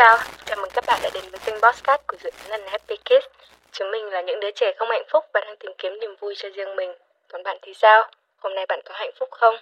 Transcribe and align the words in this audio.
chào, 0.00 0.18
chào 0.46 0.56
mừng 0.56 0.70
các 0.74 0.84
bạn 0.86 1.00
đã 1.02 1.10
đến 1.14 1.24
với 1.30 1.40
kênh 1.44 1.54
Bosscat 1.62 2.06
của 2.06 2.16
dự 2.20 2.30
án 2.30 2.50
lần 2.50 2.60
Happy 2.66 2.96
Kids. 2.96 3.26
Chúng 3.72 3.90
mình 3.90 4.04
là 4.04 4.22
những 4.22 4.40
đứa 4.40 4.50
trẻ 4.50 4.72
không 4.76 4.88
hạnh 4.90 5.04
phúc 5.08 5.24
và 5.34 5.40
đang 5.40 5.56
tìm 5.56 5.72
kiếm 5.78 5.92
niềm 6.00 6.14
vui 6.20 6.34
cho 6.36 6.48
riêng 6.54 6.76
mình. 6.76 6.92
Còn 7.28 7.42
bạn 7.42 7.58
thì 7.62 7.74
sao? 7.74 8.10
Hôm 8.36 8.54
nay 8.54 8.66
bạn 8.68 8.80
có 8.84 8.94
hạnh 8.94 9.10
phúc 9.18 9.28
không? 9.32 9.54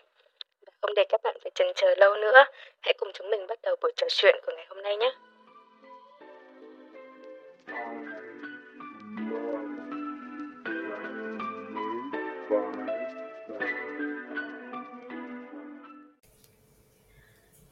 Không 0.80 0.94
để 0.94 1.04
các 1.08 1.20
bạn 1.24 1.36
phải 1.42 1.50
chần 1.54 1.66
chờ 1.74 1.94
lâu 1.96 2.14
nữa, 2.14 2.44
hãy 2.80 2.94
cùng 2.98 3.10
chúng 3.14 3.30
mình 3.30 3.46
bắt 3.46 3.58
đầu 3.62 3.76
buổi 3.82 3.92
trò 3.96 4.06
chuyện 4.10 4.36
của 4.46 4.52
ngày 4.56 4.66
hôm 4.68 4.82
nay 4.82 4.96
nhé. 4.96 5.12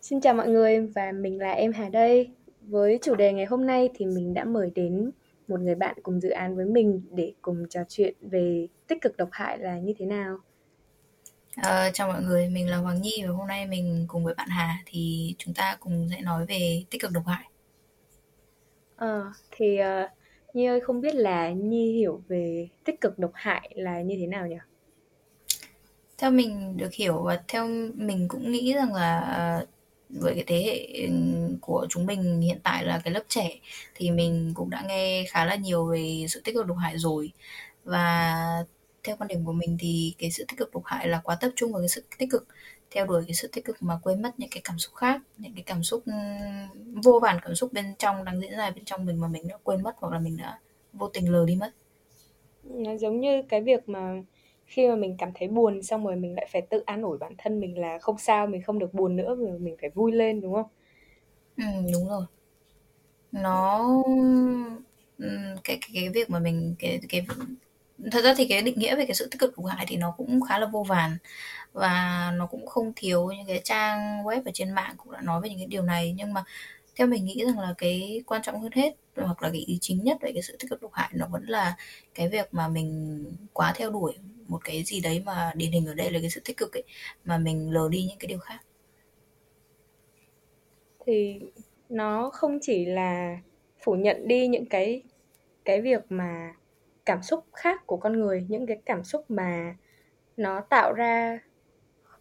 Xin 0.00 0.20
chào 0.20 0.34
mọi 0.34 0.48
người 0.48 0.88
và 0.94 1.12
mình 1.14 1.40
là 1.40 1.52
em 1.52 1.72
Hà 1.72 1.88
đây. 1.92 2.30
Với 2.68 2.98
chủ 3.02 3.14
đề 3.14 3.32
ngày 3.32 3.44
hôm 3.46 3.66
nay 3.66 3.88
thì 3.94 4.06
mình 4.06 4.34
đã 4.34 4.44
mời 4.44 4.70
đến 4.74 5.10
một 5.48 5.60
người 5.60 5.74
bạn 5.74 5.96
cùng 6.02 6.20
dự 6.20 6.30
án 6.30 6.56
với 6.56 6.66
mình 6.66 7.02
để 7.10 7.32
cùng 7.42 7.68
trò 7.70 7.80
chuyện 7.88 8.14
về 8.20 8.66
tích 8.86 8.98
cực 9.00 9.16
độc 9.16 9.28
hại 9.32 9.58
là 9.58 9.78
như 9.78 9.94
thế 9.98 10.06
nào. 10.06 10.38
À, 11.56 11.90
chào 11.94 12.08
mọi 12.08 12.22
người, 12.22 12.48
mình 12.48 12.70
là 12.70 12.76
Hoàng 12.76 13.02
Nhi 13.02 13.22
và 13.26 13.30
hôm 13.30 13.46
nay 13.46 13.66
mình 13.66 14.04
cùng 14.08 14.24
với 14.24 14.34
bạn 14.34 14.48
Hà 14.50 14.78
thì 14.86 15.34
chúng 15.38 15.54
ta 15.54 15.76
cùng 15.80 16.08
sẽ 16.10 16.20
nói 16.20 16.46
về 16.46 16.82
tích 16.90 17.00
cực 17.00 17.12
độc 17.12 17.26
hại. 17.26 17.44
À, 18.96 19.32
thì 19.50 19.78
uh, 19.80 20.10
Nhi 20.54 20.66
ơi 20.66 20.80
không 20.80 21.00
biết 21.00 21.14
là 21.14 21.50
Nhi 21.50 21.92
hiểu 21.92 22.22
về 22.28 22.68
tích 22.84 23.00
cực 23.00 23.18
độc 23.18 23.30
hại 23.34 23.70
là 23.74 24.02
như 24.02 24.16
thế 24.18 24.26
nào 24.26 24.46
nhỉ? 24.46 24.56
Theo 26.18 26.30
mình 26.30 26.76
được 26.76 26.92
hiểu 26.92 27.22
và 27.22 27.42
theo 27.48 27.68
mình 27.94 28.28
cũng 28.28 28.52
nghĩ 28.52 28.74
rằng 28.74 28.94
là 28.94 29.58
uh, 29.62 29.68
với 30.08 30.34
cái 30.34 30.44
thế 30.46 30.62
hệ 30.62 31.08
của 31.60 31.86
chúng 31.90 32.06
mình 32.06 32.40
hiện 32.40 32.58
tại 32.62 32.84
là 32.84 33.00
cái 33.04 33.14
lớp 33.14 33.22
trẻ 33.28 33.58
thì 33.94 34.10
mình 34.10 34.52
cũng 34.54 34.70
đã 34.70 34.84
nghe 34.88 35.24
khá 35.28 35.44
là 35.44 35.54
nhiều 35.54 35.86
về 35.86 36.26
sự 36.28 36.40
tích 36.44 36.54
cực 36.54 36.66
độc 36.66 36.76
hại 36.76 36.98
rồi. 36.98 37.32
Và 37.84 38.64
theo 39.04 39.16
quan 39.16 39.28
điểm 39.28 39.44
của 39.44 39.52
mình 39.52 39.76
thì 39.80 40.14
cái 40.18 40.30
sự 40.30 40.44
tích 40.48 40.58
cực 40.58 40.74
độc 40.74 40.84
hại 40.84 41.08
là 41.08 41.20
quá 41.24 41.36
tập 41.40 41.50
trung 41.56 41.72
vào 41.72 41.82
cái 41.82 41.88
sự 41.88 42.04
tích 42.18 42.30
cực, 42.30 42.46
theo 42.90 43.06
đuổi 43.06 43.24
cái 43.26 43.34
sự 43.34 43.48
tích 43.52 43.64
cực 43.64 43.82
mà 43.82 43.98
quên 44.02 44.22
mất 44.22 44.30
những 44.38 44.50
cái 44.50 44.60
cảm 44.64 44.78
xúc 44.78 44.94
khác, 44.94 45.20
những 45.38 45.54
cái 45.54 45.62
cảm 45.62 45.82
xúc 45.82 46.04
vô 47.04 47.20
vàn 47.22 47.38
cảm 47.42 47.54
xúc 47.54 47.72
bên 47.72 47.94
trong 47.98 48.24
đang 48.24 48.40
diễn 48.40 48.56
ra 48.56 48.70
bên 48.70 48.84
trong 48.84 49.06
mình 49.06 49.20
mà 49.20 49.28
mình 49.28 49.48
đã 49.48 49.56
quên 49.62 49.82
mất 49.82 49.96
hoặc 49.98 50.12
là 50.12 50.18
mình 50.18 50.36
đã 50.36 50.58
vô 50.92 51.08
tình 51.08 51.32
lờ 51.32 51.44
đi 51.46 51.56
mất. 51.56 51.70
Nó 52.64 52.96
giống 52.96 53.20
như 53.20 53.42
cái 53.48 53.62
việc 53.62 53.88
mà 53.88 54.22
khi 54.66 54.88
mà 54.88 54.96
mình 54.96 55.16
cảm 55.18 55.30
thấy 55.34 55.48
buồn 55.48 55.82
xong 55.82 56.04
rồi 56.06 56.16
mình 56.16 56.34
lại 56.34 56.46
phải 56.52 56.62
tự 56.70 56.82
an 56.86 57.02
ủi 57.02 57.18
bản 57.18 57.32
thân 57.38 57.60
mình 57.60 57.78
là 57.78 57.98
không 57.98 58.18
sao 58.18 58.46
mình 58.46 58.62
không 58.62 58.78
được 58.78 58.94
buồn 58.94 59.16
nữa 59.16 59.34
mà 59.34 59.50
mình 59.60 59.76
phải 59.80 59.90
vui 59.90 60.12
lên 60.12 60.40
đúng 60.40 60.54
không? 60.54 60.66
Ừ, 61.56 61.62
đúng 61.92 62.08
rồi. 62.08 62.26
Nó 63.32 63.82
ừ, 65.18 65.26
cái, 65.64 65.78
cái 65.80 65.90
cái 65.94 66.08
việc 66.08 66.30
mà 66.30 66.38
mình 66.38 66.74
cái 66.78 67.00
cái 67.08 67.26
thật 68.12 68.24
ra 68.24 68.34
thì 68.38 68.46
cái 68.48 68.62
định 68.62 68.78
nghĩa 68.78 68.96
về 68.96 69.06
cái 69.06 69.14
sự 69.16 69.28
tích 69.30 69.40
cực 69.40 69.58
độc 69.58 69.66
hại 69.66 69.86
thì 69.88 69.96
nó 69.96 70.14
cũng 70.18 70.40
khá 70.42 70.58
là 70.58 70.66
vô 70.66 70.84
vàn 70.84 71.18
và 71.72 72.32
nó 72.36 72.46
cũng 72.46 72.66
không 72.66 72.92
thiếu 72.96 73.28
những 73.38 73.46
cái 73.48 73.62
trang 73.64 74.24
web 74.24 74.42
ở 74.46 74.50
trên 74.54 74.72
mạng 74.72 74.94
cũng 74.98 75.12
đã 75.12 75.22
nói 75.22 75.42
về 75.42 75.48
những 75.50 75.58
cái 75.58 75.66
điều 75.68 75.82
này. 75.82 76.14
Nhưng 76.18 76.34
mà 76.34 76.44
theo 76.96 77.06
mình 77.08 77.24
nghĩ 77.26 77.44
rằng 77.46 77.60
là 77.60 77.74
cái 77.78 78.22
quan 78.26 78.42
trọng 78.42 78.60
hơn 78.62 78.72
hết 78.72 78.94
hoặc 79.16 79.42
là 79.44 79.50
cái 79.52 79.60
ý 79.60 79.78
chính 79.82 80.04
nhất 80.04 80.18
về 80.22 80.32
cái 80.34 80.42
sự 80.42 80.56
tích 80.60 80.70
cực 80.70 80.82
độc 80.82 80.92
hại 80.94 81.10
nó 81.14 81.26
vẫn 81.32 81.44
là 81.48 81.76
cái 82.14 82.28
việc 82.28 82.48
mà 82.54 82.68
mình 82.68 83.24
quá 83.54 83.72
theo 83.76 83.90
đuổi 83.90 84.14
một 84.48 84.60
cái 84.64 84.82
gì 84.82 85.00
đấy 85.00 85.22
mà 85.26 85.52
điển 85.54 85.72
hình 85.72 85.86
ở 85.86 85.94
đây 85.94 86.10
là 86.10 86.20
cái 86.20 86.30
sự 86.30 86.40
tích 86.44 86.56
cực 86.56 86.72
ấy, 86.72 86.82
mà 87.24 87.38
mình 87.38 87.70
lờ 87.70 87.88
đi 87.90 88.06
những 88.08 88.18
cái 88.18 88.28
điều 88.28 88.38
khác. 88.38 88.58
Thì 91.06 91.40
nó 91.88 92.30
không 92.30 92.58
chỉ 92.62 92.84
là 92.84 93.38
phủ 93.84 93.94
nhận 93.94 94.28
đi 94.28 94.48
những 94.48 94.66
cái 94.66 95.02
cái 95.64 95.80
việc 95.80 96.02
mà 96.08 96.54
cảm 97.04 97.22
xúc 97.22 97.44
khác 97.52 97.86
của 97.86 97.96
con 97.96 98.20
người, 98.20 98.46
những 98.48 98.66
cái 98.66 98.78
cảm 98.86 99.04
xúc 99.04 99.24
mà 99.30 99.76
nó 100.36 100.60
tạo 100.60 100.92
ra 100.92 101.38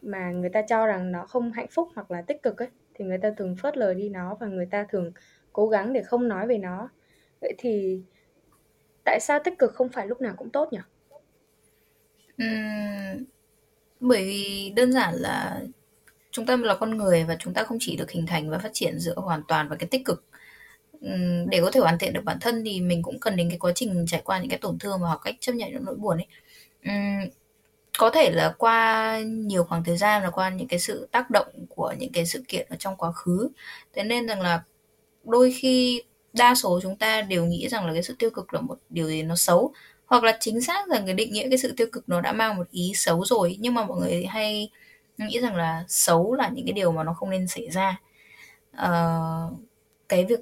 mà 0.01 0.31
người 0.31 0.49
ta 0.49 0.61
cho 0.61 0.85
rằng 0.85 1.11
nó 1.11 1.25
không 1.25 1.51
hạnh 1.51 1.67
phúc 1.71 1.89
hoặc 1.95 2.11
là 2.11 2.21
tích 2.21 2.43
cực 2.43 2.57
ấy, 2.57 2.69
thì 2.93 3.05
người 3.05 3.17
ta 3.17 3.31
thường 3.37 3.55
phớt 3.61 3.77
lờ 3.77 3.93
đi 3.93 4.09
nó 4.09 4.37
và 4.39 4.47
người 4.47 4.65
ta 4.65 4.85
thường 4.89 5.11
cố 5.53 5.67
gắng 5.67 5.93
để 5.93 6.03
không 6.03 6.27
nói 6.27 6.47
về 6.47 6.57
nó. 6.57 6.89
Vậy 7.41 7.53
thì 7.57 8.01
tại 9.05 9.19
sao 9.21 9.39
tích 9.43 9.59
cực 9.59 9.73
không 9.73 9.89
phải 9.89 10.07
lúc 10.07 10.21
nào 10.21 10.33
cũng 10.37 10.49
tốt 10.49 10.73
nhỉ? 10.73 10.79
Ừm, 12.37 13.25
bởi 13.99 14.25
vì 14.25 14.73
đơn 14.75 14.93
giản 14.93 15.15
là 15.15 15.61
chúng 16.31 16.45
ta 16.47 16.57
là 16.57 16.75
con 16.75 16.97
người 16.97 17.25
và 17.25 17.37
chúng 17.39 17.53
ta 17.55 17.63
không 17.63 17.77
chỉ 17.81 17.97
được 17.97 18.11
hình 18.11 18.27
thành 18.27 18.51
và 18.51 18.59
phát 18.59 18.69
triển 18.73 18.99
dựa 18.99 19.15
hoàn 19.15 19.43
toàn 19.49 19.69
vào 19.69 19.77
cái 19.79 19.87
tích 19.91 20.05
cực. 20.05 20.23
Ừm, 21.01 21.49
để 21.49 21.61
có 21.61 21.71
thể 21.71 21.79
hoàn 21.81 21.99
thiện 21.99 22.13
được 22.13 22.21
bản 22.25 22.39
thân 22.41 22.63
thì 22.65 22.81
mình 22.81 23.03
cũng 23.03 23.19
cần 23.21 23.37
đến 23.37 23.49
cái 23.49 23.59
quá 23.59 23.71
trình 23.75 24.05
trải 24.07 24.21
qua 24.25 24.39
những 24.39 24.49
cái 24.49 24.59
tổn 24.59 24.79
thương 24.79 25.01
và 25.01 25.09
học 25.09 25.21
cách 25.25 25.35
chấp 25.41 25.53
nhận 25.53 25.71
những 25.73 25.85
nỗi 25.85 25.95
buồn 25.95 26.17
ấy. 26.17 26.27
Ừm, 26.85 27.29
có 27.99 28.11
thể 28.11 28.31
là 28.31 28.55
qua 28.59 29.19
nhiều 29.25 29.63
khoảng 29.65 29.83
thời 29.85 29.97
gian 29.97 30.23
và 30.23 30.31
qua 30.31 30.49
những 30.49 30.67
cái 30.69 30.79
sự 30.79 31.09
tác 31.11 31.31
động 31.31 31.47
của 31.69 31.95
những 31.99 32.13
cái 32.13 32.25
sự 32.27 32.43
kiện 32.49 32.67
ở 32.71 32.77
trong 32.79 32.97
quá 32.97 33.11
khứ. 33.11 33.49
Thế 33.93 34.03
nên 34.03 34.27
rằng 34.27 34.41
là 34.41 34.63
đôi 35.25 35.53
khi 35.59 36.03
đa 36.33 36.55
số 36.55 36.79
chúng 36.83 36.97
ta 36.97 37.21
đều 37.23 37.45
nghĩ 37.45 37.69
rằng 37.69 37.87
là 37.87 37.93
cái 37.93 38.03
sự 38.03 38.15
tiêu 38.19 38.31
cực 38.31 38.53
là 38.55 38.61
một 38.61 38.77
điều 38.89 39.07
gì 39.07 39.23
nó 39.23 39.35
xấu 39.37 39.73
hoặc 40.05 40.23
là 40.23 40.37
chính 40.39 40.61
xác 40.61 40.89
rằng 40.89 41.05
cái 41.05 41.13
định 41.15 41.33
nghĩa 41.33 41.49
cái 41.49 41.57
sự 41.57 41.73
tiêu 41.77 41.87
cực 41.91 42.09
nó 42.09 42.21
đã 42.21 42.33
mang 42.33 42.57
một 42.57 42.71
ý 42.71 42.91
xấu 42.95 43.25
rồi 43.25 43.57
nhưng 43.59 43.73
mà 43.73 43.85
mọi 43.85 43.99
người 43.99 44.25
hay 44.25 44.69
nghĩ 45.17 45.39
rằng 45.39 45.55
là 45.55 45.85
xấu 45.87 46.33
là 46.33 46.49
những 46.49 46.65
cái 46.65 46.73
điều 46.73 46.91
mà 46.91 47.03
nó 47.03 47.13
không 47.13 47.29
nên 47.29 47.47
xảy 47.47 47.69
ra. 47.69 48.01
Uh, 48.75 49.53
cái 50.09 50.25
việc 50.25 50.39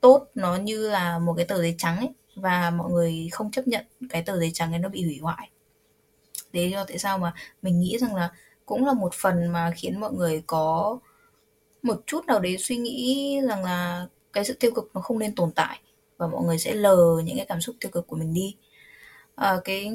tốt 0.00 0.26
nó 0.34 0.56
như 0.56 0.90
là 0.90 1.18
một 1.18 1.34
cái 1.36 1.46
tờ 1.46 1.58
giấy 1.58 1.74
trắng 1.78 1.96
ấy 1.96 2.08
và 2.36 2.70
mọi 2.70 2.90
người 2.90 3.28
không 3.32 3.50
chấp 3.50 3.68
nhận 3.68 3.84
cái 4.10 4.22
tờ 4.22 4.38
giấy 4.38 4.50
trắng 4.54 4.72
ấy 4.72 4.78
nó 4.78 4.88
bị 4.88 5.04
hủy 5.04 5.18
hoại. 5.22 5.50
Đấy 6.52 6.70
do 6.70 6.84
tại 6.84 6.98
sao 6.98 7.18
mà 7.18 7.34
mình 7.62 7.80
nghĩ 7.80 7.98
rằng 7.98 8.14
là 8.14 8.30
cũng 8.66 8.86
là 8.86 8.92
một 8.92 9.14
phần 9.14 9.46
mà 9.52 9.72
khiến 9.76 10.00
mọi 10.00 10.12
người 10.12 10.42
có 10.46 10.98
một 11.82 12.02
chút 12.06 12.26
nào 12.26 12.40
đấy 12.40 12.56
suy 12.58 12.76
nghĩ 12.76 13.40
rằng 13.48 13.64
là 13.64 14.06
cái 14.32 14.44
sự 14.44 14.56
tiêu 14.60 14.70
cực 14.74 14.90
nó 14.94 15.00
không 15.00 15.18
nên 15.18 15.34
tồn 15.34 15.52
tại 15.52 15.80
và 16.16 16.26
mọi 16.26 16.44
người 16.44 16.58
sẽ 16.58 16.74
lờ 16.74 17.20
những 17.24 17.36
cái 17.36 17.46
cảm 17.46 17.60
xúc 17.60 17.76
tiêu 17.80 17.90
cực 17.90 18.06
của 18.06 18.16
mình 18.16 18.34
đi 18.34 18.56
à, 19.34 19.56
cái 19.64 19.92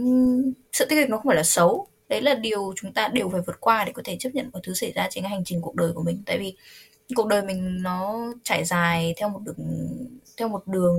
sự 0.73 0.85
tích 0.85 0.95
cực 1.01 1.09
nó 1.09 1.17
không 1.17 1.27
phải 1.27 1.35
là 1.37 1.43
xấu. 1.43 1.87
Đấy 2.09 2.21
là 2.21 2.33
điều 2.33 2.73
chúng 2.75 2.93
ta 2.93 3.07
đều 3.07 3.29
phải 3.29 3.41
vượt 3.47 3.59
qua 3.59 3.85
để 3.85 3.91
có 3.91 4.01
thể 4.05 4.17
chấp 4.19 4.29
nhận 4.33 4.49
mọi 4.53 4.61
thứ 4.65 4.73
xảy 4.73 4.91
ra 4.91 5.07
trên 5.11 5.23
cái 5.23 5.31
hành 5.31 5.43
trình 5.45 5.61
cuộc 5.61 5.75
đời 5.75 5.91
của 5.95 6.03
mình. 6.03 6.23
Tại 6.25 6.37
vì 6.37 6.55
cuộc 7.15 7.27
đời 7.27 7.41
mình 7.41 7.83
nó 7.83 8.27
trải 8.43 8.65
dài 8.65 9.13
theo 9.17 9.29
một 9.29 9.39
đường 9.43 9.55
theo 10.37 10.47
một 10.47 10.67
đường 10.67 10.97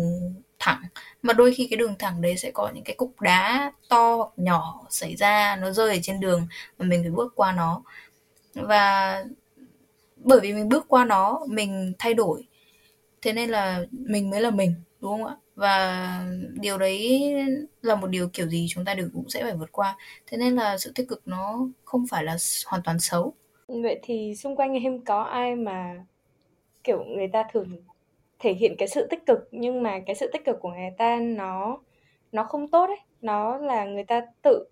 thẳng. 0.59 0.83
Mà 1.23 1.33
đôi 1.33 1.55
khi 1.55 1.67
cái 1.71 1.77
đường 1.77 1.95
thẳng 1.99 2.21
đấy 2.21 2.37
sẽ 2.37 2.51
có 2.51 2.71
những 2.75 2.85
cái 2.85 2.97
cục 2.97 3.21
đá 3.21 3.73
to 3.89 4.17
hoặc 4.17 4.31
nhỏ 4.37 4.87
xảy 4.91 5.17
ra 5.17 5.57
nó 5.57 5.71
rơi 5.71 5.95
ở 5.95 6.01
trên 6.03 6.21
đường 6.21 6.47
mà 6.79 6.87
mình 6.87 7.03
phải 7.03 7.11
bước 7.11 7.33
qua 7.37 7.53
nó. 7.53 7.83
Và 8.55 9.25
bởi 10.17 10.41
vì 10.41 10.53
mình 10.53 10.69
bước 10.69 10.85
qua 10.89 11.05
nó 11.05 11.41
mình 11.49 11.93
thay 11.99 12.15
đổi. 12.15 12.47
Thế 13.23 13.33
nên 13.33 13.51
là 13.51 13.85
mình 13.91 14.31
mới 14.31 14.41
là 14.41 14.51
mình 14.51 14.75
đúng 15.01 15.11
không 15.11 15.27
ạ? 15.27 15.37
Và 15.61 16.25
điều 16.61 16.79
đấy 16.79 17.35
là 17.83 17.95
một 17.95 18.07
điều 18.07 18.29
kiểu 18.33 18.49
gì 18.49 18.67
chúng 18.69 18.85
ta 18.85 18.95
đều 18.95 19.09
cũng 19.15 19.29
sẽ 19.29 19.43
phải 19.43 19.55
vượt 19.55 19.73
qua. 19.73 19.97
Thế 20.27 20.39
nên 20.39 20.57
là 20.57 20.79
sự 20.79 20.93
tích 20.95 21.09
cực 21.09 21.23
nó 21.27 21.69
không 21.85 22.05
phải 22.11 22.25
là 22.25 22.37
hoàn 22.67 22.83
toàn 22.85 22.99
xấu. 22.99 23.33
Vậy 23.69 24.01
thì 24.03 24.35
xung 24.37 24.57
quanh 24.57 24.85
em 24.85 25.01
có 25.05 25.23
ai 25.23 25.55
mà, 25.57 26.05
kiểu, 26.85 27.05
người 27.05 27.29
ta 27.29 27.45
thường 27.53 27.83
thể 28.39 28.53
hiện 28.53 28.75
cái 28.79 28.89
sự 28.89 29.07
tích 29.11 29.27
cực, 29.27 29.49
nhưng 29.51 29.83
mà 29.83 30.01
cái 30.07 30.17
sự 30.17 30.31
tích 30.33 30.45
cực 30.45 30.57
của 30.61 30.69
người 30.69 30.91
ta 30.99 31.17
nó 31.17 31.79
nó 32.33 32.45
không 32.45 32.69
tốt 32.69 32.87
ấy? 32.87 33.01
Nó 33.21 33.59
là 33.59 33.85
người 33.85 34.05
ta 34.05 34.27
tự 34.43 34.65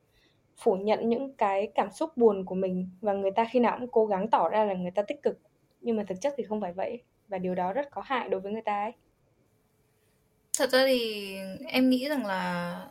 phủ 0.57 0.77
nhận 0.77 1.09
những 1.09 1.33
cái 1.33 1.69
cảm 1.75 1.91
xúc 1.91 2.17
buồn 2.17 2.45
của 2.45 2.55
mình 2.55 2.89
và 3.01 3.13
người 3.13 3.31
ta 3.31 3.47
khi 3.51 3.61
nào 3.61 3.77
cũng 3.81 3.89
cố 3.91 4.07
gắng 4.07 4.29
tỏ 4.31 4.49
ra 4.49 4.65
là 4.65 4.75
người 4.75 4.91
ta 4.91 5.03
tích 5.03 5.23
cực. 5.23 5.39
Nhưng 5.81 5.97
mà 5.97 6.05
thực 6.09 6.21
chất 6.21 6.35
thì 6.37 6.45
không 6.45 6.61
phải 6.61 6.73
vậy. 6.73 7.03
Và 7.29 7.39
điều 7.39 7.55
đó 7.55 7.73
rất 7.73 7.91
có 7.91 8.03
hại 8.05 8.29
đối 8.29 8.41
với 8.41 8.53
người 8.53 8.63
ta 8.63 8.83
ấy. 8.83 8.93
Thật 10.59 10.71
ra 10.71 10.85
thì 10.87 11.35
em 11.67 11.91
nghĩ 11.91 12.09
rằng 12.09 12.27
là 12.27 12.87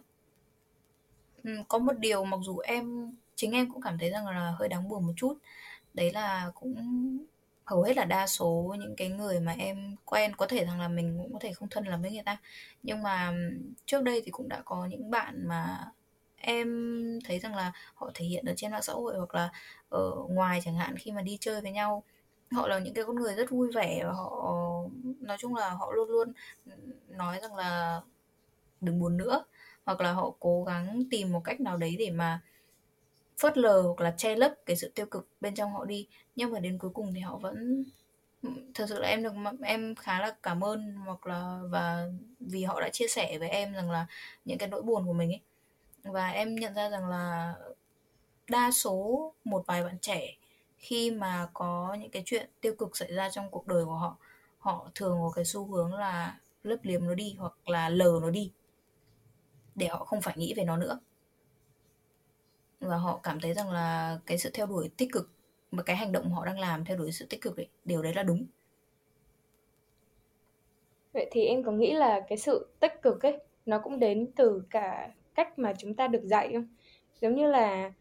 có 1.67 1.77
một 1.77 1.93
điều 1.99 2.25
mặc 2.25 2.39
dù 2.43 2.57
em, 2.57 3.15
chính 3.35 3.51
em 3.51 3.71
cũng 3.71 3.81
cảm 3.81 3.97
thấy 3.97 4.09
rằng 4.09 4.27
là 4.27 4.53
hơi 4.59 4.69
đáng 4.69 4.89
buồn 4.89 5.07
một 5.07 5.13
chút. 5.17 5.37
Đấy 5.93 6.11
là 6.11 6.51
cũng 6.55 6.75
hầu 7.65 7.83
hết 7.83 7.97
là 7.97 8.05
đa 8.05 8.27
số 8.27 8.75
những 8.79 8.95
cái 8.95 9.09
người 9.09 9.39
mà 9.39 9.55
em 9.57 9.95
quen 10.05 10.35
có 10.35 10.47
thể 10.47 10.65
rằng 10.65 10.79
là 10.79 10.87
mình 10.87 11.19
cũng 11.21 11.33
có 11.33 11.39
thể 11.39 11.53
không 11.53 11.69
thân 11.69 11.85
lắm 11.85 12.01
với 12.01 12.11
người 12.11 12.23
ta. 12.25 12.37
Nhưng 12.83 13.03
mà 13.03 13.33
trước 13.85 14.03
đây 14.03 14.21
thì 14.25 14.31
cũng 14.31 14.49
đã 14.49 14.61
có 14.65 14.85
những 14.85 15.11
bạn 15.11 15.47
mà 15.47 15.85
em 16.37 17.19
thấy 17.25 17.39
rằng 17.39 17.55
là 17.55 17.71
họ 17.95 18.11
thể 18.13 18.25
hiện 18.25 18.45
ở 18.45 18.53
trên 18.57 18.71
mạng 18.71 18.81
xã 18.83 18.93
hội 18.93 19.17
hoặc 19.17 19.35
là 19.35 19.49
ở 19.89 20.11
ngoài 20.29 20.61
chẳng 20.65 20.75
hạn 20.75 20.97
khi 20.97 21.11
mà 21.11 21.21
đi 21.21 21.37
chơi 21.41 21.61
với 21.61 21.71
nhau 21.71 22.03
họ 22.51 22.67
là 22.67 22.79
những 22.79 22.93
cái 22.93 23.03
con 23.03 23.15
người 23.15 23.35
rất 23.35 23.49
vui 23.49 23.71
vẻ 23.75 24.03
và 24.03 24.11
họ, 24.11 24.53
nói 25.19 25.37
chung 25.39 25.55
là 25.55 25.69
họ 25.69 25.91
luôn 25.91 26.09
luôn 26.09 26.33
nói 27.09 27.39
rằng 27.41 27.55
là 27.55 28.01
đừng 28.81 28.99
buồn 28.99 29.17
nữa 29.17 29.43
hoặc 29.85 30.01
là 30.01 30.11
họ 30.11 30.33
cố 30.39 30.63
gắng 30.63 31.03
tìm 31.11 31.31
một 31.31 31.41
cách 31.43 31.61
nào 31.61 31.77
đấy 31.77 31.95
để 31.99 32.11
mà 32.11 32.41
phớt 33.37 33.57
lờ 33.57 33.81
hoặc 33.81 33.99
là 33.99 34.13
che 34.17 34.35
lấp 34.35 34.53
cái 34.65 34.75
sự 34.75 34.91
tiêu 34.95 35.05
cực 35.05 35.27
bên 35.41 35.55
trong 35.55 35.71
họ 35.73 35.85
đi 35.85 36.07
nhưng 36.35 36.51
mà 36.51 36.59
đến 36.59 36.77
cuối 36.77 36.91
cùng 36.93 37.13
thì 37.13 37.19
họ 37.19 37.37
vẫn, 37.37 37.83
Thật 38.75 38.85
sự 38.89 38.99
là 38.99 39.07
em 39.07 39.23
được, 39.23 39.33
em 39.63 39.95
khá 39.95 40.21
là 40.21 40.35
cảm 40.43 40.63
ơn 40.63 40.95
hoặc 41.05 41.27
là, 41.27 41.59
và 41.69 42.07
vì 42.39 42.63
họ 42.63 42.81
đã 42.81 42.89
chia 42.89 43.07
sẻ 43.07 43.37
với 43.39 43.49
em 43.49 43.73
rằng 43.73 43.91
là 43.91 44.05
những 44.45 44.57
cái 44.57 44.69
nỗi 44.69 44.81
buồn 44.81 45.07
của 45.07 45.13
mình 45.13 45.31
ấy. 45.31 45.41
Và 46.03 46.29
em 46.29 46.55
nhận 46.55 46.73
ra 46.73 46.89
rằng 46.89 47.07
là 47.09 47.53
đa 48.49 48.71
số 48.71 49.33
một 49.43 49.63
vài 49.67 49.83
bạn 49.83 49.97
trẻ 50.01 50.35
khi 50.87 51.11
mà 51.11 51.49
có 51.53 51.97
những 51.99 52.11
cái 52.11 52.23
chuyện 52.25 52.49
tiêu 52.61 52.75
cực 52.75 52.97
xảy 52.97 53.13
ra 53.13 53.29
trong 53.29 53.49
cuộc 53.51 53.67
đời 53.67 53.85
của 53.85 53.95
họ, 53.95 54.17
họ 54.59 54.91
thường 54.95 55.17
có 55.21 55.31
cái 55.35 55.45
xu 55.45 55.65
hướng 55.65 55.93
là 55.93 56.39
lấp 56.63 56.79
liếm 56.83 57.07
nó 57.07 57.15
đi 57.15 57.35
hoặc 57.39 57.69
là 57.69 57.89
lờ 57.89 58.19
nó 58.21 58.29
đi 58.29 58.51
để 59.75 59.87
họ 59.87 60.05
không 60.05 60.21
phải 60.21 60.33
nghĩ 60.37 60.53
về 60.57 60.63
nó 60.63 60.77
nữa. 60.77 60.99
Và 62.79 62.97
họ 62.97 63.19
cảm 63.23 63.39
thấy 63.39 63.53
rằng 63.53 63.71
là 63.71 64.19
cái 64.25 64.37
sự 64.37 64.49
theo 64.53 64.65
đuổi 64.65 64.89
tích 64.97 65.09
cực 65.13 65.29
mà 65.71 65.83
cái 65.83 65.95
hành 65.95 66.11
động 66.11 66.31
họ 66.31 66.45
đang 66.45 66.59
làm 66.59 66.85
theo 66.85 66.97
đuổi 66.97 67.11
sự 67.11 67.25
tích 67.29 67.41
cực 67.41 67.57
ấy, 67.57 67.67
điều 67.85 68.01
đấy 68.01 68.13
là 68.13 68.23
đúng. 68.23 68.45
Vậy 71.13 71.29
thì 71.31 71.45
em 71.45 71.63
có 71.63 71.71
nghĩ 71.71 71.93
là 71.93 72.19
cái 72.29 72.37
sự 72.37 72.67
tích 72.79 73.01
cực 73.01 73.21
ấy, 73.21 73.39
nó 73.65 73.79
cũng 73.79 73.99
đến 73.99 74.31
từ 74.35 74.63
cả 74.69 75.11
cách 75.35 75.59
mà 75.59 75.73
chúng 75.77 75.93
ta 75.93 76.07
được 76.07 76.23
dạy 76.23 76.53
không? 76.53 76.67
Giống 77.21 77.35
như 77.35 77.47
là 77.47 77.91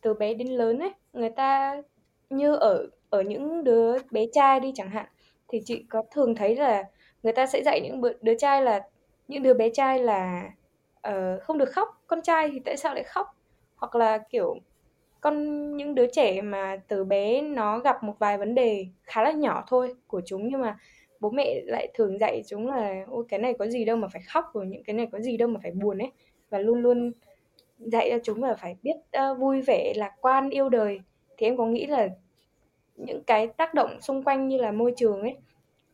từ 0.00 0.14
bé 0.14 0.34
đến 0.34 0.48
lớn 0.48 0.78
ấy, 0.78 0.92
người 1.12 1.30
ta 1.30 1.82
như 2.30 2.54
ở 2.54 2.86
ở 3.10 3.22
những 3.22 3.64
đứa 3.64 3.94
bé 4.10 4.26
trai 4.32 4.60
đi 4.60 4.72
chẳng 4.74 4.90
hạn, 4.90 5.06
thì 5.48 5.60
chị 5.64 5.84
có 5.88 6.02
thường 6.10 6.34
thấy 6.34 6.56
là 6.56 6.84
người 7.22 7.32
ta 7.32 7.46
sẽ 7.46 7.62
dạy 7.62 7.80
những 7.80 8.02
đứa 8.22 8.34
trai 8.34 8.62
là 8.62 8.82
những 9.28 9.42
đứa 9.42 9.54
bé 9.54 9.70
trai 9.70 9.98
là 9.98 10.50
uh, 11.08 11.42
không 11.42 11.58
được 11.58 11.70
khóc, 11.72 11.88
con 12.06 12.22
trai 12.22 12.50
thì 12.52 12.60
tại 12.64 12.76
sao 12.76 12.94
lại 12.94 13.04
khóc? 13.04 13.26
Hoặc 13.76 13.94
là 13.94 14.18
kiểu 14.18 14.56
con 15.20 15.76
những 15.76 15.94
đứa 15.94 16.06
trẻ 16.06 16.42
mà 16.42 16.76
từ 16.88 17.04
bé 17.04 17.42
nó 17.42 17.78
gặp 17.78 18.04
một 18.04 18.14
vài 18.18 18.38
vấn 18.38 18.54
đề 18.54 18.86
khá 19.02 19.22
là 19.22 19.32
nhỏ 19.32 19.64
thôi 19.68 19.94
của 20.06 20.20
chúng 20.26 20.48
nhưng 20.48 20.60
mà 20.60 20.78
bố 21.20 21.30
mẹ 21.30 21.60
lại 21.64 21.88
thường 21.94 22.18
dạy 22.18 22.42
chúng 22.46 22.68
là 22.68 23.04
ôi 23.08 23.24
cái 23.28 23.40
này 23.40 23.54
có 23.58 23.66
gì 23.66 23.84
đâu 23.84 23.96
mà 23.96 24.08
phải 24.12 24.22
khóc 24.28 24.44
rồi 24.54 24.66
những 24.66 24.84
cái 24.84 24.94
này 24.94 25.06
có 25.12 25.20
gì 25.20 25.36
đâu 25.36 25.48
mà 25.48 25.60
phải 25.62 25.70
buồn 25.72 25.98
ấy 25.98 26.12
và 26.50 26.58
luôn 26.58 26.82
luôn 26.82 27.12
dạy 27.78 28.08
cho 28.10 28.18
chúng 28.24 28.44
là 28.44 28.54
phải 28.54 28.76
biết 28.82 28.96
uh, 29.30 29.38
vui 29.38 29.60
vẻ 29.60 29.92
lạc 29.96 30.12
quan 30.20 30.50
yêu 30.50 30.68
đời 30.68 31.00
thì 31.40 31.46
em 31.46 31.56
có 31.56 31.66
nghĩ 31.66 31.86
là 31.86 32.08
những 32.96 33.24
cái 33.24 33.46
tác 33.46 33.74
động 33.74 34.00
xung 34.00 34.22
quanh 34.22 34.48
như 34.48 34.58
là 34.58 34.72
môi 34.72 34.94
trường 34.96 35.20
ấy 35.20 35.36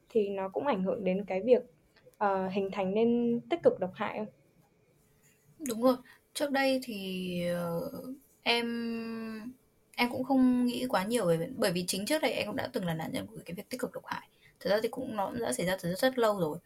thì 0.09 0.29
nó 0.29 0.49
cũng 0.49 0.67
ảnh 0.67 0.83
hưởng 0.83 1.05
đến 1.05 1.25
cái 1.25 1.43
việc 1.43 1.63
uh, 2.25 2.53
hình 2.53 2.71
thành 2.73 2.95
nên 2.95 3.41
tích 3.51 3.63
cực 3.63 3.81
độc 3.81 3.91
hại 3.95 4.19
không? 4.19 4.27
Đúng 5.69 5.83
rồi. 5.83 5.97
Trước 6.35 6.51
đây 6.51 6.81
thì 6.83 7.41
uh, 7.53 8.17
em 8.43 8.67
em 9.97 10.11
cũng 10.11 10.25
không 10.25 10.67
nghĩ 10.67 10.87
quá 10.89 11.05
nhiều 11.05 11.27
về 11.27 11.49
bởi 11.57 11.73
vì 11.73 11.85
chính 11.87 12.07
trước 12.07 12.23
đây 12.23 12.33
em 12.33 12.47
cũng 12.47 12.57
đã 12.57 12.69
từng 12.73 12.85
là 12.85 12.95
nạn 12.95 13.13
nhân 13.13 13.27
của 13.27 13.37
cái 13.45 13.55
việc 13.55 13.69
tích 13.69 13.81
cực 13.81 13.93
độc 13.93 14.07
hại 14.07 14.29
thực 14.61 14.71
ra 14.71 14.79
thì 14.83 14.89
cũng 14.89 15.17
nó 15.17 15.31
đã 15.31 15.53
xảy 15.53 15.67
ra 15.67 15.77
từ 15.83 15.89
rất, 15.89 15.99
rất 16.01 16.19
lâu 16.19 16.41
rồi 16.41 16.59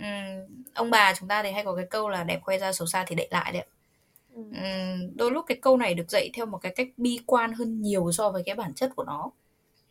uhm, 0.00 0.64
ông 0.74 0.90
bà 0.90 1.14
chúng 1.14 1.28
ta 1.28 1.42
thì 1.42 1.50
hay 1.50 1.64
có 1.64 1.74
cái 1.74 1.86
câu 1.90 2.08
là 2.08 2.24
đẹp 2.24 2.40
khoe 2.42 2.58
ra 2.58 2.72
xấu 2.72 2.86
xa 2.86 3.04
thì 3.08 3.14
đậy 3.14 3.28
lại 3.30 3.52
đấy 3.52 3.66
uhm, 4.40 5.16
đôi 5.16 5.30
lúc 5.30 5.44
cái 5.48 5.58
câu 5.62 5.76
này 5.76 5.94
được 5.94 6.10
dạy 6.10 6.30
theo 6.34 6.46
một 6.46 6.58
cái 6.58 6.72
cách 6.76 6.88
bi 6.96 7.20
quan 7.26 7.52
hơn 7.52 7.82
nhiều 7.82 8.12
so 8.12 8.30
với 8.30 8.42
cái 8.46 8.54
bản 8.54 8.74
chất 8.74 8.92
của 8.96 9.04
nó. 9.04 9.30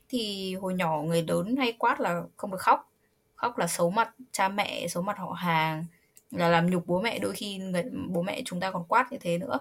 Thì 0.10 0.56
hồi 0.56 0.74
nhỏ 0.74 1.02
người 1.02 1.24
lớn 1.28 1.56
hay 1.56 1.74
quát 1.80 2.00
là 2.00 2.24
không 2.38 2.52
được 2.52 2.62
khóc. 2.62 2.92
Khóc 3.36 3.58
là 3.58 3.68
xấu 3.68 3.90
mặt 3.90 4.16
cha 4.32 4.50
mẹ 4.50 4.88
xấu 4.88 5.04
mặt 5.04 5.18
họ 5.18 5.32
hàng 5.32 5.86
là 6.32 6.50
làm 6.50 6.72
nhục 6.72 6.88
bố 6.88 7.02
mẹ 7.02 7.20
đôi 7.20 7.34
khi 7.34 7.58
người, 7.58 7.84
bố 8.10 8.22
mẹ 8.22 8.42
chúng 8.46 8.60
ta 8.60 8.72
còn 8.72 8.86
quát 8.88 9.12
như 9.12 9.18
thế 9.22 9.38
nữa. 9.38 9.60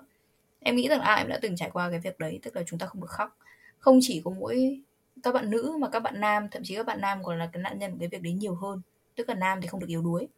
Em 0.61 0.77
nghĩ 0.77 0.89
rằng 0.89 1.01
à 1.01 1.15
em 1.15 1.29
đã 1.29 1.39
từng 1.43 1.57
trải 1.57 1.71
qua 1.71 1.91
cái 1.91 2.01
việc 2.01 2.19
đấy 2.19 2.39
tức 2.43 2.57
là 2.57 2.63
chúng 2.67 2.79
ta 2.79 2.87
không 2.87 3.01
được 3.01 3.11
khóc. 3.11 3.39
Không 3.79 3.99
chỉ 4.03 4.23
có 4.25 4.31
mỗi 4.31 4.81
các 5.23 5.35
bạn 5.35 5.51
nữ 5.51 5.77
mà 5.81 5.89
các 5.89 6.01
bạn 6.01 6.21
nam 6.21 6.49
thậm 6.51 6.63
chí 6.65 6.77
các 6.77 6.87
bạn 6.87 7.01
nam 7.01 7.25
còn 7.25 7.39
là 7.39 7.49
cái 7.53 7.63
nạn 7.63 7.79
nhân 7.79 7.93
của 7.93 7.97
cái 8.01 8.09
việc 8.09 8.23
đấy 8.23 8.33
nhiều 8.33 8.55
hơn. 8.55 8.81
Tức 9.17 9.29
là 9.29 9.35
nam 9.35 9.61
thì 9.61 9.69
không 9.69 9.81
được 9.81 9.89
yếu 9.89 10.03
đuối. 10.03 10.29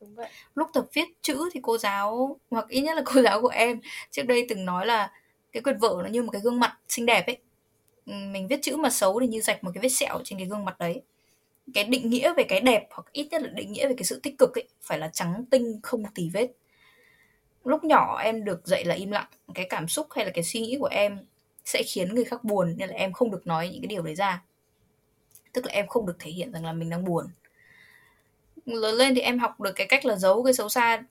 Đúng 0.00 0.14
vậy. 0.14 0.28
lúc 0.54 0.68
tập 0.72 0.86
viết 0.92 1.08
chữ 1.22 1.50
thì 1.52 1.60
cô 1.62 1.78
giáo, 1.78 2.36
hoặc 2.50 2.68
ít 2.68 2.80
nhất 2.80 2.96
là 2.96 3.02
cô 3.04 3.22
giáo 3.22 3.42
của 3.42 3.48
em, 3.48 3.80
trước 4.10 4.22
đây 4.22 4.46
từng 4.48 4.64
nói 4.64 4.86
là 4.86 5.12
cái 5.52 5.62
quyển 5.62 5.78
vở 5.78 6.00
nó 6.02 6.08
như 6.10 6.22
một 6.22 6.30
cái 6.32 6.40
gương 6.40 6.60
mặt 6.60 6.78
xinh 6.88 7.06
đẹp 7.06 7.26
ấy. 7.26 7.38
Mình 8.06 8.48
viết 8.48 8.58
chữ 8.62 8.76
mà 8.76 8.90
xấu 8.90 9.20
thì 9.20 9.26
như 9.26 9.40
rạch 9.40 9.64
một 9.64 9.70
cái 9.74 9.82
vết 9.82 9.88
sẹo 9.88 10.20
trên 10.24 10.38
cái 10.38 10.48
gương 10.48 10.64
mặt 10.64 10.78
đấy. 10.78 11.02
Cái 11.74 11.84
định 11.84 12.10
nghĩa 12.10 12.34
về 12.34 12.44
cái 12.44 12.60
đẹp, 12.60 12.88
hoặc 12.90 13.06
ít 13.12 13.28
nhất 13.30 13.42
là 13.42 13.48
định 13.48 13.72
nghĩa 13.72 13.88
về 13.88 13.94
cái 13.98 14.04
sự 14.04 14.20
tích 14.22 14.38
cực 14.38 14.54
ấy, 14.58 14.68
phải 14.82 14.98
là 14.98 15.10
trắng 15.12 15.44
tinh 15.50 15.80
không 15.82 16.04
tì 16.14 16.30
vết. 16.32 16.48
Lúc 17.64 17.84
nhỏ 17.84 18.20
em 18.24 18.44
được 18.44 18.66
dạy 18.66 18.84
là 18.84 18.94
im 18.94 19.10
lặng, 19.10 19.26
cái 19.54 19.66
cảm 19.70 19.88
xúc 19.88 20.06
hay 20.10 20.24
là 20.24 20.30
cái 20.34 20.44
suy 20.44 20.60
nghĩ 20.60 20.76
của 20.80 20.88
em 20.90 21.18
sẽ 21.64 21.82
khiến 21.82 22.14
người 22.14 22.24
khác 22.24 22.44
buồn, 22.44 22.74
nên 22.78 22.88
là 22.88 22.96
em 22.96 23.12
không 23.12 23.30
được 23.30 23.46
nói 23.46 23.68
những 23.68 23.82
cái 23.82 23.88
điều 23.88 24.02
đấy 24.02 24.14
ra. 24.14 24.42
Tức 25.52 25.66
là 25.66 25.72
em 25.72 25.86
không 25.86 26.06
được 26.06 26.16
thể 26.18 26.30
hiện 26.30 26.52
rằng 26.52 26.64
là 26.64 26.72
mình 26.72 26.90
đang 26.90 27.04
buồn 27.04 27.26
lớn 28.66 28.94
lên 28.94 29.14
thì 29.14 29.20
em 29.20 29.38
học 29.38 29.60
được 29.60 29.72
cái 29.72 29.86
cách 29.86 30.04
là 30.04 30.16
giấu 30.16 30.42
cái 30.42 30.52
xấu 30.52 30.68
xa 30.68 31.02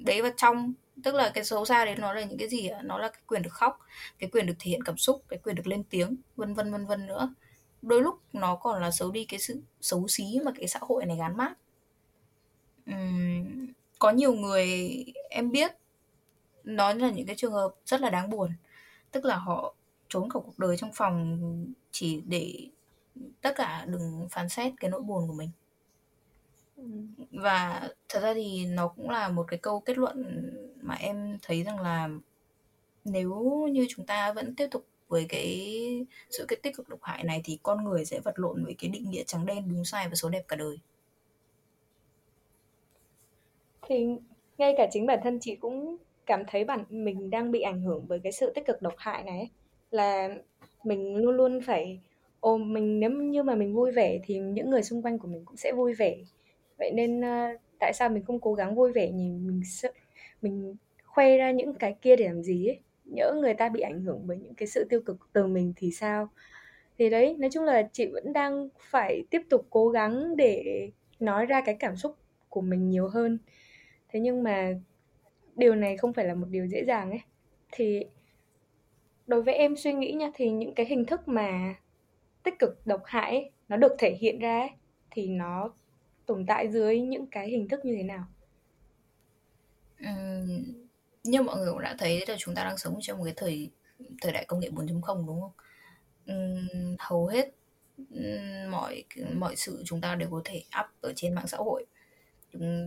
đấy 0.00 0.22
vào 0.22 0.32
trong. 0.36 0.72
Tức 1.02 1.14
là 1.14 1.30
cái 1.34 1.44
xấu 1.44 1.64
xa 1.64 1.84
đấy 1.84 1.94
nó 1.98 2.12
là 2.12 2.24
những 2.24 2.38
cái 2.38 2.48
gì 2.48 2.70
nó 2.84 2.98
là 2.98 3.08
cái 3.08 3.20
quyền 3.26 3.42
được 3.42 3.52
khóc 3.52 3.78
cái 4.18 4.30
quyền 4.30 4.46
được 4.46 4.54
thể 4.58 4.70
hiện 4.70 4.84
cảm 4.84 4.96
xúc 4.96 5.22
cái 5.28 5.38
quyền 5.38 5.54
được 5.56 5.66
lên 5.66 5.84
tiếng 5.90 6.16
vân 6.36 6.54
vân 6.54 6.72
vân 6.72 6.86
vân 6.86 7.06
nữa. 7.06 7.34
Đôi 7.82 8.02
lúc 8.02 8.20
nó 8.32 8.56
còn 8.56 8.82
là 8.82 8.90
xấu 8.90 9.10
đi 9.10 9.24
cái 9.24 9.40
sự 9.40 9.60
xấu 9.80 10.08
xí 10.08 10.24
mà 10.44 10.52
cái 10.58 10.68
xã 10.68 10.78
hội 10.82 11.06
này 11.06 11.16
gán 11.16 11.36
mát 11.36 11.52
uhm, 12.90 13.66
có 13.98 14.10
nhiều 14.10 14.32
người 14.32 14.90
em 15.30 15.50
biết 15.50 15.72
nó 16.64 16.92
là 16.94 17.10
những 17.10 17.26
cái 17.26 17.36
trường 17.36 17.52
hợp 17.52 17.74
rất 17.86 18.00
là 18.00 18.10
đáng 18.10 18.30
buồn. 18.30 18.50
Tức 19.10 19.24
là 19.24 19.36
họ 19.36 19.74
trốn 20.08 20.30
cả 20.30 20.40
cuộc 20.44 20.58
đời 20.58 20.76
trong 20.76 20.90
phòng 20.94 21.38
chỉ 21.90 22.22
để 22.26 22.68
tất 23.40 23.52
cả 23.56 23.84
đừng 23.88 24.28
phán 24.30 24.48
xét 24.48 24.72
cái 24.80 24.90
nỗi 24.90 25.00
buồn 25.00 25.28
của 25.28 25.34
mình 25.34 25.50
và 27.30 27.88
thật 28.08 28.20
ra 28.22 28.34
thì 28.34 28.66
nó 28.66 28.88
cũng 28.88 29.10
là 29.10 29.28
một 29.28 29.44
cái 29.48 29.58
câu 29.58 29.80
kết 29.80 29.98
luận 29.98 30.50
mà 30.82 30.94
em 30.94 31.38
thấy 31.42 31.62
rằng 31.62 31.80
là 31.80 32.08
nếu 33.04 33.68
như 33.72 33.86
chúng 33.88 34.06
ta 34.06 34.32
vẫn 34.32 34.54
tiếp 34.54 34.68
tục 34.70 34.84
với 35.08 35.26
cái 35.28 36.06
sự 36.30 36.44
cái 36.48 36.58
tích 36.62 36.76
cực 36.76 36.88
độc 36.88 37.02
hại 37.02 37.24
này 37.24 37.40
thì 37.44 37.58
con 37.62 37.84
người 37.84 38.04
sẽ 38.04 38.20
vật 38.20 38.38
lộn 38.38 38.64
với 38.64 38.74
cái 38.78 38.90
định 38.90 39.10
nghĩa 39.10 39.22
trắng 39.26 39.46
đen, 39.46 39.64
đúng 39.68 39.84
sai 39.84 40.08
và 40.08 40.14
số 40.14 40.28
đẹp 40.28 40.42
cả 40.48 40.56
đời. 40.56 40.78
Thì 43.82 44.06
ngay 44.58 44.74
cả 44.76 44.88
chính 44.92 45.06
bản 45.06 45.20
thân 45.24 45.38
chị 45.40 45.56
cũng 45.56 45.96
cảm 46.26 46.42
thấy 46.46 46.64
bản 46.64 46.84
mình 46.88 47.30
đang 47.30 47.50
bị 47.50 47.60
ảnh 47.60 47.82
hưởng 47.82 48.04
bởi 48.08 48.18
cái 48.18 48.32
sự 48.32 48.52
tích 48.54 48.66
cực 48.66 48.82
độc 48.82 48.94
hại 48.96 49.22
này 49.22 49.50
là 49.90 50.28
mình 50.84 51.16
luôn 51.16 51.36
luôn 51.36 51.60
phải, 51.66 52.00
ồ, 52.40 52.56
mình 52.56 53.00
nếu 53.00 53.10
như 53.10 53.42
mà 53.42 53.54
mình 53.54 53.74
vui 53.74 53.92
vẻ 53.92 54.18
thì 54.24 54.38
những 54.38 54.70
người 54.70 54.82
xung 54.82 55.02
quanh 55.02 55.18
của 55.18 55.28
mình 55.28 55.44
cũng 55.44 55.56
sẽ 55.56 55.72
vui 55.72 55.94
vẻ 55.94 56.16
vậy 56.78 56.90
nên 56.90 57.20
uh, 57.20 57.60
tại 57.78 57.92
sao 57.92 58.08
mình 58.08 58.24
không 58.24 58.40
cố 58.40 58.54
gắng 58.54 58.74
vui 58.74 58.92
vẻ 58.92 59.10
nhỉ? 59.10 59.30
Mình 59.30 59.62
sợ 59.64 59.92
mình 60.42 60.76
khoe 61.04 61.36
ra 61.36 61.50
những 61.50 61.74
cái 61.74 61.96
kia 62.02 62.16
để 62.16 62.24
làm 62.26 62.42
gì 62.42 62.66
ấy? 62.66 62.78
Nhỡ 63.04 63.32
người 63.40 63.54
ta 63.54 63.68
bị 63.68 63.80
ảnh 63.80 64.00
hưởng 64.02 64.20
bởi 64.26 64.36
những 64.36 64.54
cái 64.54 64.68
sự 64.68 64.86
tiêu 64.90 65.00
cực 65.00 65.16
từ 65.32 65.46
mình 65.46 65.72
thì 65.76 65.90
sao? 65.90 66.28
Thì 66.98 67.10
đấy 67.10 67.36
nói 67.38 67.50
chung 67.50 67.64
là 67.64 67.88
chị 67.92 68.06
vẫn 68.06 68.32
đang 68.32 68.68
phải 68.78 69.22
tiếp 69.30 69.42
tục 69.50 69.66
cố 69.70 69.88
gắng 69.88 70.36
để 70.36 70.64
nói 71.20 71.46
ra 71.46 71.60
cái 71.60 71.74
cảm 71.74 71.96
xúc 71.96 72.16
của 72.48 72.60
mình 72.60 72.90
nhiều 72.90 73.08
hơn. 73.08 73.38
Thế 74.08 74.20
nhưng 74.20 74.42
mà 74.42 74.74
điều 75.56 75.74
này 75.74 75.96
không 75.96 76.12
phải 76.12 76.24
là 76.24 76.34
một 76.34 76.46
điều 76.50 76.66
dễ 76.66 76.84
dàng 76.84 77.10
ấy. 77.10 77.20
Thì 77.72 78.04
đối 79.26 79.42
với 79.42 79.54
em 79.54 79.76
suy 79.76 79.92
nghĩ 79.92 80.12
nha 80.12 80.30
thì 80.34 80.50
những 80.50 80.74
cái 80.74 80.86
hình 80.86 81.04
thức 81.04 81.28
mà 81.28 81.74
tích 82.42 82.58
cực 82.58 82.86
độc 82.86 83.02
hại 83.04 83.30
ấy, 83.30 83.50
nó 83.68 83.76
được 83.76 83.92
thể 83.98 84.16
hiện 84.20 84.38
ra 84.38 84.60
ấy, 84.60 84.70
thì 85.10 85.28
nó 85.28 85.74
tồn 86.26 86.46
tại 86.46 86.68
dưới 86.70 87.00
những 87.00 87.26
cái 87.26 87.48
hình 87.48 87.68
thức 87.68 87.84
như 87.84 87.94
thế 87.96 88.02
nào? 88.02 88.24
Ừ, 90.00 90.06
như 91.24 91.42
mọi 91.42 91.56
người 91.56 91.72
cũng 91.72 91.82
đã 91.82 91.94
thấy 91.98 92.24
là 92.28 92.36
chúng 92.38 92.54
ta 92.54 92.64
đang 92.64 92.78
sống 92.78 92.98
trong 93.00 93.18
một 93.18 93.24
cái 93.24 93.34
thời 93.36 93.70
thời 94.20 94.32
đại 94.32 94.44
công 94.44 94.60
nghệ 94.60 94.70
4.0 94.70 95.26
đúng 95.26 95.40
không? 95.40 95.52
Ừ, 96.26 96.34
hầu 96.98 97.26
hết 97.26 97.50
mọi 98.70 99.04
mọi 99.34 99.56
sự 99.56 99.82
chúng 99.84 100.00
ta 100.00 100.14
đều 100.14 100.30
có 100.30 100.40
thể 100.44 100.62
up 100.80 100.86
ở 101.00 101.12
trên 101.16 101.34
mạng 101.34 101.46
xã 101.46 101.56
hội. 101.56 101.86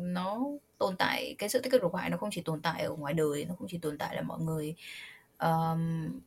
Nó 0.01 0.45
tồn 0.77 0.95
tại 0.97 1.35
cái 1.37 1.49
sự 1.49 1.59
tích 1.59 1.71
cực 1.71 1.81
độc 1.81 1.95
hại 1.95 2.09
nó 2.09 2.17
không 2.17 2.29
chỉ 2.31 2.41
tồn 2.41 2.61
tại 2.61 2.83
ở 2.83 2.95
ngoài 2.95 3.13
đời 3.13 3.45
nó 3.45 3.55
không 3.55 3.67
chỉ 3.67 3.77
tồn 3.77 3.97
tại 3.97 4.15
là 4.15 4.21
mọi 4.21 4.39
người. 4.39 4.75
Um, 5.39 6.19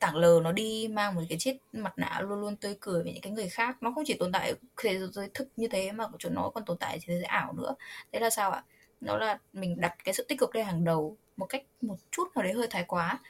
tảng 0.00 0.16
lờ 0.16 0.40
nó 0.42 0.52
đi 0.52 0.88
mang 0.88 1.14
một 1.14 1.22
cái 1.28 1.38
chiếc 1.38 1.56
mặt 1.72 1.92
nạ 1.96 2.20
luôn 2.20 2.40
luôn 2.40 2.56
tươi 2.56 2.76
cười 2.80 3.02
với 3.02 3.12
những 3.12 3.22
cái 3.22 3.32
người 3.32 3.48
khác. 3.48 3.82
Nó 3.82 3.92
không 3.94 4.04
chỉ 4.06 4.14
tồn 4.14 4.32
tại 4.32 4.54
thế 4.76 4.98
giới 5.12 5.30
thực 5.34 5.48
như 5.56 5.68
thế 5.68 5.92
mà 5.92 6.04
chỗ 6.18 6.30
nó 6.30 6.50
còn 6.54 6.64
tồn 6.64 6.78
tại 6.78 6.98
thế 7.02 7.14
giới 7.14 7.24
ảo 7.24 7.52
nữa. 7.52 7.74
Thế 8.12 8.20
là 8.20 8.30
sao 8.30 8.50
ạ? 8.50 8.64
Nó 9.00 9.18
là 9.18 9.38
mình 9.52 9.80
đặt 9.80 9.96
cái 10.04 10.14
sự 10.14 10.24
tích 10.28 10.38
cực 10.38 10.54
lên 10.54 10.66
hàng 10.66 10.84
đầu 10.84 11.16
một 11.36 11.46
cách 11.46 11.62
một 11.80 11.96
chút 12.10 12.28
nào 12.34 12.42
đấy 12.42 12.52
hơi 12.52 12.66
thái 12.70 12.84
quá. 12.88 13.20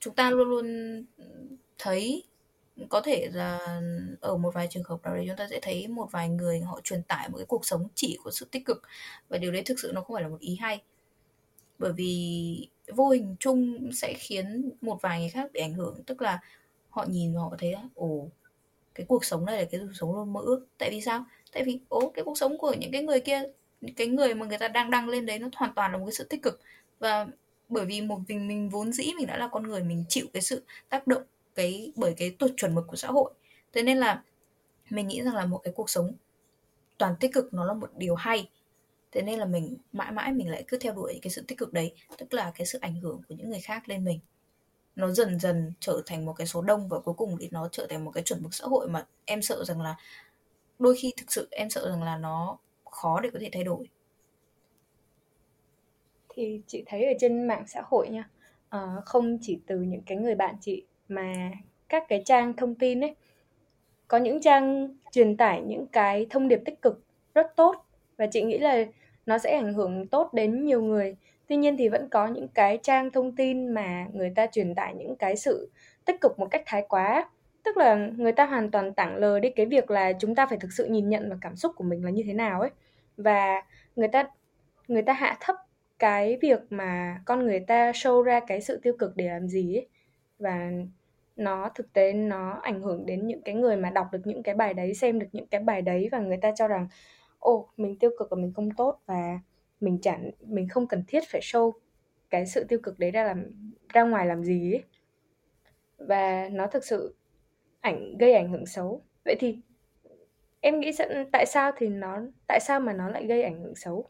Chúng 0.00 0.14
ta 0.14 0.30
luôn 0.30 0.48
luôn 0.48 0.66
thấy 1.78 2.22
có 2.88 3.00
thể 3.00 3.28
là 3.32 3.80
ở 4.20 4.36
một 4.36 4.54
vài 4.54 4.68
trường 4.70 4.84
hợp 4.84 5.02
nào 5.02 5.14
đấy 5.14 5.24
chúng 5.28 5.36
ta 5.36 5.46
sẽ 5.50 5.58
thấy 5.62 5.88
một 5.88 6.08
vài 6.10 6.28
người 6.28 6.60
họ 6.60 6.80
truyền 6.84 7.02
tải 7.02 7.28
một 7.28 7.36
cái 7.38 7.46
cuộc 7.46 7.66
sống 7.66 7.88
chỉ 7.94 8.18
của 8.24 8.30
sự 8.30 8.48
tích 8.50 8.64
cực. 8.66 8.82
Và 9.28 9.38
điều 9.38 9.52
đấy 9.52 9.62
thực 9.66 9.78
sự 9.78 9.92
nó 9.94 10.00
không 10.00 10.14
phải 10.14 10.22
là 10.22 10.28
một 10.28 10.40
ý 10.40 10.56
hay. 10.60 10.82
Bởi 11.78 11.92
vì 11.92 12.68
vô 12.94 13.08
hình 13.08 13.36
chung 13.40 13.90
sẽ 13.92 14.14
khiến 14.18 14.70
một 14.80 15.02
vài 15.02 15.20
người 15.20 15.28
khác 15.28 15.50
bị 15.52 15.60
ảnh 15.60 15.74
hưởng. 15.74 16.02
Tức 16.06 16.22
là 16.22 16.40
họ 16.90 17.06
nhìn 17.08 17.34
và 17.34 17.40
họ 17.40 17.54
thấy, 17.58 17.74
ồ, 17.94 18.28
cái 18.94 19.06
cuộc 19.08 19.24
sống 19.24 19.44
này 19.44 19.58
là 19.58 19.64
cái 19.70 19.80
cuộc 19.80 19.92
sống 19.94 20.14
luôn 20.14 20.32
mơ 20.32 20.40
ước. 20.44 20.66
Tại 20.78 20.90
vì 20.90 21.00
sao? 21.00 21.24
Tại 21.52 21.64
vì, 21.64 21.80
ố, 21.88 22.10
cái 22.14 22.24
cuộc 22.24 22.38
sống 22.38 22.58
của 22.58 22.74
những 22.80 22.92
cái 22.92 23.02
người 23.02 23.20
kia, 23.20 23.42
cái 23.96 24.06
người 24.06 24.34
mà 24.34 24.46
người 24.46 24.58
ta 24.58 24.68
đang 24.68 24.90
đăng 24.90 25.08
lên 25.08 25.26
đấy 25.26 25.38
nó 25.38 25.48
hoàn 25.56 25.74
toàn 25.74 25.92
là 25.92 25.98
một 25.98 26.06
cái 26.06 26.12
sự 26.12 26.24
tích 26.24 26.42
cực. 26.42 26.60
Và 26.98 27.26
bởi 27.68 27.86
vì 27.86 28.00
một 28.00 28.20
mình 28.28 28.48
mình 28.48 28.68
vốn 28.68 28.92
dĩ 28.92 29.12
mình 29.18 29.26
đã 29.26 29.38
là 29.38 29.48
con 29.52 29.62
người, 29.62 29.82
mình 29.82 30.04
chịu 30.08 30.26
cái 30.32 30.42
sự 30.42 30.62
tác 30.88 31.06
động, 31.06 31.22
cái, 31.54 31.92
bởi 31.96 32.14
cái 32.16 32.30
tuột 32.38 32.50
chuẩn 32.56 32.74
mực 32.74 32.86
của 32.86 32.96
xã 32.96 33.08
hội. 33.08 33.32
Thế 33.72 33.82
nên 33.82 33.98
là 33.98 34.22
mình 34.90 35.08
nghĩ 35.08 35.22
rằng 35.22 35.34
là 35.34 35.46
một 35.46 35.58
cái 35.58 35.72
cuộc 35.76 35.90
sống 35.90 36.12
toàn 36.98 37.14
tích 37.20 37.32
cực 37.34 37.54
nó 37.54 37.64
là 37.64 37.72
một 37.72 37.90
điều 37.96 38.14
hay 38.14 38.48
thế 39.12 39.22
nên 39.22 39.38
là 39.38 39.44
mình 39.44 39.76
mãi 39.92 40.12
mãi 40.12 40.32
mình 40.32 40.50
lại 40.50 40.64
cứ 40.68 40.78
theo 40.78 40.92
đuổi 40.92 41.18
cái 41.22 41.30
sự 41.30 41.44
tích 41.48 41.58
cực 41.58 41.72
đấy 41.72 41.92
tức 42.18 42.34
là 42.34 42.52
cái 42.54 42.66
sự 42.66 42.78
ảnh 42.78 43.00
hưởng 43.00 43.20
của 43.28 43.34
những 43.34 43.50
người 43.50 43.60
khác 43.60 43.88
lên 43.88 44.04
mình. 44.04 44.20
Nó 44.96 45.10
dần 45.10 45.38
dần 45.38 45.72
trở 45.80 46.02
thành 46.06 46.26
một 46.26 46.32
cái 46.32 46.46
số 46.46 46.62
đông 46.62 46.88
và 46.88 46.98
cuối 47.00 47.14
cùng 47.14 47.36
thì 47.40 47.48
nó 47.52 47.68
trở 47.72 47.86
thành 47.90 48.04
một 48.04 48.10
cái 48.10 48.22
chuẩn 48.22 48.42
mực 48.42 48.54
xã 48.54 48.64
hội 48.64 48.88
mà 48.88 49.06
em 49.24 49.42
sợ 49.42 49.64
rằng 49.64 49.80
là 49.80 49.96
đôi 50.78 50.96
khi 50.98 51.12
thực 51.16 51.32
sự 51.32 51.48
em 51.50 51.70
sợ 51.70 51.88
rằng 51.90 52.02
là 52.02 52.16
nó 52.16 52.58
khó 52.84 53.20
để 53.20 53.30
có 53.32 53.38
thể 53.42 53.48
thay 53.52 53.64
đổi. 53.64 53.88
Thì 56.28 56.62
chị 56.66 56.82
thấy 56.86 57.04
ở 57.04 57.12
trên 57.20 57.46
mạng 57.46 57.64
xã 57.66 57.82
hội 57.84 58.08
nha 58.08 58.28
uh, 58.76 59.04
không 59.04 59.38
chỉ 59.42 59.58
từ 59.66 59.80
những 59.80 60.02
cái 60.06 60.18
người 60.18 60.34
bạn 60.34 60.54
chị 60.60 60.84
mà 61.08 61.50
các 61.88 62.04
cái 62.08 62.22
trang 62.24 62.56
thông 62.56 62.74
tin 62.74 63.00
ấy 63.00 63.14
có 64.08 64.18
những 64.18 64.40
trang 64.40 64.96
truyền 65.12 65.36
tải 65.36 65.62
những 65.62 65.86
cái 65.86 66.26
thông 66.30 66.48
điệp 66.48 66.60
tích 66.64 66.82
cực 66.82 67.02
rất 67.34 67.56
tốt. 67.56 67.84
Và 68.16 68.26
chị 68.26 68.42
nghĩ 68.42 68.58
là 68.58 68.84
nó 69.28 69.38
sẽ 69.38 69.54
ảnh 69.56 69.74
hưởng 69.74 70.06
tốt 70.06 70.34
đến 70.34 70.64
nhiều 70.64 70.82
người. 70.82 71.16
Tuy 71.46 71.56
nhiên 71.56 71.76
thì 71.76 71.88
vẫn 71.88 72.08
có 72.08 72.26
những 72.26 72.48
cái 72.48 72.78
trang 72.82 73.10
thông 73.10 73.36
tin 73.36 73.68
mà 73.68 74.06
người 74.12 74.32
ta 74.36 74.46
truyền 74.46 74.74
tải 74.74 74.94
những 74.94 75.16
cái 75.16 75.36
sự 75.36 75.70
tích 76.04 76.20
cực 76.20 76.38
một 76.38 76.46
cách 76.50 76.62
thái 76.66 76.84
quá. 76.88 77.30
Tức 77.62 77.76
là 77.76 77.94
người 78.16 78.32
ta 78.32 78.46
hoàn 78.46 78.70
toàn 78.70 78.92
tảng 78.94 79.16
lờ 79.16 79.40
đi 79.40 79.50
cái 79.50 79.66
việc 79.66 79.90
là 79.90 80.12
chúng 80.12 80.34
ta 80.34 80.46
phải 80.46 80.58
thực 80.58 80.72
sự 80.72 80.84
nhìn 80.84 81.08
nhận 81.08 81.30
và 81.30 81.36
cảm 81.40 81.56
xúc 81.56 81.72
của 81.76 81.84
mình 81.84 82.04
là 82.04 82.10
như 82.10 82.22
thế 82.26 82.32
nào 82.32 82.60
ấy. 82.60 82.70
Và 83.16 83.62
người 83.96 84.08
ta 84.08 84.24
người 84.88 85.02
ta 85.02 85.12
hạ 85.12 85.36
thấp 85.40 85.56
cái 85.98 86.38
việc 86.42 86.60
mà 86.70 87.20
con 87.24 87.46
người 87.46 87.60
ta 87.60 87.92
show 87.92 88.22
ra 88.22 88.40
cái 88.40 88.60
sự 88.60 88.80
tiêu 88.82 88.92
cực 88.98 89.16
để 89.16 89.28
làm 89.28 89.48
gì 89.48 89.76
ấy. 89.76 89.86
Và 90.38 90.70
nó, 91.36 91.70
thực 91.74 91.92
tế 91.92 92.12
nó 92.12 92.50
ảnh 92.62 92.82
hưởng 92.82 93.06
đến 93.06 93.26
những 93.26 93.42
cái 93.42 93.54
người 93.54 93.76
mà 93.76 93.90
đọc 93.90 94.06
được 94.12 94.20
những 94.24 94.42
cái 94.42 94.54
bài 94.54 94.74
đấy, 94.74 94.94
xem 94.94 95.18
được 95.18 95.26
những 95.32 95.46
cái 95.46 95.60
bài 95.60 95.82
đấy 95.82 96.08
và 96.12 96.18
người 96.18 96.38
ta 96.42 96.52
cho 96.56 96.68
rằng 96.68 96.88
ồ 97.38 97.68
mình 97.76 97.96
tiêu 97.96 98.10
cực 98.18 98.30
và 98.30 98.36
mình 98.36 98.52
không 98.52 98.70
tốt 98.70 99.00
và 99.06 99.40
mình 99.80 99.98
chẳng 100.02 100.30
mình 100.40 100.68
không 100.68 100.86
cần 100.86 101.04
thiết 101.08 101.20
phải 101.28 101.40
show 101.40 101.72
cái 102.30 102.46
sự 102.46 102.64
tiêu 102.68 102.78
cực 102.82 102.98
đấy 102.98 103.10
ra 103.10 103.24
làm 103.24 103.44
ra 103.88 104.02
ngoài 104.02 104.26
làm 104.26 104.44
gì 104.44 104.72
ấy 104.72 104.82
và 105.98 106.48
nó 106.52 106.66
thực 106.66 106.84
sự 106.84 107.14
ảnh 107.80 108.18
gây 108.18 108.32
ảnh 108.34 108.50
hưởng 108.50 108.66
xấu 108.66 109.02
vậy 109.24 109.36
thì 109.40 109.58
em 110.60 110.80
nghĩ 110.80 110.92
sẽ, 110.92 111.24
tại 111.32 111.46
sao 111.46 111.72
thì 111.76 111.88
nó 111.88 112.20
tại 112.48 112.60
sao 112.62 112.80
mà 112.80 112.92
nó 112.92 113.08
lại 113.08 113.26
gây 113.26 113.42
ảnh 113.42 113.62
hưởng 113.62 113.76
xấu 113.76 114.08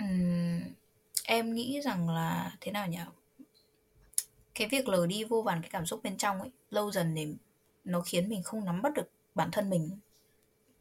uhm, 0.00 0.60
em 1.26 1.54
nghĩ 1.54 1.80
rằng 1.80 2.08
là 2.10 2.56
thế 2.60 2.72
nào 2.72 2.88
nhỉ? 2.88 2.98
Cái 4.54 4.68
việc 4.68 4.88
lờ 4.88 5.06
đi 5.06 5.24
vô 5.24 5.42
vàn 5.42 5.62
cái 5.62 5.70
cảm 5.72 5.86
xúc 5.86 6.00
bên 6.02 6.16
trong 6.16 6.40
ấy, 6.40 6.50
lâu 6.70 6.90
dần 6.92 7.14
thì 7.16 7.34
nó 7.84 8.00
khiến 8.00 8.28
mình 8.28 8.42
không 8.42 8.64
nắm 8.64 8.82
bắt 8.82 8.94
được 8.94 9.10
bản 9.34 9.48
thân 9.52 9.70
mình. 9.70 9.98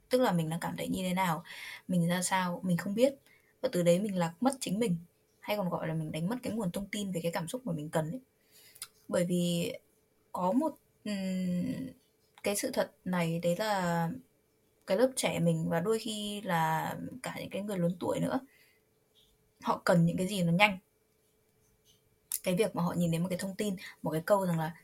Tức 0.09 0.21
là 0.21 0.31
mình 0.31 0.49
đang 0.49 0.59
cảm 0.59 0.77
thấy 0.77 0.87
như 0.87 1.03
thế 1.03 1.13
nào, 1.13 1.43
mình 1.87 2.07
ra 2.07 2.21
sao, 2.21 2.61
mình 2.63 2.77
không 2.77 2.95
biết. 2.95 3.13
Và 3.61 3.69
từ 3.71 3.83
đấy 3.83 3.99
mình 3.99 4.15
lạc 4.15 4.33
mất 4.41 4.51
chính 4.59 4.79
mình, 4.79 4.97
hay 5.39 5.57
còn 5.57 5.69
gọi 5.69 5.87
là 5.87 5.93
mình 5.93 6.11
đánh 6.11 6.29
mất 6.29 6.35
cái 6.43 6.53
nguồn 6.53 6.71
thông 6.71 6.87
tin 6.87 7.11
về 7.11 7.21
cái 7.21 7.31
cảm 7.31 7.47
xúc 7.47 7.61
mà 7.65 7.73
mình 7.73 7.89
cần 7.89 8.11
ấy. 8.11 8.19
Bởi 9.07 9.25
vì 9.25 9.73
có 10.31 10.51
một 10.51 10.75
cái 12.43 12.55
sự 12.55 12.71
thật 12.73 12.91
này 13.05 13.39
đấy 13.39 13.55
là 13.55 14.09
cái 14.87 14.97
lớp 14.97 15.11
trẻ 15.15 15.39
mình 15.39 15.69
và 15.69 15.79
đôi 15.79 15.99
khi 15.99 16.41
là 16.41 16.95
cả 17.23 17.35
những 17.39 17.49
cái 17.49 17.61
người 17.61 17.77
lớn 17.77 17.95
tuổi 17.99 18.19
nữa 18.19 18.39
họ 19.61 19.81
cần 19.85 20.05
những 20.05 20.17
cái 20.17 20.27
gì 20.27 20.43
nó 20.43 20.51
nhanh. 20.51 20.77
Cái 22.43 22.55
việc 22.55 22.75
mà 22.75 22.83
họ 22.83 22.93
nhìn 22.93 23.11
thấy 23.11 23.19
một 23.19 23.27
cái 23.29 23.37
thông 23.37 23.55
tin 23.55 23.75
một 24.01 24.11
cái 24.11 24.21
câu 24.25 24.45
rằng 24.45 24.59
là 24.59 24.75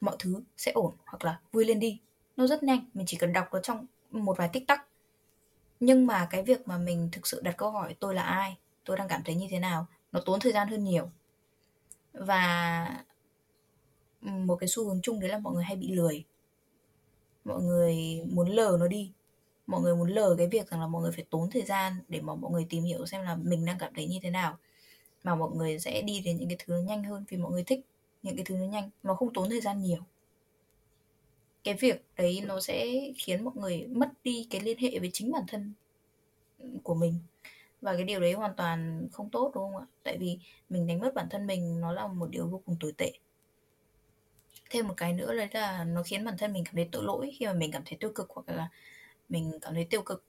mọi 0.00 0.16
thứ 0.18 0.42
sẽ 0.56 0.72
ổn 0.72 0.94
hoặc 1.06 1.24
là 1.24 1.40
vui 1.52 1.64
lên 1.64 1.80
đi 1.80 2.00
nó 2.36 2.46
rất 2.46 2.62
nhanh. 2.62 2.90
Mình 2.94 3.06
chỉ 3.06 3.16
cần 3.16 3.32
đọc 3.32 3.48
nó 3.52 3.60
trong 3.60 3.86
một 4.12 4.36
vài 4.38 4.50
tích 4.52 4.66
tắc. 4.66 4.86
Nhưng 5.80 6.06
mà 6.06 6.26
cái 6.30 6.42
việc 6.42 6.68
mà 6.68 6.78
mình 6.78 7.08
thực 7.12 7.26
sự 7.26 7.40
đặt 7.40 7.56
câu 7.56 7.70
hỏi, 7.70 7.96
tôi 8.00 8.14
là 8.14 8.22
ai, 8.22 8.56
tôi 8.84 8.96
đang 8.96 9.08
cảm 9.08 9.22
thấy 9.24 9.34
như 9.34 9.46
thế 9.50 9.58
nào, 9.58 9.86
nó 10.12 10.20
tốn 10.26 10.40
thời 10.40 10.52
gian 10.52 10.68
hơn 10.68 10.84
nhiều. 10.84 11.10
Và 12.12 13.04
một 14.20 14.56
cái 14.56 14.68
xu 14.68 14.88
hướng 14.88 15.00
chung 15.02 15.20
đấy 15.20 15.30
là 15.30 15.38
mọi 15.38 15.54
người 15.54 15.64
hay 15.64 15.76
bị 15.76 15.92
lười. 15.92 16.24
Mọi 17.44 17.62
người 17.62 18.22
muốn 18.26 18.48
lờ 18.48 18.76
nó 18.80 18.88
đi. 18.88 19.12
Mọi 19.66 19.80
người 19.80 19.96
muốn 19.96 20.08
lờ 20.08 20.34
cái 20.38 20.46
việc 20.46 20.70
rằng 20.70 20.80
là 20.80 20.86
mọi 20.86 21.02
người 21.02 21.12
phải 21.12 21.24
tốn 21.30 21.50
thời 21.50 21.62
gian 21.62 21.92
để 22.08 22.20
mà 22.20 22.34
mọi 22.34 22.52
người 22.52 22.66
tìm 22.68 22.84
hiểu 22.84 23.06
xem 23.06 23.22
là 23.22 23.34
mình 23.34 23.64
đang 23.64 23.78
cảm 23.78 23.94
thấy 23.94 24.06
như 24.06 24.18
thế 24.22 24.30
nào. 24.30 24.58
Mà 25.24 25.34
mọi 25.34 25.50
người 25.50 25.78
sẽ 25.78 26.02
đi 26.02 26.20
đến 26.20 26.36
những 26.36 26.48
cái 26.48 26.58
thứ 26.66 26.82
nhanh 26.82 27.04
hơn 27.04 27.24
vì 27.28 27.36
mọi 27.36 27.52
người 27.52 27.64
thích, 27.64 27.80
những 28.22 28.36
cái 28.36 28.44
thứ 28.44 28.56
nó 28.56 28.64
nhanh. 28.64 28.90
Nó 29.02 29.14
không 29.14 29.32
tốn 29.32 29.50
thời 29.50 29.60
gian 29.60 29.82
nhiều 29.82 30.00
cái 31.64 31.74
việc 31.74 32.04
đấy 32.16 32.42
nó 32.46 32.60
sẽ 32.60 32.86
khiến 33.18 33.44
mọi 33.44 33.54
người 33.56 33.86
mất 33.86 34.08
đi 34.24 34.46
cái 34.50 34.60
liên 34.60 34.78
hệ 34.78 34.98
với 34.98 35.10
chính 35.12 35.32
bản 35.32 35.42
thân 35.48 35.74
của 36.82 36.94
mình. 36.94 37.14
Và 37.80 37.94
cái 37.94 38.04
điều 38.04 38.20
đấy 38.20 38.32
hoàn 38.32 38.56
toàn 38.56 39.08
không 39.12 39.30
tốt, 39.30 39.52
đúng 39.54 39.72
không 39.72 39.82
ạ? 39.82 39.86
Tại 40.02 40.18
vì 40.18 40.38
mình 40.68 40.86
đánh 40.86 41.00
mất 41.00 41.14
bản 41.14 41.26
thân 41.30 41.46
mình, 41.46 41.80
nó 41.80 41.92
là 41.92 42.06
một 42.06 42.30
điều 42.30 42.46
vô 42.46 42.62
cùng 42.66 42.76
tồi 42.80 42.92
tệ. 42.98 43.12
Thêm 44.70 44.88
một 44.88 44.94
cái 44.96 45.12
nữa 45.12 45.34
đấy 45.34 45.48
là 45.52 45.84
nó 45.84 46.02
khiến 46.02 46.24
bản 46.24 46.34
thân 46.38 46.52
mình 46.52 46.64
cảm 46.64 46.74
thấy 46.74 46.88
tội 46.92 47.02
lỗi 47.04 47.30
khi 47.38 47.46
mà 47.46 47.52
mình 47.52 47.70
cảm 47.72 47.82
thấy 47.86 47.98
tiêu 48.00 48.12
cực 48.14 48.30
hoặc 48.30 48.48
là 48.48 48.68
mình 49.28 49.52
cảm 49.60 49.74
thấy 49.74 49.84
tiêu 49.84 50.02
cực. 50.02 50.24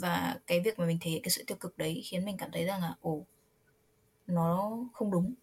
Và 0.00 0.38
cái 0.46 0.60
việc 0.60 0.78
mà 0.78 0.86
mình 0.86 0.98
thể 1.00 1.10
hiện 1.10 1.22
cái 1.22 1.30
sự 1.30 1.44
tiêu 1.46 1.56
cực 1.60 1.78
đấy 1.78 2.02
khiến 2.04 2.24
mình 2.24 2.36
cảm 2.36 2.50
thấy 2.52 2.64
rằng 2.64 2.80
là, 2.80 2.94
ồ, 3.00 3.26
nó 4.26 4.78
không 4.92 5.10
đúng. 5.10 5.34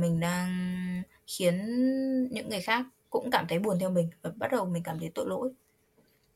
Mình 0.00 0.20
đang 0.20 1.02
khiến 1.26 1.54
những 2.30 2.48
người 2.48 2.60
khác 2.60 2.86
cũng 3.10 3.30
cảm 3.30 3.46
thấy 3.48 3.58
buồn 3.58 3.78
theo 3.78 3.90
mình 3.90 4.10
và 4.22 4.30
bắt 4.36 4.52
đầu 4.52 4.64
mình 4.64 4.82
cảm 4.82 4.98
thấy 4.98 5.10
tội 5.14 5.26
lỗi. 5.28 5.50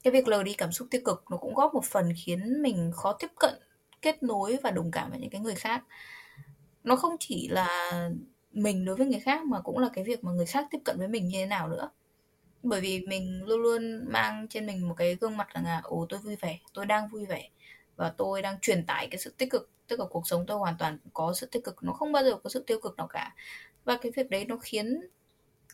Cái 0.02 0.12
việc 0.12 0.28
lờ 0.28 0.42
đi 0.42 0.54
cảm 0.54 0.72
xúc 0.72 0.88
tiêu 0.90 1.00
cực 1.04 1.24
nó 1.30 1.36
cũng 1.36 1.54
góp 1.54 1.74
một 1.74 1.84
phần 1.84 2.12
khiến 2.24 2.62
mình 2.62 2.90
khó 2.94 3.12
tiếp 3.12 3.30
cận, 3.38 3.54
kết 4.02 4.22
nối 4.22 4.58
và 4.62 4.70
đồng 4.70 4.90
cảm 4.90 5.10
với 5.10 5.20
những 5.20 5.30
cái 5.30 5.40
người 5.40 5.54
khác. 5.54 5.84
Nó 6.84 6.96
không 6.96 7.16
chỉ 7.20 7.48
là 7.48 8.00
mình 8.52 8.84
đối 8.84 8.96
với 8.96 9.06
người 9.06 9.20
khác 9.20 9.44
mà 9.44 9.60
cũng 9.60 9.78
là 9.78 9.88
cái 9.92 10.04
việc 10.04 10.24
mà 10.24 10.32
người 10.32 10.46
khác 10.46 10.66
tiếp 10.70 10.78
cận 10.84 10.98
với 10.98 11.08
mình 11.08 11.28
như 11.28 11.38
thế 11.38 11.46
nào 11.46 11.68
nữa. 11.68 11.90
Bởi 12.62 12.80
vì 12.80 13.00
mình 13.00 13.42
luôn 13.44 13.60
luôn 13.60 14.04
mang 14.12 14.48
trên 14.48 14.66
mình 14.66 14.88
một 14.88 14.94
cái 14.94 15.14
gương 15.20 15.36
mặt 15.36 15.48
là 15.54 15.80
ồ, 15.84 16.06
tôi 16.08 16.20
vui 16.20 16.36
vẻ, 16.36 16.58
tôi 16.74 16.86
đang 16.86 17.08
vui 17.08 17.26
vẻ 17.26 17.48
và 17.96 18.14
tôi 18.16 18.42
đang 18.42 18.58
truyền 18.60 18.86
tải 18.86 19.08
cái 19.10 19.18
sự 19.18 19.34
tích 19.38 19.50
cực. 19.50 19.70
Tức 19.86 20.00
là 20.00 20.06
cuộc 20.10 20.28
sống 20.28 20.44
tôi 20.46 20.58
hoàn 20.58 20.74
toàn 20.78 20.98
có 21.12 21.32
sự 21.34 21.46
tích 21.46 21.64
cực, 21.64 21.82
nó 21.82 21.92
không 21.92 22.12
bao 22.12 22.24
giờ 22.24 22.36
có 22.44 22.50
sự 22.50 22.64
tiêu 22.66 22.80
cực 22.80 22.96
nào 22.96 23.06
cả. 23.06 23.34
Và 23.84 23.98
cái 24.02 24.12
việc 24.16 24.30
đấy 24.30 24.44
nó 24.44 24.56
khiến 24.56 25.00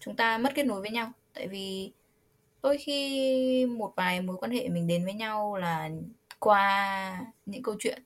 chúng 0.00 0.17
ta 0.17 0.38
mất 0.38 0.53
kết 0.55 0.67
nối 0.67 0.81
với 0.81 0.91
nhau. 0.91 1.12
Tại 1.35 1.49
vì 1.49 1.93
đôi 2.62 2.79
khi 2.79 3.67
một 3.67 3.93
vài 3.97 4.21
mối 4.21 4.37
quan 4.37 4.50
hệ 4.50 4.69
mình 4.69 4.87
đến 4.87 5.05
với 5.05 5.15
nhau 5.15 5.57
là 5.57 5.91
qua 6.38 7.21
những 7.47 7.62
câu 7.62 7.75
chuyện. 7.79 8.03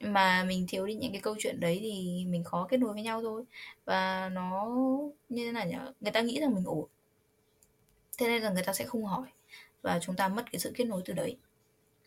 Mà 0.00 0.44
mình 0.44 0.66
thiếu 0.68 0.86
đi 0.86 0.94
những 0.94 1.12
cái 1.12 1.20
câu 1.20 1.34
chuyện 1.38 1.60
đấy 1.60 1.78
thì 1.82 2.24
mình 2.28 2.44
khó 2.44 2.66
kết 2.70 2.76
nối 2.76 2.92
với 2.92 3.02
nhau 3.02 3.22
thôi. 3.22 3.44
Và 3.84 4.28
nó 4.28 4.68
như 5.28 5.46
thế 5.46 5.52
nào 5.52 5.66
nhỉ? 5.66 5.76
Người 6.00 6.12
ta 6.12 6.20
nghĩ 6.20 6.40
rằng 6.40 6.54
mình 6.54 6.64
ổn. 6.64 6.86
Thế 8.18 8.28
nên 8.28 8.42
là 8.42 8.50
người 8.50 8.62
ta 8.62 8.72
sẽ 8.72 8.84
không 8.84 9.04
hỏi. 9.04 9.26
Và 9.82 9.98
chúng 10.02 10.16
ta 10.16 10.28
mất 10.28 10.52
cái 10.52 10.58
sự 10.60 10.72
kết 10.76 10.84
nối 10.84 11.02
từ 11.04 11.12
đấy. 11.12 11.36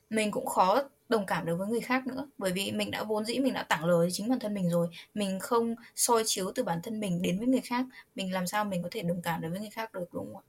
Mình 0.10 0.31
cũng 0.31 0.45
khó 0.45 0.83
đồng 1.12 1.25
cảm 1.25 1.46
đối 1.46 1.56
với 1.56 1.68
người 1.68 1.82
khác 1.82 2.08
nữa. 2.08 2.27
Bởi 2.38 2.51
vì 2.51 2.72
mình 2.72 2.91
đã 2.91 3.03
vốn 3.03 3.25
dĩ 3.25 3.39
mình 3.39 3.53
đã 3.53 3.63
tảng 3.63 3.86
lờ 3.86 4.10
chính 4.10 4.30
bản 4.30 4.39
thân 4.39 4.53
mình 4.53 4.70
rồi. 4.70 4.88
Mình 5.13 5.39
không 5.39 5.75
soi 5.96 6.24
chiếu 6.25 6.51
từ 6.56 6.63
bản 6.63 6.80
thân 6.84 7.00
mình 7.00 7.22
đến 7.22 7.38
với 7.39 7.48
người 7.48 7.62
khác. 7.62 7.86
Mình 8.15 8.34
làm 8.34 8.48
sao 8.48 8.65
mình 8.65 8.84
có 8.84 8.89
thể 8.91 9.01
đồng 9.01 9.22
cảm 9.22 9.41
đối 9.41 9.51
với 9.51 9.60
người 9.60 9.70
khác 9.70 9.94
được, 9.94 10.13
đúng 10.13 10.34
không 10.34 10.38
ạ? 10.38 10.44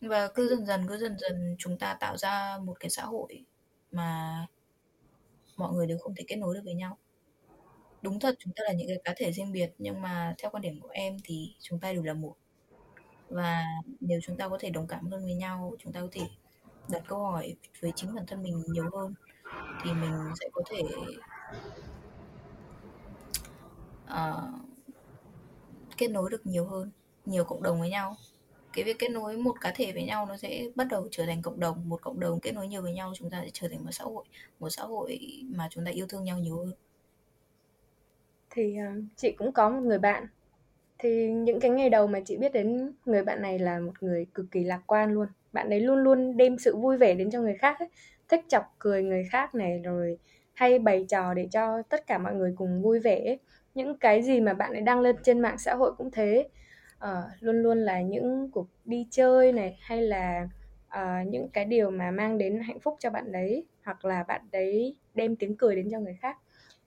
Và 0.00 0.28
cứ 0.28 0.48
dần 0.48 0.66
dần, 0.66 0.86
cứ 0.88 0.98
dần 0.98 1.16
dần 1.18 1.56
chúng 1.58 1.78
ta 1.78 1.96
tạo 2.00 2.16
ra 2.16 2.58
một 2.64 2.80
cái 2.80 2.90
xã 2.90 3.04
hội 3.04 3.44
mà 3.92 4.46
mọi 5.56 5.72
người 5.72 5.86
đều 5.86 5.98
không 5.98 6.14
thể 6.14 6.24
kết 6.28 6.36
nối 6.36 6.54
được 6.54 6.60
với 6.64 6.74
nhau. 6.74 6.98
Đúng 8.02 8.20
thật, 8.20 8.34
chúng 8.38 8.52
ta 8.56 8.62
là 8.64 8.72
những 8.72 8.88
cái 8.88 9.00
cá 9.04 9.14
thể 9.16 9.32
riêng 9.32 9.52
biệt, 9.52 9.70
nhưng 9.78 10.02
mà 10.02 10.34
theo 10.38 10.50
quan 10.50 10.62
điểm 10.62 10.80
của 10.80 10.88
em 10.88 11.16
thì 11.24 11.54
chúng 11.60 11.80
ta 11.80 11.92
đều 11.92 12.02
là 12.02 12.14
một. 12.14 12.34
Và 13.28 13.64
nếu 14.00 14.20
chúng 14.22 14.36
ta 14.36 14.48
có 14.48 14.58
thể 14.60 14.70
đồng 14.70 14.86
cảm 14.86 15.10
hơn 15.10 15.24
với 15.24 15.34
nhau, 15.34 15.74
chúng 15.78 15.92
ta 15.92 16.00
có 16.00 16.08
thể 16.12 16.22
đặt 16.90 17.02
câu 17.08 17.18
hỏi 17.18 17.56
với 17.80 17.92
chính 17.96 18.14
bản 18.14 18.26
thân 18.26 18.42
mình 18.42 18.62
nhiều 18.66 18.90
hơn 18.92 19.14
thì 19.84 19.92
mình 19.92 20.12
sẽ 20.40 20.48
có 20.52 20.62
thể 20.70 20.82
uh, 24.04 24.60
kết 25.96 26.08
nối 26.08 26.30
được 26.30 26.46
nhiều 26.46 26.64
hơn 26.64 26.90
nhiều 27.26 27.44
cộng 27.44 27.62
đồng 27.62 27.80
với 27.80 27.90
nhau. 27.90 28.16
Cái 28.72 28.84
việc 28.84 28.98
kết 28.98 29.08
nối 29.08 29.36
một 29.36 29.60
cá 29.60 29.72
thể 29.76 29.92
với 29.92 30.04
nhau 30.04 30.26
nó 30.26 30.36
sẽ 30.36 30.64
bắt 30.74 30.86
đầu 30.90 31.08
trở 31.10 31.26
thành 31.26 31.42
cộng 31.42 31.60
đồng 31.60 31.88
một 31.88 32.02
cộng 32.02 32.20
đồng 32.20 32.40
kết 32.40 32.52
nối 32.52 32.68
nhiều 32.68 32.82
với 32.82 32.92
nhau 32.92 33.12
chúng 33.16 33.30
ta 33.30 33.40
sẽ 33.44 33.50
trở 33.52 33.68
thành 33.68 33.84
một 33.84 33.90
xã 33.92 34.04
hội 34.04 34.24
một 34.60 34.68
xã 34.70 34.82
hội 34.82 35.18
mà 35.54 35.68
chúng 35.70 35.84
ta 35.84 35.90
yêu 35.90 36.06
thương 36.08 36.24
nhau 36.24 36.38
nhiều 36.38 36.56
hơn. 36.56 36.72
Thì 38.50 38.76
uh, 38.78 39.04
chị 39.16 39.32
cũng 39.38 39.52
có 39.52 39.70
một 39.70 39.80
người 39.80 39.98
bạn 39.98 40.26
thì 41.02 41.30
những 41.30 41.60
cái 41.60 41.70
ngày 41.70 41.90
đầu 41.90 42.06
mà 42.06 42.20
chị 42.20 42.36
biết 42.36 42.52
đến 42.52 42.92
người 43.04 43.24
bạn 43.24 43.42
này 43.42 43.58
là 43.58 43.78
một 43.78 43.92
người 44.00 44.26
cực 44.34 44.46
kỳ 44.50 44.64
lạc 44.64 44.80
quan 44.86 45.12
luôn. 45.12 45.28
Bạn 45.52 45.70
ấy 45.70 45.80
luôn 45.80 45.98
luôn 45.98 46.36
đem 46.36 46.58
sự 46.58 46.76
vui 46.76 46.96
vẻ 46.96 47.14
đến 47.14 47.30
cho 47.30 47.40
người 47.40 47.54
khác 47.54 47.78
ấy. 47.78 47.88
Thích 48.28 48.44
chọc 48.48 48.64
cười 48.78 49.02
người 49.02 49.24
khác 49.30 49.54
này 49.54 49.80
rồi 49.84 50.18
hay 50.52 50.78
bày 50.78 51.06
trò 51.08 51.34
để 51.34 51.48
cho 51.50 51.82
tất 51.82 52.06
cả 52.06 52.18
mọi 52.18 52.34
người 52.34 52.54
cùng 52.56 52.82
vui 52.82 53.00
vẻ 53.00 53.24
ấy. 53.24 53.38
Những 53.74 53.98
cái 53.98 54.22
gì 54.22 54.40
mà 54.40 54.54
bạn 54.54 54.72
ấy 54.72 54.80
đăng 54.80 55.00
lên 55.00 55.16
trên 55.22 55.40
mạng 55.40 55.58
xã 55.58 55.74
hội 55.74 55.92
cũng 55.98 56.10
thế. 56.10 56.48
uh, 57.04 57.08
luôn 57.40 57.62
luôn 57.62 57.78
là 57.78 58.02
những 58.02 58.50
cuộc 58.50 58.66
đi 58.84 59.06
chơi 59.10 59.52
này 59.52 59.78
hay 59.80 60.02
là 60.02 60.48
uh, 60.88 61.28
những 61.28 61.48
cái 61.48 61.64
điều 61.64 61.90
mà 61.90 62.10
mang 62.10 62.38
đến 62.38 62.60
hạnh 62.60 62.80
phúc 62.80 62.96
cho 62.98 63.10
bạn 63.10 63.32
đấy 63.32 63.66
hoặc 63.84 64.04
là 64.04 64.22
bạn 64.22 64.40
đấy 64.52 64.96
đem 65.14 65.36
tiếng 65.36 65.56
cười 65.56 65.76
đến 65.76 65.88
cho 65.90 66.00
người 66.00 66.18
khác. 66.20 66.36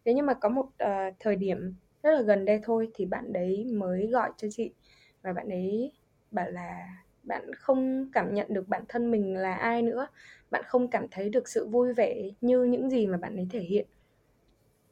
Thế 0.06 0.14
nhưng 0.14 0.26
mà 0.26 0.34
có 0.34 0.50
một 0.50 0.66
uh, 0.66 1.16
thời 1.20 1.36
điểm 1.36 1.76
rất 2.04 2.12
là 2.12 2.22
gần 2.22 2.46
đây 2.46 2.60
thôi 2.64 2.92
thì 2.94 3.06
bạn 3.06 3.34
đấy 3.34 3.66
mới 3.74 4.08
gọi 4.08 4.32
cho 4.38 4.48
chị. 4.52 4.74
Và 5.22 5.34
bạn 5.34 5.50
ấy 5.50 5.92
bảo 6.32 6.52
là 6.52 6.88
bạn 7.24 7.54
không 7.56 8.10
cảm 8.14 8.34
nhận 8.34 8.48
được 8.50 8.68
bản 8.68 8.84
thân 8.90 9.12
mình 9.12 9.36
là 9.38 9.54
ai 9.56 9.82
nữa. 9.82 10.08
Bạn 10.52 10.64
không 10.68 10.88
cảm 10.88 11.08
thấy 11.12 11.30
được 11.30 11.48
sự 11.50 11.68
vui 11.68 11.94
vẻ 11.94 12.16
như 12.42 12.64
những 12.64 12.90
gì 12.90 13.08
mà 13.08 13.18
bạn 13.18 13.36
ấy 13.36 13.48
thể 13.52 13.60
hiện. 13.60 13.88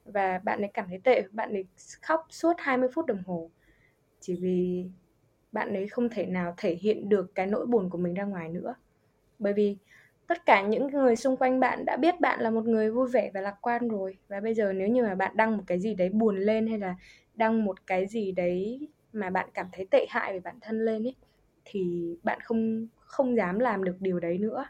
Và 0.06 0.40
bạn 0.44 0.62
ấy 0.62 0.72
cảm 0.74 0.88
thấy 0.90 1.00
tệ, 1.04 1.24
bạn 1.32 1.54
ấy 1.54 1.66
khóc 2.02 2.26
suốt 2.30 2.54
20 2.58 2.90
phút 2.94 3.06
đồng 3.06 3.24
hồ. 3.26 3.52
Chỉ 4.20 4.36
vì 4.42 4.86
bạn 5.52 5.74
ấy 5.74 5.88
không 5.88 6.10
thể 6.10 6.26
nào 6.26 6.54
thể 6.58 6.76
hiện 6.76 7.10
được 7.10 7.36
cái 7.36 7.48
nỗi 7.48 7.66
buồn 7.66 7.90
của 7.90 7.98
mình 7.98 8.14
ra 8.14 8.24
ngoài 8.24 8.50
nữa. 8.50 8.76
Bởi 9.40 9.54
vì 9.54 9.78
tất 10.32 10.46
cả 10.46 10.62
những 10.62 10.88
người 10.88 11.16
xung 11.16 11.38
quanh 11.38 11.60
bạn 11.60 11.86
đã 11.86 11.98
biết 11.98 12.20
bạn 12.20 12.40
là 12.42 12.50
một 12.50 12.66
người 12.66 12.92
vui 12.92 13.08
vẻ 13.08 13.32
và 13.34 13.42
lạc 13.42 13.56
quan 13.62 13.88
rồi. 13.88 14.18
Và 14.28 14.40
bây 14.40 14.54
giờ 14.54 14.74
nếu 14.74 14.88
như 14.88 15.04
mà 15.04 15.16
bạn 15.16 15.38
đăng 15.38 15.58
một 15.58 15.64
cái 15.68 15.80
gì 15.80 15.96
đấy 15.96 16.10
buồn 16.10 16.38
lên 16.40 16.68
hay 16.68 16.80
là 16.80 16.96
đăng 17.36 17.66
một 17.66 17.88
cái 17.88 18.08
gì 18.08 18.32
đấy 18.32 18.88
mà 19.14 19.30
bạn 19.30 19.50
cảm 19.54 19.68
thấy 19.72 19.88
tệ 19.92 20.06
hại 20.10 20.34
về 20.34 20.40
bản 20.40 20.56
thân 20.62 20.86
lên 20.86 21.04
ấy, 21.04 21.16
thì 21.66 22.16
bạn 22.24 22.40
không 22.44 22.88
không 23.00 23.36
dám 23.36 23.60
làm 23.60 23.84
được 23.84 23.96
điều 24.00 24.20
đấy 24.20 24.38
nữa. 24.38 24.66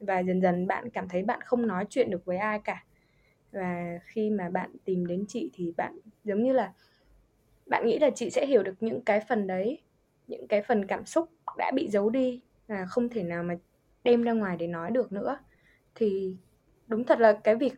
Và 0.00 0.18
dần 0.18 0.40
dần 0.42 0.66
bạn 0.66 0.90
cảm 0.90 1.08
thấy 1.08 1.22
bạn 1.22 1.40
không 1.44 1.66
nói 1.66 1.86
chuyện 1.90 2.10
được 2.10 2.24
với 2.24 2.36
ai 2.36 2.60
cả. 2.64 2.84
Và 3.52 3.98
khi 4.04 4.30
mà 4.30 4.48
bạn 4.48 4.70
tìm 4.84 5.06
đến 5.06 5.24
chị 5.28 5.50
thì 5.54 5.72
bạn 5.76 5.98
giống 6.24 6.42
như 6.42 6.52
là 6.52 6.72
bạn 7.66 7.86
nghĩ 7.86 7.98
là 7.98 8.10
chị 8.10 8.30
sẽ 8.30 8.46
hiểu 8.46 8.62
được 8.62 8.74
những 8.80 9.00
cái 9.00 9.20
phần 9.28 9.46
đấy, 9.46 9.78
những 10.26 10.46
cái 10.48 10.62
phần 10.62 10.86
cảm 10.86 11.04
xúc 11.04 11.28
đã 11.58 11.72
bị 11.74 11.88
giấu 11.88 12.10
đi. 12.10 12.40
Là 12.68 12.86
không 12.86 13.08
thể 13.08 13.22
nào 13.22 13.42
mà 13.42 13.54
đem 14.04 14.22
ra 14.22 14.32
ngoài 14.32 14.56
để 14.56 14.66
nói 14.66 14.90
được 14.90 15.12
nữa. 15.12 15.38
Thì 15.94 16.36
đúng 16.86 17.04
thật 17.04 17.20
là 17.20 17.32
cái 17.44 17.56
việc 17.56 17.72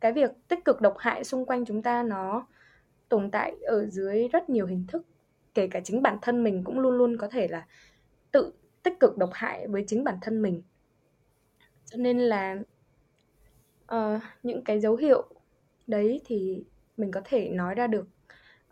cái 0.00 0.12
việc 0.12 0.30
tích 0.48 0.64
cực 0.64 0.80
độc 0.80 0.94
hại 0.98 1.24
xung 1.24 1.46
quanh 1.46 1.64
chúng 1.64 1.82
ta 1.82 2.02
nó 2.02 2.46
tồn 3.08 3.30
tại 3.30 3.56
ở 3.66 3.86
dưới 3.86 4.28
rất 4.28 4.50
nhiều 4.50 4.66
hình 4.66 4.84
thức. 4.88 5.06
Kể 5.54 5.66
cả 5.66 5.80
chính 5.84 6.02
bản 6.02 6.18
thân 6.22 6.44
mình 6.44 6.64
cũng 6.64 6.78
luôn 6.78 6.98
luôn 6.98 7.16
có 7.16 7.28
thể 7.28 7.48
là 7.48 7.66
tự 8.32 8.52
tích 8.82 9.00
cực 9.00 9.18
độc 9.18 9.30
hại 9.32 9.68
với 9.68 9.84
chính 9.86 10.04
bản 10.04 10.18
thân 10.20 10.42
mình. 10.42 10.62
Cho 11.84 11.96
nên 11.96 12.18
là 12.18 12.56
uh, 13.94 14.22
những 14.42 14.64
cái 14.64 14.80
dấu 14.80 14.96
hiệu 14.96 15.24
đấy 15.86 16.20
thì 16.24 16.64
mình 16.96 17.10
có 17.10 17.20
thể 17.24 17.48
nói 17.48 17.74
ra 17.74 17.86
được. 17.86 18.08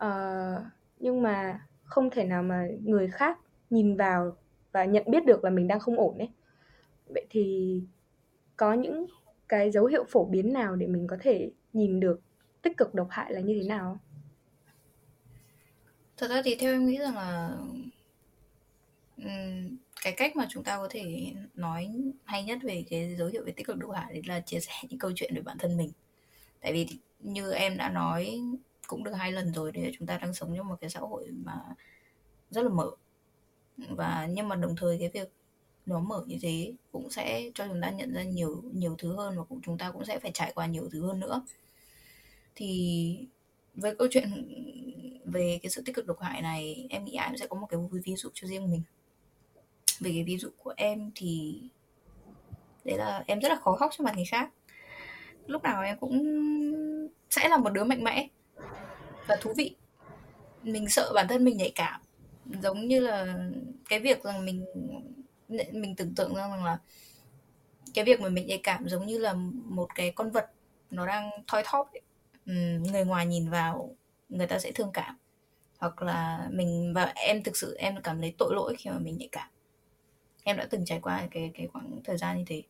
Uh, 0.05 0.63
nhưng 0.99 1.23
mà 1.23 1.61
không 1.85 2.11
thể 2.11 2.25
nào 2.25 2.43
mà 2.43 2.67
người 2.85 3.09
khác 3.09 3.39
nhìn 3.71 3.97
vào 3.97 4.37
và 4.73 4.85
nhận 4.85 5.05
biết 5.07 5.27
được 5.27 5.45
là 5.45 5.51
mình 5.51 5.69
đang 5.69 5.81
không 5.81 5.99
ổn 5.99 6.19
ấy 6.19 6.31
vậy 7.07 7.27
thì 7.31 7.81
có 8.57 8.75
những 8.75 9.07
cái 9.49 9.71
dấu 9.71 9.87
hiệu 9.87 10.05
phổ 10.09 10.25
biến 10.25 10.53
nào 10.53 10.77
để 10.77 10.87
mình 10.87 11.07
có 11.07 11.17
thể 11.21 11.51
nhìn 11.73 12.01
được 12.01 12.21
tích 12.63 12.77
cực 12.77 12.95
độc 12.95 13.09
hại 13.11 13.33
là 13.33 13.41
như 13.41 13.59
thế 13.63 13.69
nào? 13.69 13.99
Thật 16.17 16.31
ra 16.31 16.43
thì 16.45 16.55
theo 16.55 16.73
em 16.73 16.87
nghĩ 16.87 16.99
rằng 16.99 17.15
là 17.15 17.59
cái 20.03 20.15
cách 20.17 20.37
mà 20.37 20.47
chúng 20.49 20.65
ta 20.65 20.77
có 20.77 20.89
thể 20.91 21.33
nói 21.55 21.89
hay 22.25 22.45
nhất 22.45 22.59
về 22.63 22.85
cái 22.91 23.17
dấu 23.19 23.29
hiệu 23.29 23.45
về 23.45 23.53
tích 23.53 23.67
cực 23.67 23.77
độc 23.77 23.91
hại 23.95 24.13
đấy 24.13 24.23
là 24.27 24.41
chia 24.41 24.61
sẻ 24.61 24.73
những 24.89 24.99
câu 24.99 25.13
chuyện 25.15 25.35
về 25.35 25.41
bản 25.41 25.59
thân 25.59 25.77
mình. 25.77 25.91
Tại 26.61 26.73
vì 26.73 26.87
như 27.21 27.53
em 27.53 27.77
đã 27.77 27.89
nói 27.89 28.41
cũng 28.87 29.05
được 29.05 29.13
hai 29.13 29.33
lần 29.33 29.53
rồi 29.53 29.73
để 29.73 29.93
chúng 29.99 30.07
ta 30.07 30.19
đang 30.19 30.35
sống 30.35 30.55
trong 30.57 30.69
một 30.69 30.77
cái 30.81 30.91
xã 30.91 31.01
hội 31.01 31.31
mà 31.31 31.61
rất 32.51 32.63
là 32.63 32.69
mở. 32.69 32.91
Và 33.77 34.29
nhưng 34.31 34.49
mà 34.49 34.57
đồng 34.57 34.77
thời 34.77 34.99
cái 34.99 35.09
việc 35.09 35.33
nó 35.87 36.01
mở 36.01 36.25
như 36.27 36.37
thế 36.43 36.73
cũng 36.93 37.11
sẽ 37.11 37.51
cho 37.55 37.67
chúng 37.69 37.81
ta 37.83 37.91
nhận 37.91 38.13
ra 38.13 38.23
nhiều 38.23 38.63
nhiều 38.73 38.95
thứ 38.99 39.17
hơn 39.17 39.39
và 39.39 39.45
cũng, 39.45 39.61
chúng 39.63 39.79
ta 39.79 39.91
cũng 39.91 40.05
sẽ 40.05 40.19
phải 40.19 40.31
trải 40.35 40.53
qua 40.55 40.67
nhiều 40.67 40.89
thứ 40.93 41.07
hơn 41.07 41.21
nữa. 41.21 41.43
Thì 42.55 43.19
với 43.75 43.97
câu 43.97 44.09
chuyện 44.11 44.29
về 45.25 45.59
cái 45.63 45.71
sự 45.71 45.83
tích 45.85 45.95
cực 45.95 46.07
độc 46.07 46.21
hại 46.21 46.43
này, 46.43 46.87
em 46.91 47.05
nghĩ 47.05 47.15
ai 47.15 47.29
cũng 47.29 47.39
sẽ 47.39 47.47
có 47.47 47.57
một 47.57 47.67
cái 47.71 47.81
ví 48.05 48.15
dụ 48.17 48.29
cho 48.35 48.49
riêng 48.49 48.71
mình. 48.71 48.83
Về 50.01 50.11
cái 50.11 50.25
ví 50.25 50.39
dụ 50.39 50.49
của 50.63 50.75
em 50.77 51.11
thì 51.15 51.61
đấy 52.85 52.99
là 52.99 53.25
em 53.27 53.41
rất 53.41 53.49
là 53.49 53.57
khó 53.57 53.77
khóc 53.77 53.91
cho 53.99 54.05
mặt 54.05 54.17
người 54.17 54.25
khác. 54.25 54.51
Lúc 55.47 55.63
nào 55.63 55.83
em 55.83 55.99
cũng 55.99 56.25
sẽ 57.31 57.49
là 57.49 57.57
một 57.57 57.71
đứa 57.71 57.85
mạnh 57.85 58.05
mẽ 58.05 58.29
và 59.29 59.37
thú 59.41 59.53
vị. 59.57 59.75
Mình 60.63 60.89
sợ 60.89 61.13
bản 61.15 61.29
thân 61.29 61.45
mình 61.45 61.57
nhạy 61.57 61.73
cảm, 61.75 62.01
giống 62.63 62.89
như 62.89 63.01
là 63.01 63.39
cái 63.89 64.01
việc 64.01 64.23
rằng 64.23 64.45
mình 64.45 64.65
mình 65.49 65.97
tưởng 65.97 66.15
tượng 66.15 66.35
ra 66.35 66.49
rằng 66.49 66.65
là 66.65 66.79
cái 67.95 68.05
việc 68.05 68.21
mà 68.21 68.29
mình 68.29 68.47
nhạy 68.47 68.61
cảm 68.63 68.89
giống 68.89 69.07
như 69.07 69.19
là 69.19 69.35
một 69.65 69.95
cái 69.95 70.11
con 70.11 70.31
vật 70.31 70.51
nó 70.91 71.07
đang 71.07 71.31
thoi 71.47 71.63
thóp 71.67 71.91
ấy. 71.93 72.03
người 72.93 73.05
ngoài 73.05 73.27
nhìn 73.27 73.51
vào 73.51 73.97
người 74.29 74.47
ta 74.47 74.59
sẽ 74.59 74.73
thương 74.73 74.91
cảm. 74.93 75.17
Hoặc 75.79 76.03
là 76.03 76.49
mình 76.51 76.93
và 76.95 77.13
em 77.15 77.43
thực 77.43 77.57
sự 77.57 77.77
em 77.79 78.03
cảm 78.03 78.21
thấy 78.21 78.35
tội 78.39 78.55
lỗi 78.55 78.75
khi 78.79 78.91
mà 78.91 78.99
mình 78.99 79.19
nhạy 79.19 79.29
cảm. 79.33 79.49
Em 80.45 80.57
đã 80.57 80.67
từng 80.71 80.85
trải 80.85 81.01
qua 81.01 81.29
cái 81.31 81.51
cái 81.55 81.67
khoảng 81.73 82.01
thời 82.05 82.17
gian 82.17 82.39
như 82.39 82.45
thế. 82.47 82.63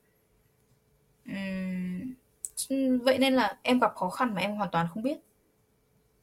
Uhm, 1.30 2.98
vậy 2.98 3.18
nên 3.18 3.34
là 3.34 3.58
em 3.62 3.80
gặp 3.80 3.94
khó 3.94 4.10
khăn 4.10 4.34
mà 4.34 4.40
em 4.40 4.56
hoàn 4.56 4.70
toàn 4.70 4.86
không 4.94 5.02
biết. 5.02 5.18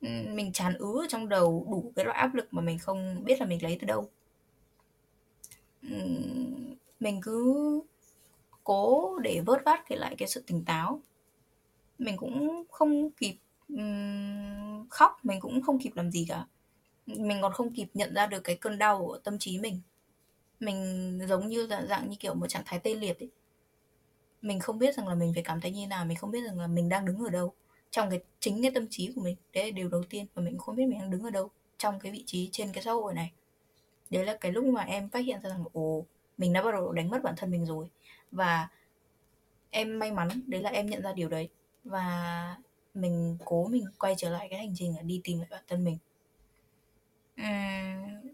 Mình 0.02 0.52
tràn 0.52 0.74
ứ 0.74 1.06
trong 1.10 1.30
đầu 1.30 1.68
đủ 1.72 1.92
cái 1.96 2.06
loại 2.06 2.18
áp 2.18 2.36
lực 2.36 2.48
mà 2.52 2.62
mình 2.62 2.80
không 2.80 3.24
biết 3.24 3.40
là 3.40 3.46
mình 3.46 3.64
lấy 3.64 3.78
từ 3.82 3.88
đâu 3.88 4.10
mình 7.00 7.22
cứ 7.22 7.82
cố 8.64 9.20
để 9.20 9.42
vớt 9.46 9.62
vát 9.66 9.80
cái 9.90 9.98
lại 9.98 10.16
cái 10.18 10.28
sự 10.28 10.44
tỉnh 10.48 10.66
táo. 10.66 11.02
Mình 11.98 12.18
cũng 12.18 12.64
không 12.72 13.12
kịp 13.12 13.36
um, 13.70 14.88
khóc 14.90 15.20
mình 15.24 15.40
cũng 15.40 15.62
không 15.62 15.80
kịp 15.80 15.92
làm 15.96 16.12
gì 16.12 16.26
cả. 16.30 16.46
Mình 17.06 17.38
còn 17.42 17.54
không 17.54 17.74
kịp 17.74 17.88
nhận 17.94 18.14
ra 18.14 18.28
được 18.28 18.44
cái 18.44 18.56
cơn 18.56 18.78
đau 18.78 19.06
của 19.06 19.18
tâm 19.18 19.40
trí 19.40 19.60
mình. 19.60 19.82
Mình 20.60 21.20
giống 21.28 21.48
như 21.48 21.68
là 21.68 21.86
dạng 21.86 22.10
như 22.10 22.16
kiểu 22.20 22.34
một 22.34 22.48
trạng 22.48 22.64
thái 22.66 22.80
tê 22.80 22.96
liệt 22.96 23.20
ấy. 23.20 23.30
Mình 24.42 24.60
không 24.60 24.80
biết 24.80 24.96
rằng 24.96 25.08
là 25.08 25.16
mình 25.16 25.32
phải 25.34 25.44
cảm 25.44 25.62
thấy 25.62 25.72
như 25.72 25.88
nào 25.88 26.06
mình 26.06 26.18
không 26.18 26.32
biết 26.32 26.42
rằng 26.46 26.60
là 26.60 26.68
mình 26.68 26.90
đang 26.90 27.06
đứng 27.06 27.20
ở 27.20 27.30
đâu. 27.30 27.54
Trong 27.92 28.10
cái 28.10 28.20
chính 28.40 28.62
cái 28.62 28.72
tâm 28.72 28.88
trí 28.90 29.12
của 29.16 29.22
mình 29.22 29.36
đấy 29.54 29.66
là 29.66 29.72
điều 29.72 29.90
đầu 29.90 30.04
tiên 30.10 30.26
và 30.34 30.42
mình 30.42 30.58
không 30.58 30.76
biết 30.76 30.86
mình 30.88 31.00
đang 31.00 31.12
đứng 31.12 31.24
ở 31.24 31.30
đâu 31.30 31.50
trong 31.78 32.00
cái 32.00 32.12
vị 32.12 32.24
trí 32.26 32.50
trên 32.52 32.72
cái 32.74 32.84
xã 32.84 32.92
hội 32.92 33.14
này 33.14 33.32
đấy 34.14 34.26
là 34.26 34.38
cái 34.42 34.52
lúc 34.52 34.66
mà 34.66 34.82
em 34.84 35.10
phát 35.10 35.20
hiện 35.20 35.42
ra 35.42 35.50
rằng 35.50 35.64
ồ 35.74 36.06
mình 36.38 36.54
đã 36.54 36.64
bắt 36.64 36.72
đầu 36.72 36.92
đánh 36.92 37.10
mất 37.10 37.24
bản 37.24 37.34
thân 37.38 37.52
mình 37.52 37.66
rồi. 37.66 37.88
Và 38.32 38.68
em 39.70 40.00
may 40.00 40.12
mắn 40.12 40.30
đấy 40.48 40.62
là 40.62 40.70
em 40.70 40.86
nhận 40.86 41.02
ra 41.02 41.14
điều 41.14 41.30
đấy. 41.30 41.50
Và 41.84 42.58
mình 42.94 43.38
cố 43.46 43.68
mình 43.68 43.86
quay 44.00 44.16
trở 44.18 44.30
lại 44.30 44.48
cái 44.50 44.60
hành 44.60 44.74
trình 44.76 44.96
là 44.96 45.02
đi 45.02 45.22
tìm 45.24 45.40
lại 45.40 45.48
bản 45.52 45.64
thân 45.68 45.84
mình. 45.84 45.98
Uhm, 47.42 48.34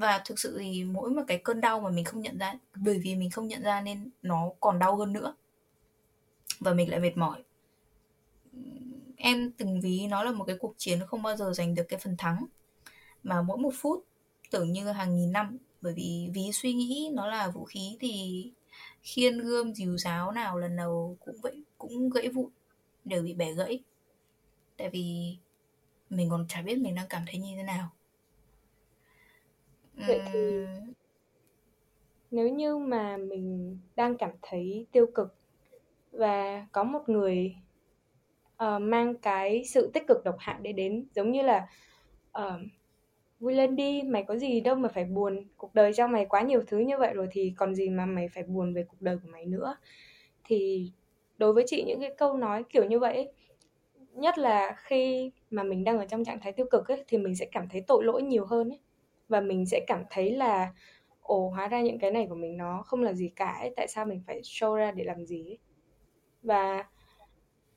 và 0.00 0.22
thực 0.24 0.38
sự 0.38 0.58
thì 0.58 0.84
mỗi 0.84 1.10
một 1.10 1.22
cái 1.26 1.38
cơn 1.38 1.60
đau 1.60 1.80
mà 1.80 1.90
mình 1.90 2.04
không 2.04 2.20
nhận 2.20 2.38
ra 2.38 2.54
bởi 2.74 2.98
vì 2.98 3.14
mình 3.14 3.30
không 3.30 3.48
nhận 3.48 3.62
ra 3.62 3.80
nên 3.80 4.10
nó 4.22 4.50
còn 4.60 4.78
đau 4.78 4.96
hơn 4.96 5.12
nữa. 5.12 5.34
Và 6.60 6.74
mình 6.74 6.90
lại 6.90 7.00
mệt 7.00 7.16
mỏi. 7.16 7.44
Em 9.16 9.52
từng 9.52 9.80
ví 9.80 10.06
nó 10.06 10.22
là 10.22 10.32
một 10.32 10.44
cái 10.44 10.56
cuộc 10.60 10.74
chiến 10.76 11.00
không 11.06 11.22
bao 11.22 11.36
giờ 11.36 11.52
giành 11.52 11.74
được 11.74 11.84
cái 11.88 11.98
phần 11.98 12.16
thắng. 12.16 12.46
Mà 13.22 13.42
mỗi 13.42 13.58
một 13.58 13.72
phút 13.74 14.04
tưởng 14.52 14.72
như 14.72 14.90
hàng 14.90 15.16
nghìn 15.16 15.32
năm. 15.32 15.58
Bởi 15.80 15.94
vì 15.96 16.28
ví 16.32 16.52
suy 16.52 16.72
nghĩ 16.72 17.10
nó 17.12 17.26
là 17.26 17.50
vũ 17.50 17.64
khí 17.64 17.96
thì 18.00 18.44
khiên 19.02 19.38
gươm 19.38 19.74
dìu 19.74 19.98
giáo 19.98 20.32
nào 20.32 20.58
lần 20.58 20.76
đầu 20.76 21.16
cũng 21.20 21.36
vậy 21.42 21.62
cũng 21.78 22.10
gãy 22.10 22.28
vụn 22.28 22.50
đều 23.04 23.22
bị 23.22 23.34
bẻ 23.34 23.52
gãy. 23.52 23.80
Tại 24.76 24.90
vì 24.90 25.36
mình 26.10 26.30
còn 26.30 26.46
chả 26.48 26.62
biết 26.62 26.78
mình 26.78 26.94
đang 26.94 27.06
cảm 27.08 27.22
thấy 27.26 27.40
như 27.40 27.56
thế 27.56 27.62
nào. 27.62 27.88
Vậy 29.94 30.20
thì 30.32 30.40
nếu 32.30 32.48
như 32.48 32.78
mà 32.78 33.16
mình 33.16 33.78
đang 33.96 34.16
cảm 34.16 34.30
thấy 34.42 34.86
tiêu 34.92 35.06
cực 35.14 35.34
và 36.12 36.66
có 36.72 36.84
một 36.84 37.08
người 37.08 37.56
uh, 38.54 38.82
mang 38.82 39.14
cái 39.14 39.64
sự 39.64 39.90
tích 39.94 40.04
cực 40.08 40.24
độc 40.24 40.36
hại 40.38 40.56
đấy 40.62 40.72
đến 40.72 41.06
giống 41.14 41.32
như 41.32 41.42
là 41.42 41.68
uh, 42.38 42.60
vui 43.42 43.54
lên 43.54 43.76
đi 43.76 44.02
mày 44.02 44.22
có 44.22 44.36
gì 44.36 44.60
đâu 44.60 44.74
mà 44.74 44.88
phải 44.88 45.04
buồn 45.04 45.44
cuộc 45.56 45.74
đời 45.74 45.92
cho 45.92 46.06
mày 46.06 46.26
quá 46.26 46.42
nhiều 46.42 46.62
thứ 46.66 46.78
như 46.78 46.98
vậy 46.98 47.12
rồi 47.14 47.28
thì 47.30 47.52
còn 47.56 47.74
gì 47.74 47.90
mà 47.90 48.06
mày 48.06 48.28
phải 48.28 48.42
buồn 48.42 48.74
về 48.74 48.84
cuộc 48.88 49.00
đời 49.00 49.16
của 49.22 49.28
mày 49.32 49.46
nữa 49.46 49.76
thì 50.44 50.90
đối 51.38 51.52
với 51.52 51.64
chị 51.66 51.84
những 51.86 52.00
cái 52.00 52.14
câu 52.18 52.36
nói 52.36 52.64
kiểu 52.70 52.84
như 52.84 52.98
vậy 52.98 53.32
nhất 54.12 54.38
là 54.38 54.76
khi 54.78 55.32
mà 55.50 55.62
mình 55.62 55.84
đang 55.84 55.98
ở 55.98 56.06
trong 56.06 56.24
trạng 56.24 56.40
thái 56.40 56.52
tiêu 56.52 56.66
cực 56.70 56.88
ấy, 56.88 57.04
thì 57.08 57.18
mình 57.18 57.34
sẽ 57.34 57.46
cảm 57.52 57.68
thấy 57.68 57.80
tội 57.86 58.04
lỗi 58.04 58.22
nhiều 58.22 58.44
hơn 58.46 58.68
ấy. 58.68 58.80
Và 59.28 59.40
mình 59.40 59.66
sẽ 59.66 59.84
cảm 59.86 60.04
thấy 60.10 60.30
là 60.30 60.72
ồ 61.20 61.48
hóa 61.48 61.68
ra 61.68 61.80
những 61.80 61.98
cái 61.98 62.10
này 62.10 62.26
của 62.28 62.34
mình 62.34 62.56
nó 62.56 62.82
không 62.86 63.02
là 63.02 63.12
gì 63.12 63.28
cả 63.36 63.56
ấy, 63.60 63.72
tại 63.76 63.88
sao 63.88 64.06
mình 64.06 64.22
phải 64.26 64.40
show 64.42 64.74
ra 64.74 64.90
để 64.90 65.04
làm 65.04 65.26
gì 65.26 65.44
ấy. 65.50 65.58
Và 66.42 66.84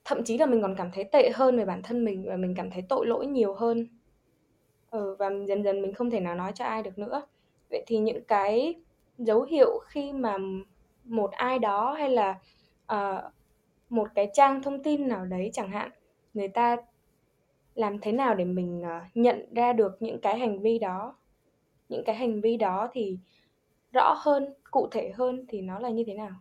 thậm 0.06 0.24
chí 0.24 0.38
là 0.38 0.46
mình 0.46 0.62
còn 0.62 0.76
cảm 0.78 0.92
thấy 0.94 1.04
tệ 1.04 1.30
hơn 1.34 1.58
về 1.58 1.66
bản 1.66 1.82
thân 1.84 2.06
mình 2.06 2.26
và 2.28 2.38
mình 2.38 2.54
cảm 2.58 2.72
thấy 2.72 2.84
tội 2.90 3.08
lỗi 3.08 3.28
nhiều 3.28 3.54
hơn. 3.54 3.88
Ừ, 4.90 5.16
và 5.20 5.30
dần 5.48 5.64
dần 5.64 5.82
mình 5.82 5.94
không 5.94 6.10
thể 6.10 6.20
nào 6.20 6.36
nói 6.36 6.52
cho 6.56 6.66
ai 6.66 6.84
được 6.84 6.98
nữa. 6.98 7.22
Vậy 7.70 7.84
thì 7.88 7.98
những 7.98 8.24
cái 8.24 8.76
dấu 9.18 9.44
hiệu 9.44 9.80
khi 9.88 10.14
mà 10.14 10.38
một 11.04 11.32
ai 11.32 11.60
đó 11.60 11.94
hay 11.94 12.10
là 12.10 12.40
uh, 12.94 13.34
một 13.90 14.08
cái 14.16 14.30
trang 14.34 14.62
thông 14.64 14.84
tin 14.84 15.08
nào 15.08 15.26
đấy 15.26 15.50
chẳng 15.54 15.70
hạn 15.70 15.92
người 16.34 16.48
ta 16.48 16.78
làm 17.76 18.00
thế 18.00 18.12
nào 18.12 18.36
để 18.36 18.46
mình 18.46 18.82
uh, 18.82 19.18
nhận 19.18 19.54
ra 19.54 19.74
được 19.74 19.98
những 20.00 20.20
cái 20.22 20.40
hành 20.40 20.60
vi 20.60 20.80
đó 20.80 21.16
những 21.90 22.04
cái 22.06 22.16
hành 22.16 22.42
vi 22.42 22.58
đó 22.58 22.90
thì 22.94 23.18
rõ 23.94 24.16
hơn 24.18 24.54
cụ 24.72 24.88
thể 24.92 25.12
hơn 25.16 25.46
thì 25.48 25.62
nó 25.62 25.80
là 25.80 25.90
như 25.90 26.04
thế 26.08 26.14
nào 26.14 26.32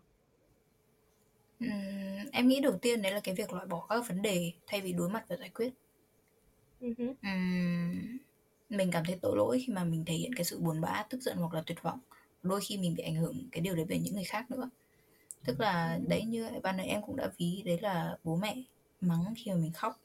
uhm, 1.65 2.31
em 2.33 2.49
nghĩ 2.49 2.61
đầu 2.61 2.73
tiên 2.83 3.03
đấy 3.03 3.13
là 3.13 3.21
cái 3.21 3.35
việc 3.35 3.53
loại 3.53 3.67
bỏ 3.67 3.87
các 3.89 4.09
vấn 4.09 4.23
đề 4.23 4.53
thay 4.67 4.81
vì 4.81 4.93
đối 4.93 5.09
mặt 5.09 5.25
và 5.29 5.37
giải 5.37 5.51
quyết 5.55 5.73
uh-huh. 6.81 7.11
uhm, 7.11 8.19
mình 8.77 8.91
cảm 8.91 9.05
thấy 9.05 9.19
tội 9.23 9.37
lỗi 9.37 9.63
khi 9.67 9.73
mà 9.73 9.85
mình 9.85 10.05
thể 10.05 10.15
hiện 10.15 10.35
cái 10.35 10.45
sự 10.45 10.59
buồn 10.59 10.81
bã 10.81 11.05
tức 11.11 11.23
giận 11.23 11.37
hoặc 11.37 11.55
là 11.55 11.63
tuyệt 11.67 11.83
vọng. 11.83 11.99
Đôi 12.43 12.61
khi 12.61 12.79
mình 12.79 12.95
bị 12.95 13.03
ảnh 13.03 13.15
hưởng 13.15 13.49
cái 13.53 13.61
điều 13.61 13.75
đấy 13.75 13.85
về 13.85 13.99
những 13.99 14.15
người 14.15 14.25
khác 14.25 14.51
nữa. 14.51 14.71
Tức 15.45 15.61
là 15.61 15.99
đấy 16.09 16.25
như 16.25 16.49
ban 16.63 16.77
nãy 16.77 16.87
em 16.87 17.03
cũng 17.03 17.17
đã 17.17 17.31
ví 17.39 17.63
đấy 17.65 17.79
là 17.81 18.19
bố 18.25 18.37
mẹ 18.37 18.57
mắng 19.01 19.35
khi 19.37 19.51
mà 19.51 19.57
mình 19.57 19.73
khóc. 19.73 20.01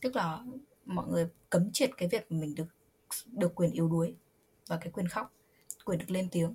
Tức 0.00 0.16
là 0.16 0.38
mọi 0.84 1.06
người 1.08 1.28
cấm 1.50 1.72
triệt 1.72 1.90
cái 1.96 2.08
việc 2.08 2.32
mình 2.32 2.54
được 2.54 2.66
được 3.26 3.54
quyền 3.54 3.72
yếu 3.72 3.88
đuối 3.88 4.14
và 4.66 4.76
cái 4.76 4.90
quyền 4.92 5.08
khóc 5.08 5.32
quyền 5.84 5.98
được 5.98 6.10
lên 6.10 6.28
tiếng. 6.30 6.54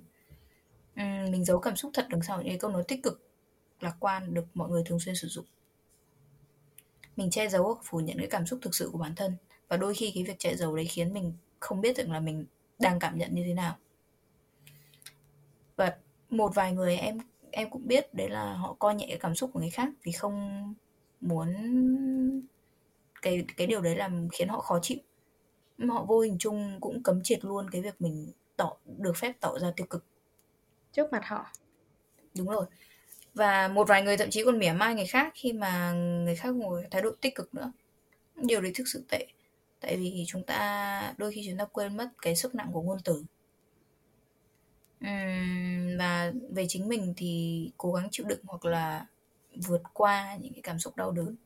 Uhm, 1.00 1.30
mình 1.30 1.44
giấu 1.44 1.58
cảm 1.58 1.76
xúc 1.76 1.90
thật 1.94 2.06
đằng 2.10 2.22
sau 2.22 2.42
những 2.42 2.58
câu 2.58 2.70
nói 2.70 2.84
tích 2.88 3.02
cực 3.02 3.28
lạc 3.80 3.96
quan 4.00 4.34
được 4.34 4.44
mọi 4.54 4.70
người 4.70 4.82
thường 4.86 5.00
xuyên 5.00 5.14
sử 5.14 5.28
dụng. 5.28 5.44
Mình 7.16 7.30
che 7.30 7.48
giấu 7.48 7.80
phủ 7.84 8.00
nhận 8.00 8.18
cái 8.18 8.26
cảm 8.26 8.46
xúc 8.46 8.58
thực 8.62 8.74
sự 8.74 8.88
của 8.92 8.98
bản 8.98 9.14
thân 9.14 9.36
và 9.68 9.76
đôi 9.76 9.94
khi 9.94 10.12
cái 10.14 10.24
việc 10.24 10.38
che 10.38 10.56
giấu 10.56 10.76
đấy 10.76 10.84
khiến 10.84 11.14
mình 11.14 11.32
không 11.60 11.80
biết 11.80 11.96
rằng 11.96 12.12
là 12.12 12.20
mình 12.20 12.46
đang 12.78 12.98
cảm 12.98 13.18
nhận 13.18 13.34
như 13.34 13.42
thế 13.46 13.54
nào. 13.54 13.76
Và 15.76 15.96
một 16.30 16.54
vài 16.54 16.72
người 16.72 16.96
em 16.96 17.18
em 17.50 17.70
cũng 17.70 17.86
biết 17.86 18.14
đấy 18.14 18.28
là 18.28 18.52
họ 18.52 18.76
coi 18.78 18.94
nhẹ 18.94 19.06
cái 19.08 19.18
cảm 19.18 19.34
xúc 19.34 19.50
của 19.52 19.60
người 19.60 19.70
khác 19.70 19.88
vì 20.02 20.12
không 20.12 20.74
muốn 21.20 21.54
cái 23.22 23.44
cái 23.56 23.66
điều 23.66 23.80
đấy 23.80 23.96
làm 23.96 24.28
khiến 24.32 24.48
họ 24.48 24.60
khó 24.60 24.78
chịu. 24.82 24.98
Họ 25.88 26.04
vô 26.04 26.20
hình 26.20 26.36
chung 26.38 26.80
cũng 26.80 27.02
cấm 27.02 27.22
triệt 27.22 27.44
luôn 27.44 27.70
cái 27.70 27.82
việc 27.82 28.00
mình 28.00 28.32
tỏ 28.56 28.76
được 28.84 29.16
phép 29.16 29.32
tỏ 29.40 29.58
ra 29.58 29.72
tiêu 29.76 29.86
cực. 29.90 30.04
Trước 30.92 31.12
mặt 31.12 31.22
họ. 31.24 31.46
Đúng 32.36 32.48
rồi. 32.48 32.66
Và 33.34 33.68
một 33.68 33.88
vài 33.88 34.02
người 34.02 34.16
thậm 34.16 34.30
chí 34.30 34.44
còn 34.44 34.58
mỉa 34.58 34.72
mai 34.72 34.94
người 34.94 35.06
khác 35.06 35.32
khi 35.34 35.52
mà 35.52 35.92
người 35.92 36.36
khác 36.36 36.54
ngồi 36.54 36.84
thái 36.90 37.02
độ 37.02 37.10
tích 37.20 37.34
cực 37.34 37.54
nữa. 37.54 37.72
Điều 38.36 38.60
đấy 38.60 38.72
thực 38.74 38.88
sự 38.88 39.04
tệ 39.08 39.26
tại 39.86 39.96
vì 39.96 40.24
chúng 40.26 40.42
ta 40.42 41.14
đôi 41.18 41.32
khi 41.32 41.44
chúng 41.48 41.58
ta 41.58 41.64
quên 41.64 41.96
mất 41.96 42.08
cái 42.22 42.36
sức 42.36 42.54
nặng 42.54 42.70
của 42.72 42.82
ngôn 42.82 42.98
từ. 43.04 43.24
Uhm, 45.04 45.98
và 45.98 46.32
về 46.50 46.66
chính 46.68 46.88
mình 46.88 47.14
thì 47.16 47.70
cố 47.76 47.92
gắng 47.92 48.08
chịu 48.10 48.26
đựng 48.26 48.40
hoặc 48.44 48.64
là 48.64 49.06
vượt 49.66 49.82
qua 49.92 50.36
những 50.40 50.52
cái 50.52 50.62
cảm 50.62 50.78
xúc 50.78 50.96
đau 50.96 51.10
đớn. 51.10 51.36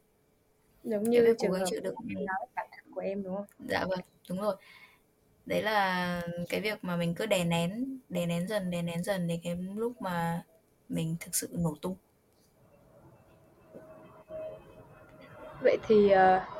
Giống 0.84 1.10
như 1.10 1.34
trường 1.38 1.52
hợp 1.52 1.64
chịu 1.66 1.80
đựng. 1.80 1.94
nói 2.04 2.46
cảm 2.56 2.66
thật 2.72 2.82
của 2.94 3.00
em 3.00 3.22
đúng 3.22 3.34
không? 3.36 3.46
Dạ 3.68 3.84
vâng 3.88 4.00
đúng 4.28 4.40
rồi. 4.40 4.56
Đấy 5.46 5.62
là 5.62 6.22
cái 6.48 6.60
việc 6.60 6.84
mà 6.84 6.96
mình 6.96 7.14
cứ 7.14 7.26
đè 7.26 7.44
nén 7.44 7.98
đè 8.08 8.26
nén 8.26 8.48
dần 8.48 8.70
đè 8.70 8.82
nén 8.82 9.04
dần 9.04 9.28
đến 9.28 9.40
cái 9.44 9.56
lúc 9.56 10.02
mà 10.02 10.44
mình 10.88 11.16
thực 11.20 11.34
sự 11.34 11.48
nổ 11.52 11.76
tung. 11.82 11.96
Vậy 15.62 15.78
thì 15.88 16.14
uh, 16.14 16.59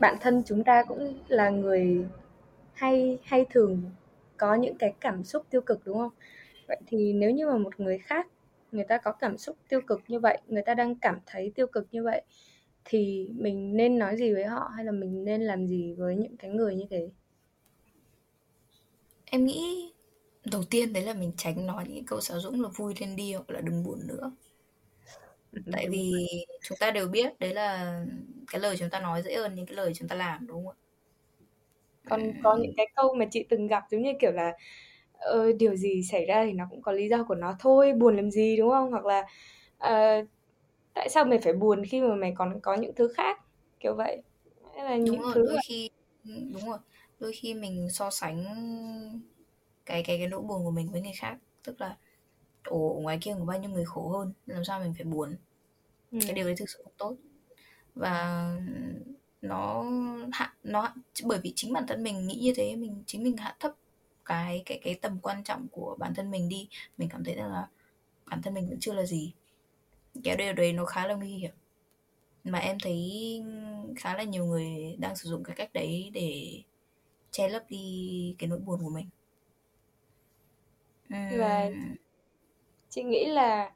bản 0.00 0.16
thân 0.20 0.42
chúng 0.46 0.64
ta 0.64 0.84
cũng 0.84 1.22
là 1.28 1.50
người 1.50 2.06
hay 2.72 3.18
hay 3.22 3.46
thường 3.50 3.82
có 4.36 4.54
những 4.54 4.78
cái 4.78 4.94
cảm 5.00 5.24
xúc 5.24 5.46
tiêu 5.50 5.60
cực, 5.60 5.80
đúng 5.84 5.98
không? 5.98 6.12
Vậy 6.68 6.80
thì 6.86 7.12
nếu 7.12 7.30
như 7.30 7.46
mà 7.46 7.56
một 7.56 7.80
người 7.80 7.98
khác, 7.98 8.26
người 8.72 8.84
ta 8.84 8.98
có 8.98 9.12
cảm 9.12 9.38
xúc 9.38 9.56
tiêu 9.68 9.80
cực 9.86 10.00
như 10.08 10.20
vậy, 10.20 10.38
người 10.46 10.62
ta 10.62 10.74
đang 10.74 10.94
cảm 10.94 11.18
thấy 11.26 11.52
tiêu 11.54 11.66
cực 11.66 11.86
như 11.92 12.02
vậy, 12.02 12.22
thì 12.84 13.30
mình 13.34 13.76
nên 13.76 13.98
nói 13.98 14.16
gì 14.16 14.34
với 14.34 14.44
họ 14.44 14.70
hay 14.76 14.84
là 14.84 14.92
mình 14.92 15.24
nên 15.24 15.42
làm 15.42 15.66
gì 15.66 15.94
với 15.98 16.16
những 16.16 16.36
cái 16.36 16.50
người 16.50 16.76
như 16.76 16.84
thế? 16.90 17.10
Em 19.24 19.44
nghĩ 19.46 19.92
đầu 20.52 20.62
tiên 20.70 20.92
đấy 20.92 21.02
là 21.02 21.14
mình 21.14 21.32
tránh 21.36 21.66
nói 21.66 21.84
những 21.88 22.04
câu 22.04 22.20
sáo 22.20 22.40
dũng 22.40 22.62
là 22.62 22.68
vui 22.76 22.94
lên 23.00 23.16
đi 23.16 23.32
hoặc 23.32 23.50
là 23.50 23.60
đừng 23.60 23.84
buồn 23.84 24.06
nữa 24.06 24.30
tại 25.72 25.88
vì 25.90 26.12
chúng 26.62 26.78
ta 26.80 26.90
đều 26.90 27.08
biết 27.08 27.40
đấy 27.40 27.54
là 27.54 28.00
cái 28.52 28.60
lời 28.60 28.76
chúng 28.76 28.90
ta 28.90 29.00
nói 29.00 29.22
dễ 29.22 29.36
hơn 29.36 29.54
những 29.54 29.66
cái 29.66 29.76
lời 29.76 29.92
chúng 29.94 30.08
ta 30.08 30.16
làm 30.16 30.46
đúng 30.46 30.66
không 30.66 30.74
ạ? 30.74 30.82
Còn 32.08 32.32
có 32.42 32.56
những 32.60 32.72
cái 32.76 32.86
câu 32.96 33.14
mà 33.14 33.24
chị 33.30 33.46
từng 33.48 33.66
gặp 33.66 33.82
giống 33.90 34.02
như 34.02 34.12
kiểu 34.20 34.32
là 34.32 34.52
ờ, 35.12 35.52
điều 35.52 35.76
gì 35.76 36.02
xảy 36.10 36.26
ra 36.26 36.44
thì 36.44 36.52
nó 36.52 36.64
cũng 36.70 36.82
có 36.82 36.92
lý 36.92 37.08
do 37.08 37.24
của 37.24 37.34
nó 37.34 37.56
thôi 37.60 37.92
buồn 37.92 38.16
làm 38.16 38.30
gì 38.30 38.56
đúng 38.56 38.70
không? 38.70 38.90
Hoặc 38.90 39.04
là 39.04 39.20
uh, 39.76 40.28
tại 40.94 41.08
sao 41.08 41.24
mày 41.24 41.38
phải 41.38 41.52
buồn 41.52 41.84
khi 41.84 42.00
mà 42.00 42.14
mày 42.14 42.32
còn 42.36 42.60
có 42.60 42.74
những 42.74 42.94
thứ 42.94 43.12
khác? 43.16 43.40
Kiểu 43.80 43.94
vậy. 43.94 44.22
Thế 44.76 44.82
là 44.82 44.96
những 44.96 45.14
đúng 45.14 45.22
rồi, 45.22 45.32
thứ 45.34 45.46
đôi 45.48 45.58
khi 45.68 45.90
đúng 46.24 46.66
rồi. 46.66 46.78
Đôi 47.20 47.32
khi 47.32 47.54
mình 47.54 47.88
so 47.90 48.10
sánh 48.10 48.44
cái 49.86 50.02
cái 50.02 50.18
cái 50.18 50.28
nỗi 50.28 50.40
buồn 50.40 50.64
của 50.64 50.70
mình 50.70 50.88
với 50.92 51.00
người 51.00 51.14
khác 51.16 51.36
tức 51.64 51.80
là 51.80 51.96
ồ 52.66 52.98
ngoài 53.02 53.18
kia 53.20 53.34
có 53.38 53.44
bao 53.44 53.58
nhiêu 53.58 53.70
người 53.70 53.84
khổ 53.84 54.08
hơn? 54.08 54.32
Làm 54.46 54.64
sao 54.64 54.80
mình 54.80 54.94
phải 54.94 55.04
buồn? 55.04 55.36
Ừ. 56.12 56.18
cái 56.22 56.32
điều 56.32 56.44
đấy 56.44 56.54
thực 56.58 56.70
sự 56.70 56.80
không 56.84 56.92
tốt. 56.98 57.16
Và 57.94 58.50
nó 59.42 59.84
hạ 60.32 60.54
nó 60.64 60.94
bởi 61.24 61.38
vì 61.42 61.52
chính 61.56 61.72
bản 61.72 61.86
thân 61.88 62.02
mình 62.02 62.26
nghĩ 62.26 62.40
như 62.40 62.52
thế 62.56 62.76
mình 62.76 63.02
chính 63.06 63.22
mình 63.22 63.36
hạ 63.36 63.56
thấp 63.60 63.72
cái 64.24 64.62
cái 64.66 64.80
cái 64.84 64.94
tầm 65.02 65.18
quan 65.22 65.44
trọng 65.44 65.66
của 65.72 65.96
bản 65.98 66.14
thân 66.14 66.30
mình 66.30 66.48
đi. 66.48 66.68
Mình 66.98 67.08
cảm 67.08 67.24
thấy 67.24 67.34
rằng 67.34 67.52
là 67.52 67.68
bản 68.26 68.42
thân 68.42 68.54
mình 68.54 68.68
vẫn 68.68 68.80
chưa 68.80 68.92
là 68.94 69.04
gì. 69.06 69.32
Cái 70.24 70.36
điều 70.36 70.52
đấy 70.52 70.72
nó 70.72 70.84
khá 70.84 71.06
là 71.06 71.14
nguy 71.14 71.28
hiểm. 71.28 71.52
Mà 72.44 72.58
em 72.58 72.78
thấy 72.82 73.02
khá 73.96 74.16
là 74.16 74.22
nhiều 74.22 74.44
người 74.46 74.96
đang 74.98 75.16
sử 75.16 75.28
dụng 75.28 75.44
cái 75.44 75.56
cách 75.56 75.70
đấy 75.72 76.10
để 76.14 76.62
che 77.30 77.48
lấp 77.48 77.64
đi 77.68 78.34
cái 78.38 78.48
nỗi 78.48 78.58
buồn 78.58 78.80
của 78.82 78.90
mình. 78.90 79.08
Và 81.38 81.70
chị 82.88 83.02
nghĩ 83.02 83.26
là 83.26 83.72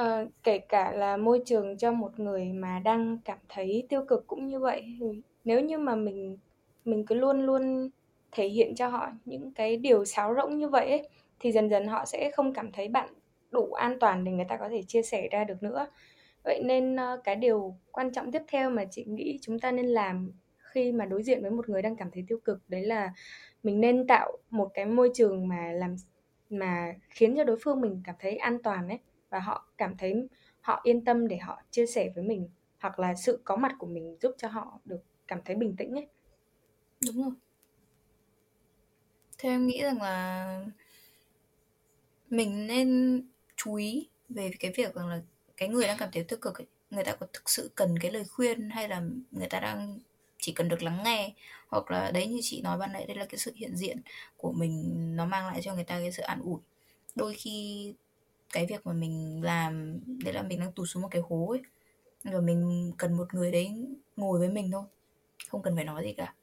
uh, 0.00 0.28
kể 0.42 0.58
cả 0.58 0.92
là 0.92 1.16
môi 1.16 1.42
trường 1.44 1.76
cho 1.78 1.92
một 1.92 2.20
người 2.20 2.44
mà 2.52 2.78
đang 2.84 3.18
cảm 3.24 3.38
thấy 3.48 3.86
tiêu 3.88 4.04
cực 4.08 4.26
cũng 4.26 4.46
như 4.46 4.60
vậy 4.60 4.98
nếu 5.44 5.60
như 5.60 5.78
mà 5.78 5.94
mình 5.94 6.38
mình 6.84 7.06
cứ 7.06 7.14
luôn 7.14 7.40
luôn 7.40 7.90
thể 8.32 8.48
hiện 8.48 8.74
cho 8.74 8.88
họ 8.88 9.10
những 9.24 9.52
cái 9.52 9.76
điều 9.76 10.04
sáo 10.04 10.34
rỗng 10.34 10.58
như 10.58 10.68
vậy 10.68 10.90
ấy, 10.90 11.08
thì 11.40 11.52
dần 11.52 11.70
dần 11.70 11.86
họ 11.86 12.04
sẽ 12.04 12.30
không 12.30 12.52
cảm 12.54 12.72
thấy 12.72 12.88
bạn 12.88 13.14
đủ 13.50 13.72
an 13.72 13.98
toàn 14.00 14.24
để 14.24 14.32
người 14.32 14.46
ta 14.48 14.56
có 14.56 14.68
thể 14.68 14.82
chia 14.82 15.02
sẻ 15.02 15.28
ra 15.30 15.44
được 15.44 15.62
nữa. 15.62 15.86
Vậy 16.44 16.62
nên 16.64 16.94
uh, 16.94 17.24
cái 17.24 17.36
điều 17.36 17.76
quan 17.92 18.12
trọng 18.12 18.32
tiếp 18.32 18.42
theo 18.48 18.70
mà 18.70 18.84
chị 18.90 19.04
nghĩ 19.04 19.38
chúng 19.42 19.58
ta 19.58 19.70
nên 19.72 19.86
làm 19.86 20.32
khi 20.58 20.92
mà 20.92 21.04
đối 21.04 21.22
diện 21.22 21.42
với 21.42 21.50
một 21.50 21.68
người 21.68 21.82
đang 21.82 21.96
cảm 21.96 22.10
thấy 22.10 22.24
tiêu 22.28 22.38
cực 22.44 22.58
đấy 22.68 22.82
là 22.82 23.12
mình 23.62 23.80
nên 23.80 24.06
tạo 24.06 24.32
một 24.50 24.68
cái 24.74 24.86
môi 24.86 25.10
trường 25.14 25.48
mà 25.48 25.72
làm 25.72 25.96
mà 26.50 26.94
khiến 27.10 27.34
cho 27.36 27.44
đối 27.44 27.56
phương 27.64 27.80
mình 27.80 28.02
cảm 28.04 28.14
thấy 28.18 28.36
an 28.36 28.62
toàn 28.62 28.88
ấy 28.88 28.98
và 29.30 29.38
họ 29.38 29.68
cảm 29.78 29.96
thấy 29.96 30.28
họ 30.60 30.80
yên 30.82 31.04
tâm 31.04 31.28
để 31.28 31.36
họ 31.36 31.62
chia 31.70 31.86
sẻ 31.86 32.12
với 32.14 32.24
mình 32.24 32.48
hoặc 32.78 32.98
là 32.98 33.14
sự 33.14 33.40
có 33.44 33.56
mặt 33.56 33.72
của 33.78 33.86
mình 33.86 34.16
giúp 34.20 34.34
cho 34.38 34.48
họ 34.48 34.80
được 34.84 35.00
cảm 35.26 35.40
thấy 35.44 35.56
bình 35.56 35.76
tĩnh 35.76 35.92
ấy. 35.92 36.06
Đúng 37.06 37.22
rồi. 37.22 37.32
Theo 39.38 39.52
em 39.52 39.66
nghĩ 39.66 39.82
rằng 39.82 40.02
là 40.02 40.64
mình 42.30 42.66
nên 42.66 43.22
chú 43.56 43.74
ý 43.74 44.08
về 44.28 44.50
cái 44.60 44.72
việc 44.76 44.94
rằng 44.94 45.08
là 45.08 45.22
cái 45.56 45.68
người 45.68 45.86
đang 45.86 45.96
cảm 45.98 46.08
thấy 46.12 46.24
tiêu 46.24 46.38
cực 46.42 46.58
ấy, 46.58 46.66
người 46.90 47.04
ta 47.04 47.16
có 47.16 47.26
thực 47.32 47.50
sự 47.50 47.70
cần 47.74 47.98
cái 48.00 48.10
lời 48.10 48.24
khuyên 48.24 48.70
hay 48.70 48.88
là 48.88 49.02
người 49.30 49.48
ta 49.50 49.60
đang 49.60 49.98
chỉ 50.40 50.52
cần 50.52 50.68
được 50.68 50.82
lắng 50.82 51.02
nghe, 51.04 51.34
hoặc 51.68 51.90
là 51.90 52.10
đấy 52.10 52.26
như 52.26 52.38
chị 52.42 52.60
nói 52.62 52.78
ban 52.78 52.92
nãy, 52.92 53.06
đây 53.06 53.16
là 53.16 53.24
cái 53.24 53.38
sự 53.38 53.52
hiện 53.54 53.76
diện 53.76 53.98
của 54.36 54.52
mình, 54.52 55.16
nó 55.16 55.24
mang 55.24 55.46
lại 55.46 55.62
cho 55.62 55.74
người 55.74 55.84
ta 55.84 56.00
cái 56.00 56.12
sự 56.12 56.22
an 56.22 56.40
ủi. 56.42 56.60
Đôi 57.14 57.34
khi 57.34 57.94
cái 58.52 58.66
việc 58.66 58.86
mà 58.86 58.92
mình 58.92 59.42
làm, 59.42 60.00
đấy 60.24 60.34
là 60.34 60.42
mình 60.42 60.60
đang 60.60 60.72
tụt 60.72 60.88
xuống 60.88 61.02
một 61.02 61.08
cái 61.10 61.22
hố 61.28 61.48
ấy, 61.50 61.60
và 62.24 62.40
mình 62.40 62.92
cần 62.98 63.16
một 63.16 63.34
người 63.34 63.52
đấy 63.52 63.86
ngồi 64.16 64.38
với 64.38 64.48
mình 64.48 64.70
thôi, 64.70 64.84
không 65.48 65.62
cần 65.62 65.76
phải 65.76 65.84
nói 65.84 66.04
gì 66.04 66.12
cả. 66.12 66.34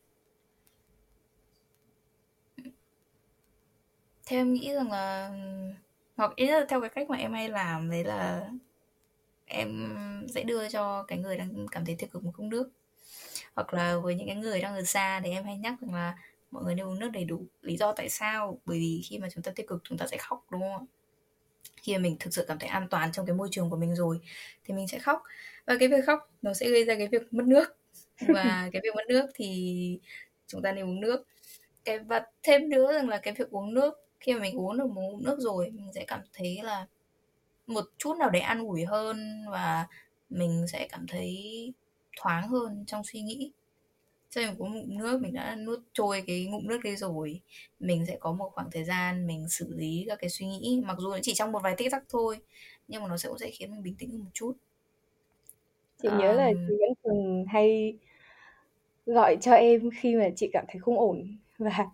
Theo 4.25 4.39
em 4.39 4.53
nghĩ 4.53 4.73
rằng 4.73 4.91
là, 4.91 5.31
hoặc 6.15 6.35
ý 6.35 6.47
là 6.47 6.65
theo 6.69 6.81
cái 6.81 6.89
cách 6.89 7.09
mà 7.09 7.17
em 7.17 7.33
hay 7.33 7.49
làm, 7.49 7.89
đấy 7.89 8.03
là 8.03 8.49
em 9.45 9.95
sẽ 10.33 10.43
đưa 10.43 10.69
cho 10.69 11.03
cái 11.03 11.17
người 11.17 11.37
đang 11.37 11.67
cảm 11.71 11.85
thấy 11.85 11.95
tiêu 11.95 12.09
cực 12.11 12.23
một 12.23 12.31
cốc 12.37 12.45
nước 12.45 12.69
hoặc 13.55 13.73
là 13.73 13.97
với 13.97 14.15
những 14.15 14.27
cái 14.27 14.35
người 14.35 14.61
đang 14.61 14.75
ở 14.75 14.83
xa 14.83 15.21
thì 15.23 15.31
em 15.31 15.43
hay 15.43 15.57
nhắc 15.57 15.75
rằng 15.81 15.93
là 15.93 16.17
mọi 16.51 16.63
người 16.63 16.75
nên 16.75 16.85
uống 16.85 16.99
nước 16.99 17.09
đầy 17.13 17.23
đủ. 17.25 17.45
Lý 17.61 17.77
do 17.77 17.93
tại 17.93 18.09
sao? 18.09 18.59
Bởi 18.65 18.79
vì 18.79 19.01
khi 19.05 19.17
mà 19.19 19.27
chúng 19.33 19.43
ta 19.43 19.51
tiêu 19.55 19.65
cực 19.69 19.81
chúng 19.83 19.97
ta 19.97 20.07
sẽ 20.07 20.17
khóc 20.17 20.45
đúng 20.51 20.61
không 20.61 20.85
khi 21.85 21.93
mà 21.93 21.99
mình 21.99 22.15
thực 22.19 22.33
sự 22.33 22.45
cảm 22.47 22.59
thấy 22.59 22.69
an 22.69 22.87
toàn 22.89 23.11
trong 23.11 23.25
cái 23.25 23.35
môi 23.35 23.47
trường 23.51 23.69
của 23.69 23.77
mình 23.77 23.95
rồi 23.95 24.19
thì 24.65 24.73
mình 24.73 24.87
sẽ 24.87 24.99
khóc. 24.99 25.23
Và 25.65 25.75
cái 25.79 25.87
việc 25.87 26.05
khóc 26.05 26.29
nó 26.41 26.53
sẽ 26.53 26.69
gây 26.69 26.85
ra 26.85 26.95
cái 26.97 27.07
việc 27.07 27.33
mất 27.33 27.43
nước. 27.45 27.77
Và 28.27 28.69
cái 28.73 28.81
việc 28.83 28.95
mất 28.95 29.03
nước 29.09 29.25
thì 29.35 29.99
chúng 30.47 30.61
ta 30.61 30.71
nên 30.71 30.85
uống 30.85 31.01
nước. 31.01 31.27
Cái 31.85 31.99
và 31.99 32.25
thêm 32.43 32.69
nữa 32.69 32.93
rằng 32.93 33.09
là 33.09 33.17
cái 33.17 33.33
việc 33.33 33.49
uống 33.51 33.73
nước 33.73 33.93
khi 34.19 34.33
mà 34.33 34.39
mình 34.39 34.57
uống 34.59 34.77
được 34.77 34.87
một 34.87 35.01
ngụm 35.01 35.23
nước 35.23 35.37
rồi 35.39 35.69
mình 35.71 35.91
sẽ 35.95 36.05
cảm 36.07 36.21
thấy 36.33 36.59
là 36.63 36.87
một 37.67 37.85
chút 37.97 38.17
nào 38.17 38.29
đấy 38.29 38.41
an 38.41 38.59
ủi 38.59 38.85
hơn 38.85 39.45
và 39.51 39.87
mình 40.29 40.65
sẽ 40.67 40.87
cảm 40.91 41.07
thấy 41.07 41.73
thoáng 42.15 42.47
hơn 42.47 42.83
trong 42.87 43.03
suy 43.03 43.21
nghĩ. 43.21 43.51
Khi 44.31 44.45
mình 44.45 44.55
uống 44.57 44.73
ngụm 44.73 44.97
nước 44.97 45.21
mình 45.21 45.33
đã 45.33 45.55
nuốt 45.55 45.79
trôi 45.93 46.23
cái 46.27 46.45
ngụm 46.45 46.67
nước 46.67 46.79
đi 46.83 46.95
rồi 46.95 47.41
mình 47.79 48.05
sẽ 48.05 48.17
có 48.19 48.31
một 48.31 48.51
khoảng 48.53 48.71
thời 48.71 48.83
gian 48.83 49.27
mình 49.27 49.49
xử 49.49 49.73
lý 49.75 50.05
các 50.07 50.19
cái 50.21 50.29
suy 50.29 50.45
nghĩ. 50.45 50.81
Mặc 50.85 50.97
dù 50.99 51.13
chỉ 51.21 51.33
trong 51.33 51.51
một 51.51 51.59
vài 51.63 51.75
tích 51.77 51.91
tắc 51.91 52.03
thôi 52.09 52.39
nhưng 52.87 53.01
mà 53.01 53.07
nó 53.09 53.17
sẽ 53.17 53.29
cũng 53.29 53.37
sẽ 53.37 53.49
khiến 53.51 53.71
mình 53.71 53.83
bình 53.83 53.95
tĩnh 53.99 54.11
hơn 54.11 54.19
một 54.19 54.31
chút. 54.33 54.53
Chị 56.03 56.09
nhớ 56.11 56.33
là 56.33 56.51
chị 56.67 56.73
vẫn 56.79 56.93
thường 57.03 57.45
hay 57.47 57.97
gọi 59.05 59.37
cho 59.41 59.51
em 59.53 59.89
khi 59.99 60.15
mà 60.15 60.29
chị 60.35 60.49
cảm 60.53 60.65
thấy 60.67 60.79
không 60.79 60.99
ổn. 60.99 61.37
Và 61.57 61.87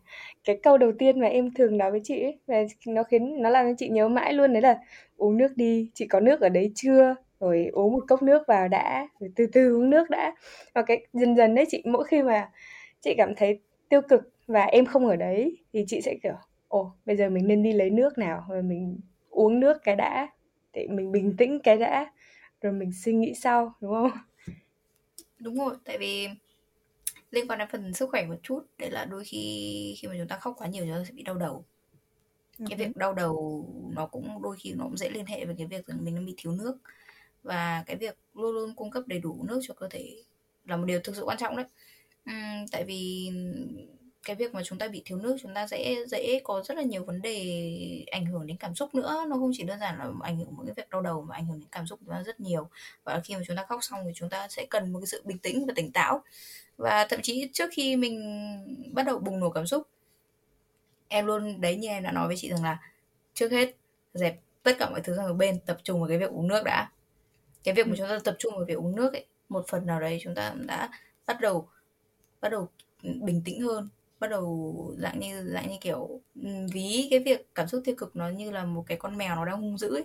cái 0.44 0.60
câu 0.64 0.78
đầu 0.78 0.92
tiên 1.00 1.20
mà 1.20 1.28
em 1.28 1.54
thường 1.54 1.78
nói 1.78 1.92
với 1.92 2.02
chị 2.04 2.22
ấy 2.22 2.40
và 2.48 2.56
nó 2.88 3.04
khiến 3.04 3.42
nó 3.42 3.50
làm 3.50 3.66
cho 3.66 3.74
chị 3.78 3.90
nhớ 3.90 4.08
mãi 4.08 4.34
luôn 4.34 4.54
đấy 4.54 4.62
là 4.62 4.80
uống 5.18 5.38
nước 5.38 5.58
đi 5.58 5.90
chị 5.94 6.08
có 6.08 6.20
nước 6.20 6.42
ở 6.42 6.50
đấy 6.50 6.72
chưa 6.76 7.16
rồi 7.42 7.70
uống 7.74 7.94
một 7.94 8.04
cốc 8.08 8.22
nước 8.22 8.44
vào 8.48 8.68
đã 8.68 9.08
rồi 9.20 9.32
từ 9.36 9.48
từ 9.54 9.76
uống 9.76 9.90
nước 9.90 10.10
đã. 10.10 10.36
Và 10.74 10.82
cái 10.82 11.06
dần 11.14 11.36
dần 11.36 11.56
đấy 11.56 11.66
chị 11.70 11.84
mỗi 11.86 12.04
khi 12.04 12.24
mà 12.24 12.50
chị 13.02 13.14
cảm 13.18 13.36
thấy 13.36 13.60
tiêu 13.90 14.02
cực 14.02 14.22
và 14.48 14.64
em 14.64 14.86
không 14.86 15.08
ở 15.08 15.16
đấy 15.16 15.58
thì 15.74 15.86
chị 15.88 16.02
sẽ 16.02 16.16
kiểu 16.24 16.34
ồ 16.68 16.94
bây 17.06 17.18
giờ 17.18 17.30
mình 17.30 17.48
nên 17.48 17.64
đi 17.64 17.74
lấy 17.74 17.90
nước 17.90 18.18
nào 18.18 18.46
rồi 18.50 18.64
mình 18.64 19.00
uống 19.30 19.60
nước 19.60 19.78
cái 19.84 19.96
đã 19.96 20.28
để 20.74 20.88
mình 20.90 21.12
bình 21.12 21.38
tĩnh 21.38 21.60
cái 21.64 21.78
đã 21.78 22.12
rồi 22.62 22.74
mình 22.74 22.92
suy 22.94 23.14
nghĩ 23.14 23.34
sau 23.34 23.74
đúng 23.82 23.92
không? 23.92 24.12
Đúng 25.40 25.58
rồi 25.58 25.76
tại 25.86 25.98
vì 25.98 26.28
liên 27.32 27.48
quan 27.48 27.60
đến 27.60 27.68
phần 27.72 27.94
sức 27.94 28.10
khỏe 28.10 28.26
một 28.26 28.36
chút 28.44 28.66
đấy 28.78 28.92
là 28.92 29.06
đôi 29.06 29.24
khi 29.24 29.96
khi 29.98 30.08
mà 30.08 30.14
chúng 30.18 30.28
ta 30.28 30.38
khóc 30.38 30.56
quá 30.58 30.68
nhiều 30.68 30.86
chúng 30.86 30.96
ta 30.96 31.04
sẽ 31.08 31.14
bị 31.14 31.24
đau 31.24 31.36
đầu. 31.36 31.66
Cái 32.70 32.78
việc 32.78 32.98
đau 32.98 33.14
đầu 33.14 33.66
nó 33.96 34.06
cũng 34.06 34.42
đôi 34.42 34.56
khi 34.60 34.74
nó 34.78 34.84
cũng 34.84 34.98
dễ 34.98 35.10
liên 35.10 35.26
hệ 35.26 35.46
với 35.46 35.56
cái 35.58 35.68
việc 35.68 35.88
rằng 35.88 35.98
mình 36.06 36.16
đang 36.16 36.26
bị 36.26 36.34
thiếu 36.38 36.52
nước 36.52 36.78
và 37.44 37.84
cái 37.88 37.96
việc 37.96 38.18
luôn 38.34 38.52
luôn 38.52 38.76
cung 38.76 38.92
cấp 38.92 39.04
đầy 39.08 39.20
đủ 39.20 39.44
nước 39.48 39.60
cho 39.64 39.74
cơ 39.74 39.88
thể 39.90 40.16
là 40.66 40.78
một 40.78 40.86
điều 40.86 41.00
thực 41.00 41.16
sự 41.16 41.24
quan 41.24 41.38
trọng 41.38 41.56
đấy. 41.56 41.66
Uhm, 42.30 42.68
tại 42.72 42.84
vì 42.84 43.32
cái 44.24 44.36
việc 44.36 44.54
mà 44.54 44.64
chúng 44.64 44.78
ta 44.78 44.88
bị 44.88 45.02
thiếu 45.06 45.18
nước 45.18 45.38
chúng 45.42 45.54
ta 45.54 45.68
dễ 45.68 46.06
dễ 46.08 46.42
có 46.44 46.64
rất 46.66 46.78
là 46.78 46.84
nhiều 46.84 47.04
vấn 47.04 47.22
đề 47.22 48.06
ảnh 48.12 48.26
hưởng 48.26 48.48
đến 48.48 48.58
cảm 48.58 48.76
xúc 48.76 48.96
nữa. 48.96 49.26
Nó 49.30 49.36
không 49.36 49.52
chỉ 49.54 49.64
đơn 49.64 49.80
giản 49.80 50.00
là 50.00 50.06
ảnh 50.22 50.38
hưởng 50.38 50.56
một 50.56 50.64
cái 50.66 50.74
việc 50.78 50.90
đau 50.90 51.02
đầu 51.02 51.22
mà 51.22 51.36
ảnh 51.36 51.46
hưởng 51.46 51.60
đến 51.60 51.68
cảm 51.72 51.88
xúc 51.88 52.00
của 52.00 52.06
chúng 52.06 52.16
ta 52.16 52.24
rất 52.24 52.40
nhiều. 52.40 52.70
Và 53.04 53.22
khi 53.24 53.36
mà 53.36 53.42
chúng 53.48 53.58
ta 53.58 53.66
khóc 53.70 53.84
xong 53.84 54.00
thì 54.06 54.12
chúng 54.16 54.30
ta 54.30 54.48
sẽ 54.48 54.66
cần 54.70 54.94
một 54.94 55.00
cái 55.00 55.08
sự 55.08 55.22
bình 55.26 55.38
tĩnh 55.38 55.66
và 55.68 55.74
tỉnh 55.76 55.92
táo. 55.92 56.22
Và 56.78 57.08
thậm 57.10 57.22
chí 57.22 57.50
trước 57.54 57.70
khi 57.74 57.96
mình 57.96 58.22
bắt 58.94 59.06
đầu 59.06 59.20
bùng 59.20 59.40
nổ 59.40 59.50
cảm 59.50 59.68
xúc 59.68 59.88
em 61.12 61.26
luôn 61.26 61.62
đấy 61.62 61.76
như 61.76 61.88
em 61.88 62.04
đã 62.04 62.12
nói 62.12 62.28
với 62.28 62.38
chị 62.38 62.50
rằng 62.50 62.64
là 62.64 62.80
trước 63.34 63.52
hết 63.52 63.76
dẹp 64.14 64.40
tất 64.64 64.72
cả 64.80 64.90
mọi 64.90 65.02
thứ 65.02 65.16
sang 65.18 65.28
một 65.28 65.34
bên 65.34 65.60
tập 65.60 65.78
trung 65.84 66.00
vào 66.00 66.10
cái 66.10 66.18
việc 66.18 66.30
uống 66.30 66.48
nước 66.48 66.64
đã 66.64 66.92
cái 67.64 67.74
việc 67.74 67.88
mà 67.88 67.94
ừ. 67.94 67.96
chúng 67.98 68.08
ta 68.08 68.20
tập 68.24 68.36
trung 68.40 68.54
vào 68.56 68.66
việc 68.66 68.78
uống 68.78 68.96
nước 68.96 69.14
ấy 69.14 69.26
một 69.50 69.66
phần 69.68 69.86
nào 69.86 70.00
đấy 70.00 70.20
chúng 70.22 70.36
ta 70.36 70.56
đã 70.68 70.90
bắt 71.26 71.38
đầu 71.42 71.68
bắt 72.42 72.50
đầu 72.50 72.68
bình 73.04 73.42
tĩnh 73.46 73.62
hơn 73.62 73.90
bắt 74.20 74.28
đầu 74.28 74.96
dạng 74.98 75.20
như 75.20 75.44
dạng 75.54 75.70
như 75.70 75.76
kiểu 75.82 76.22
ví 76.74 77.08
cái 77.12 77.20
việc 77.20 77.56
cảm 77.56 77.68
xúc 77.68 77.82
tiêu 77.86 77.96
cực 77.98 78.16
nó 78.16 78.30
như 78.30 78.52
là 78.52 78.66
một 78.66 78.84
cái 78.88 78.98
con 78.98 79.18
mèo 79.18 79.36
nó 79.36 79.46
đang 79.46 79.62
hung 79.62 79.78
dữ 79.78 79.96
ấy. 79.96 80.04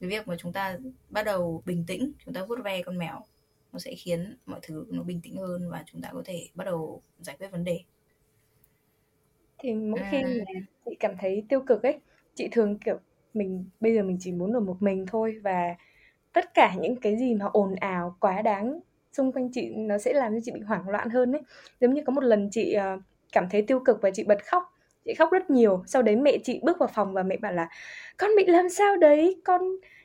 Cái 0.00 0.10
việc 0.10 0.28
mà 0.28 0.36
chúng 0.38 0.52
ta 0.52 0.78
bắt 1.10 1.22
đầu 1.22 1.62
bình 1.66 1.84
tĩnh 1.86 2.12
chúng 2.24 2.34
ta 2.34 2.44
vuốt 2.44 2.58
ve 2.64 2.82
con 2.82 2.98
mèo 2.98 3.24
nó 3.72 3.78
sẽ 3.78 3.94
khiến 3.94 4.36
mọi 4.46 4.60
thứ 4.62 4.86
nó 4.90 5.02
bình 5.02 5.20
tĩnh 5.20 5.36
hơn 5.36 5.70
và 5.70 5.84
chúng 5.86 6.02
ta 6.02 6.10
có 6.12 6.22
thể 6.24 6.48
bắt 6.54 6.64
đầu 6.64 7.02
giải 7.20 7.36
quyết 7.38 7.48
vấn 7.48 7.64
đề. 7.64 7.80
Thì 9.58 9.74
mỗi 9.74 10.00
khi 10.10 10.22
mà 10.22 10.44
chị 10.84 10.96
cảm 11.00 11.14
thấy 11.20 11.44
tiêu 11.48 11.60
cực 11.66 11.82
ấy 11.82 12.00
chị 12.34 12.48
thường 12.52 12.78
kiểu 12.78 12.98
mình 13.34 13.64
bây 13.80 13.94
giờ 13.94 14.02
mình 14.02 14.16
chỉ 14.20 14.32
muốn 14.32 14.52
ở 14.52 14.60
một 14.60 14.76
mình 14.80 15.06
thôi 15.08 15.38
và 15.42 15.76
tất 16.32 16.54
cả 16.54 16.74
những 16.80 16.96
cái 16.96 17.16
gì 17.16 17.34
mà 17.34 17.46
ồn 17.52 17.74
ào 17.74 18.16
quá 18.20 18.42
đáng 18.42 18.80
xung 19.12 19.32
quanh 19.32 19.48
chị 19.52 19.70
nó 19.76 19.98
sẽ 19.98 20.12
làm 20.12 20.32
cho 20.32 20.40
chị 20.44 20.52
bị 20.52 20.60
hoảng 20.60 20.88
loạn 20.88 21.10
hơn 21.10 21.32
ấy. 21.32 21.42
Giống 21.80 21.94
như 21.94 22.02
có 22.06 22.12
một 22.12 22.24
lần 22.24 22.48
chị 22.52 22.76
uh, 22.94 23.00
cảm 23.32 23.48
thấy 23.50 23.62
tiêu 23.62 23.80
cực 23.80 24.02
và 24.02 24.10
chị 24.10 24.24
bật 24.24 24.46
khóc. 24.46 24.62
Chị 25.04 25.14
khóc 25.14 25.32
rất 25.32 25.50
nhiều. 25.50 25.82
Sau 25.86 26.02
đấy 26.02 26.16
mẹ 26.16 26.38
chị 26.44 26.60
bước 26.62 26.78
vào 26.78 26.88
phòng 26.94 27.12
và 27.12 27.22
mẹ 27.22 27.36
bảo 27.36 27.52
là 27.52 27.68
con 28.16 28.30
bị 28.36 28.46
làm 28.46 28.68
sao 28.68 28.96
đấy? 28.96 29.40
Con 29.44 29.62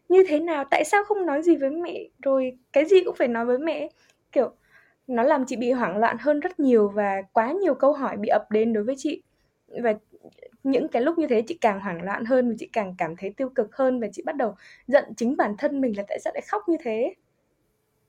như 0.10 0.24
thế 0.28 0.40
nào? 0.40 0.64
Tại 0.72 0.84
sao 0.84 1.04
không 1.04 1.26
nói 1.26 1.42
gì 1.42 1.56
với 1.56 1.70
mẹ? 1.70 2.04
Rồi 2.22 2.58
cái 2.74 2.86
gì 2.86 3.04
cũng 3.06 3.16
phải 3.16 3.28
nói 3.28 3.46
với 3.46 3.58
mẹ 3.58 3.90
kiểu 4.32 4.52
nó 5.08 5.24
làm 5.24 5.46
chị 5.46 5.56
bị 5.56 5.72
hoảng 5.72 5.98
loạn 5.98 6.18
hơn 6.20 6.40
rất 6.40 6.60
nhiều 6.60 6.90
và 6.90 7.22
quá 7.34 7.52
nhiều 7.52 7.74
câu 7.74 7.94
hỏi 7.94 8.18
bị 8.18 8.28
ập 8.30 8.52
đến 8.52 8.74
đối 8.74 8.84
với 8.84 8.96
chị. 8.98 9.24
Và 9.68 9.94
những 10.64 10.88
cái 10.88 11.02
lúc 11.02 11.18
như 11.18 11.28
thế 11.28 11.42
chị 11.48 11.58
càng 11.62 11.80
hoảng 11.80 12.02
loạn 12.02 12.26
hơn 12.26 12.50
và 12.50 12.56
chị 12.60 12.70
càng 12.74 12.96
cảm 12.98 13.16
thấy 13.16 13.34
tiêu 13.38 13.50
cực 13.50 13.76
hơn 13.76 14.00
và 14.00 14.08
chị 14.12 14.24
bắt 14.26 14.36
đầu 14.36 14.56
giận 14.88 15.04
chính 15.18 15.38
bản 15.38 15.56
thân 15.58 15.82
mình 15.82 15.98
là 15.98 16.04
tại 16.08 16.20
sao 16.20 16.34
lại 16.34 16.44
khóc 16.48 16.70
như 16.70 16.78
thế. 16.84 17.16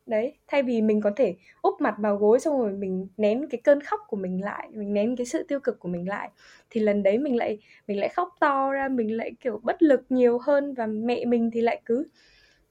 Đấy, 0.07 0.35
thay 0.47 0.63
vì 0.63 0.83
mình 0.83 1.01
có 1.01 1.11
thể 1.17 1.37
úp 1.63 1.81
mặt 1.81 1.95
vào 1.99 2.17
gối 2.17 2.41
xong 2.41 2.59
rồi 2.61 2.73
mình 2.73 3.09
nén 3.17 3.47
cái 3.51 3.61
cơn 3.65 3.81
khóc 3.81 4.01
của 4.09 4.17
mình 4.17 4.45
lại, 4.45 4.69
mình 4.73 4.95
nén 4.95 5.17
cái 5.17 5.27
sự 5.27 5.43
tiêu 5.43 5.61
cực 5.61 5.81
của 5.81 5.89
mình 5.89 6.09
lại, 6.09 6.31
thì 6.71 6.81
lần 6.81 7.03
đấy 7.03 7.19
mình 7.19 7.37
lại 7.37 7.59
mình 7.87 8.01
lại 8.01 8.09
khóc 8.09 8.35
to 8.41 8.73
ra, 8.73 8.89
mình 8.89 9.17
lại 9.17 9.33
kiểu 9.41 9.61
bất 9.63 9.83
lực 9.83 10.03
nhiều 10.09 10.39
hơn 10.39 10.75
và 10.75 10.87
mẹ 10.87 11.25
mình 11.25 11.51
thì 11.51 11.61
lại 11.61 11.81
cứ, 11.87 12.07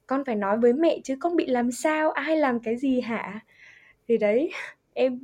con 0.07 0.25
phải 0.25 0.35
nói 0.35 0.57
với 0.57 0.73
mẹ 0.73 0.99
chứ 1.03 1.15
con 1.19 1.35
bị 1.35 1.45
làm 1.47 1.71
sao, 1.71 2.11
ai 2.11 2.37
làm 2.37 2.59
cái 2.59 2.77
gì 2.77 3.01
hả? 3.01 3.39
Thì 4.07 4.17
đấy, 4.17 4.51
em, 4.93 5.19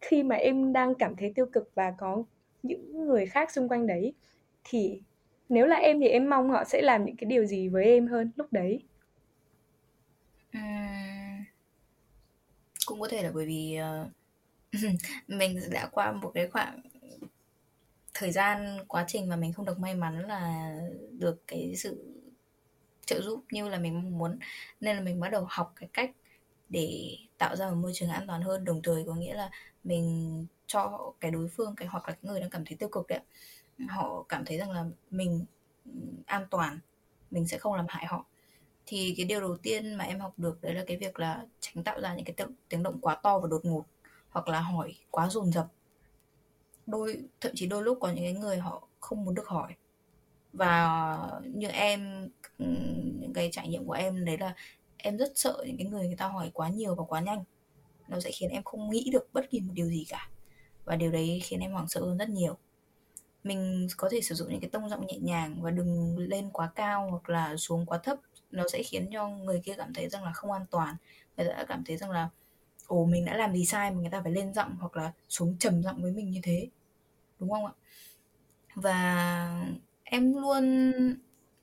khi 0.00 0.22
mà 0.22 0.36
em 0.36 0.72
đang 0.72 0.94
cảm 0.94 1.16
thấy 1.16 1.32
tiêu 1.34 1.46
cực 1.52 1.70
và 1.74 1.94
có 1.98 2.24
những 2.66 3.06
người 3.06 3.26
khác 3.26 3.50
xung 3.50 3.68
quanh 3.68 3.86
đấy 3.86 4.12
thì 4.64 5.00
nếu 5.48 5.66
là 5.66 5.76
em 5.76 6.00
thì 6.00 6.08
em 6.08 6.30
mong 6.30 6.50
họ 6.50 6.64
sẽ 6.64 6.82
làm 6.82 7.04
những 7.04 7.16
cái 7.16 7.30
điều 7.30 7.44
gì 7.44 7.68
với 7.68 7.84
em 7.84 8.06
hơn 8.06 8.30
lúc 8.36 8.52
đấy? 8.52 8.82
À, 10.50 11.44
cũng 12.86 13.00
có 13.00 13.08
thể 13.08 13.22
là 13.22 13.30
bởi 13.34 13.46
vì 13.46 13.78
uh, 13.80 14.82
mình 15.28 15.60
đã 15.70 15.88
qua 15.92 16.12
một 16.12 16.30
cái 16.34 16.48
khoảng 16.48 16.80
thời 18.14 18.32
gian 18.32 18.78
quá 18.88 19.04
trình 19.08 19.28
mà 19.28 19.36
mình 19.36 19.52
không 19.52 19.64
được 19.64 19.78
may 19.78 19.94
mắn 19.94 20.26
là 20.28 20.72
được 21.18 21.42
cái 21.46 21.74
sự 21.76 22.16
trợ 23.06 23.20
giúp 23.20 23.44
như 23.50 23.68
là 23.68 23.78
mình 23.78 23.94
mong 23.94 24.18
muốn 24.18 24.38
nên 24.80 24.96
là 24.96 25.02
mình 25.02 25.20
bắt 25.20 25.28
đầu 25.28 25.46
học 25.48 25.72
cái 25.76 25.88
cách 25.92 26.10
để 26.68 27.16
tạo 27.38 27.56
ra 27.56 27.68
một 27.68 27.74
môi 27.74 27.92
trường 27.94 28.08
an 28.08 28.26
toàn 28.26 28.42
hơn. 28.42 28.64
Đồng 28.64 28.82
thời 28.82 29.04
có 29.06 29.14
nghĩa 29.14 29.34
là 29.34 29.50
mình 29.86 30.46
cho 30.66 31.12
cái 31.20 31.30
đối 31.30 31.48
phương, 31.48 31.74
cái 31.76 31.88
hoặc 31.88 32.08
là 32.08 32.14
cái 32.14 32.20
người 32.22 32.40
đang 32.40 32.50
cảm 32.50 32.64
thấy 32.64 32.76
tiêu 32.76 32.88
cực 32.88 33.06
đấy 33.06 33.20
họ 33.88 34.24
cảm 34.28 34.44
thấy 34.44 34.58
rằng 34.58 34.70
là 34.70 34.84
mình 35.10 35.44
ừ, 35.84 35.90
an 36.26 36.46
toàn, 36.50 36.78
mình 37.30 37.46
sẽ 37.46 37.58
không 37.58 37.74
làm 37.74 37.86
hại 37.88 38.06
họ. 38.06 38.26
Thì 38.86 39.14
cái 39.16 39.26
điều 39.26 39.40
đầu 39.40 39.56
tiên 39.56 39.94
mà 39.94 40.04
em 40.04 40.20
học 40.20 40.32
được 40.36 40.58
đấy 40.62 40.74
là 40.74 40.84
cái 40.86 40.96
việc 40.96 41.18
là 41.18 41.46
tránh 41.60 41.84
tạo 41.84 42.00
ra 42.00 42.14
những 42.14 42.24
cái 42.24 42.46
tiếng 42.68 42.82
động 42.82 42.98
quá 43.00 43.14
to 43.14 43.38
và 43.38 43.48
đột 43.48 43.64
ngột, 43.64 43.84
hoặc 44.30 44.48
là 44.48 44.60
hỏi 44.60 44.94
quá 45.10 45.28
dồn 45.28 45.52
dập. 45.52 45.66
Đôi, 46.86 47.22
thậm 47.40 47.52
chí 47.54 47.66
đôi 47.66 47.82
lúc 47.82 47.98
có 48.00 48.08
những 48.08 48.24
cái 48.24 48.32
người 48.32 48.58
họ 48.58 48.88
không 49.00 49.24
muốn 49.24 49.34
được 49.34 49.48
hỏi. 49.48 49.74
Và 50.52 51.18
như 51.44 51.68
em 51.68 52.28
ừ, 52.58 52.66
những 53.20 53.32
cái 53.34 53.48
trải 53.52 53.68
nghiệm 53.68 53.86
của 53.86 53.92
em 53.92 54.24
đấy 54.24 54.38
là 54.38 54.54
em 54.96 55.18
rất 55.18 55.32
sợ 55.34 55.64
những 55.66 55.76
cái 55.78 55.86
người 55.86 56.06
người 56.06 56.16
ta 56.16 56.28
hỏi 56.28 56.50
quá 56.54 56.68
nhiều 56.68 56.94
và 56.94 57.04
quá 57.04 57.20
nhanh 57.20 57.44
nó 58.08 58.20
sẽ 58.20 58.30
khiến 58.30 58.50
em 58.50 58.62
không 58.64 58.90
nghĩ 58.90 59.10
được 59.12 59.28
bất 59.32 59.50
kỳ 59.50 59.60
một 59.60 59.72
điều 59.74 59.88
gì 59.88 60.04
cả. 60.08 60.30
Và 60.84 60.96
điều 60.96 61.10
đấy 61.10 61.40
khiến 61.44 61.60
em 61.60 61.72
hoảng 61.72 61.88
sợ 61.88 62.00
hơn 62.00 62.18
rất 62.18 62.28
nhiều. 62.28 62.56
Mình 63.44 63.88
có 63.96 64.08
thể 64.12 64.20
sử 64.20 64.34
dụng 64.34 64.48
những 64.50 64.60
cái 64.60 64.70
tông 64.70 64.88
giọng 64.88 65.06
nhẹ 65.06 65.18
nhàng 65.18 65.62
và 65.62 65.70
đừng 65.70 66.18
lên 66.18 66.50
quá 66.52 66.70
cao 66.74 67.10
hoặc 67.10 67.28
là 67.28 67.56
xuống 67.56 67.86
quá 67.86 67.98
thấp. 67.98 68.18
Nó 68.50 68.64
sẽ 68.72 68.82
khiến 68.82 69.08
cho 69.12 69.28
người 69.28 69.60
kia 69.64 69.74
cảm 69.76 69.94
thấy 69.94 70.08
rằng 70.08 70.24
là 70.24 70.32
không 70.32 70.52
an 70.52 70.66
toàn. 70.70 70.96
Người 71.36 71.46
ta 71.48 71.64
cảm 71.68 71.84
thấy 71.84 71.96
rằng 71.96 72.10
là, 72.10 72.28
ồ, 72.86 73.04
mình 73.04 73.24
đã 73.24 73.36
làm 73.36 73.52
gì 73.54 73.64
sai 73.64 73.90
mà 73.90 74.00
người 74.00 74.10
ta 74.10 74.20
phải 74.22 74.32
lên 74.32 74.54
giọng 74.54 74.76
hoặc 74.80 74.96
là 74.96 75.12
xuống 75.28 75.56
trầm 75.58 75.82
giọng 75.82 76.02
với 76.02 76.12
mình 76.12 76.30
như 76.30 76.40
thế. 76.42 76.68
Đúng 77.38 77.50
không 77.50 77.66
ạ? 77.66 77.72
Và 78.74 79.70
em 80.02 80.34
luôn 80.34 80.92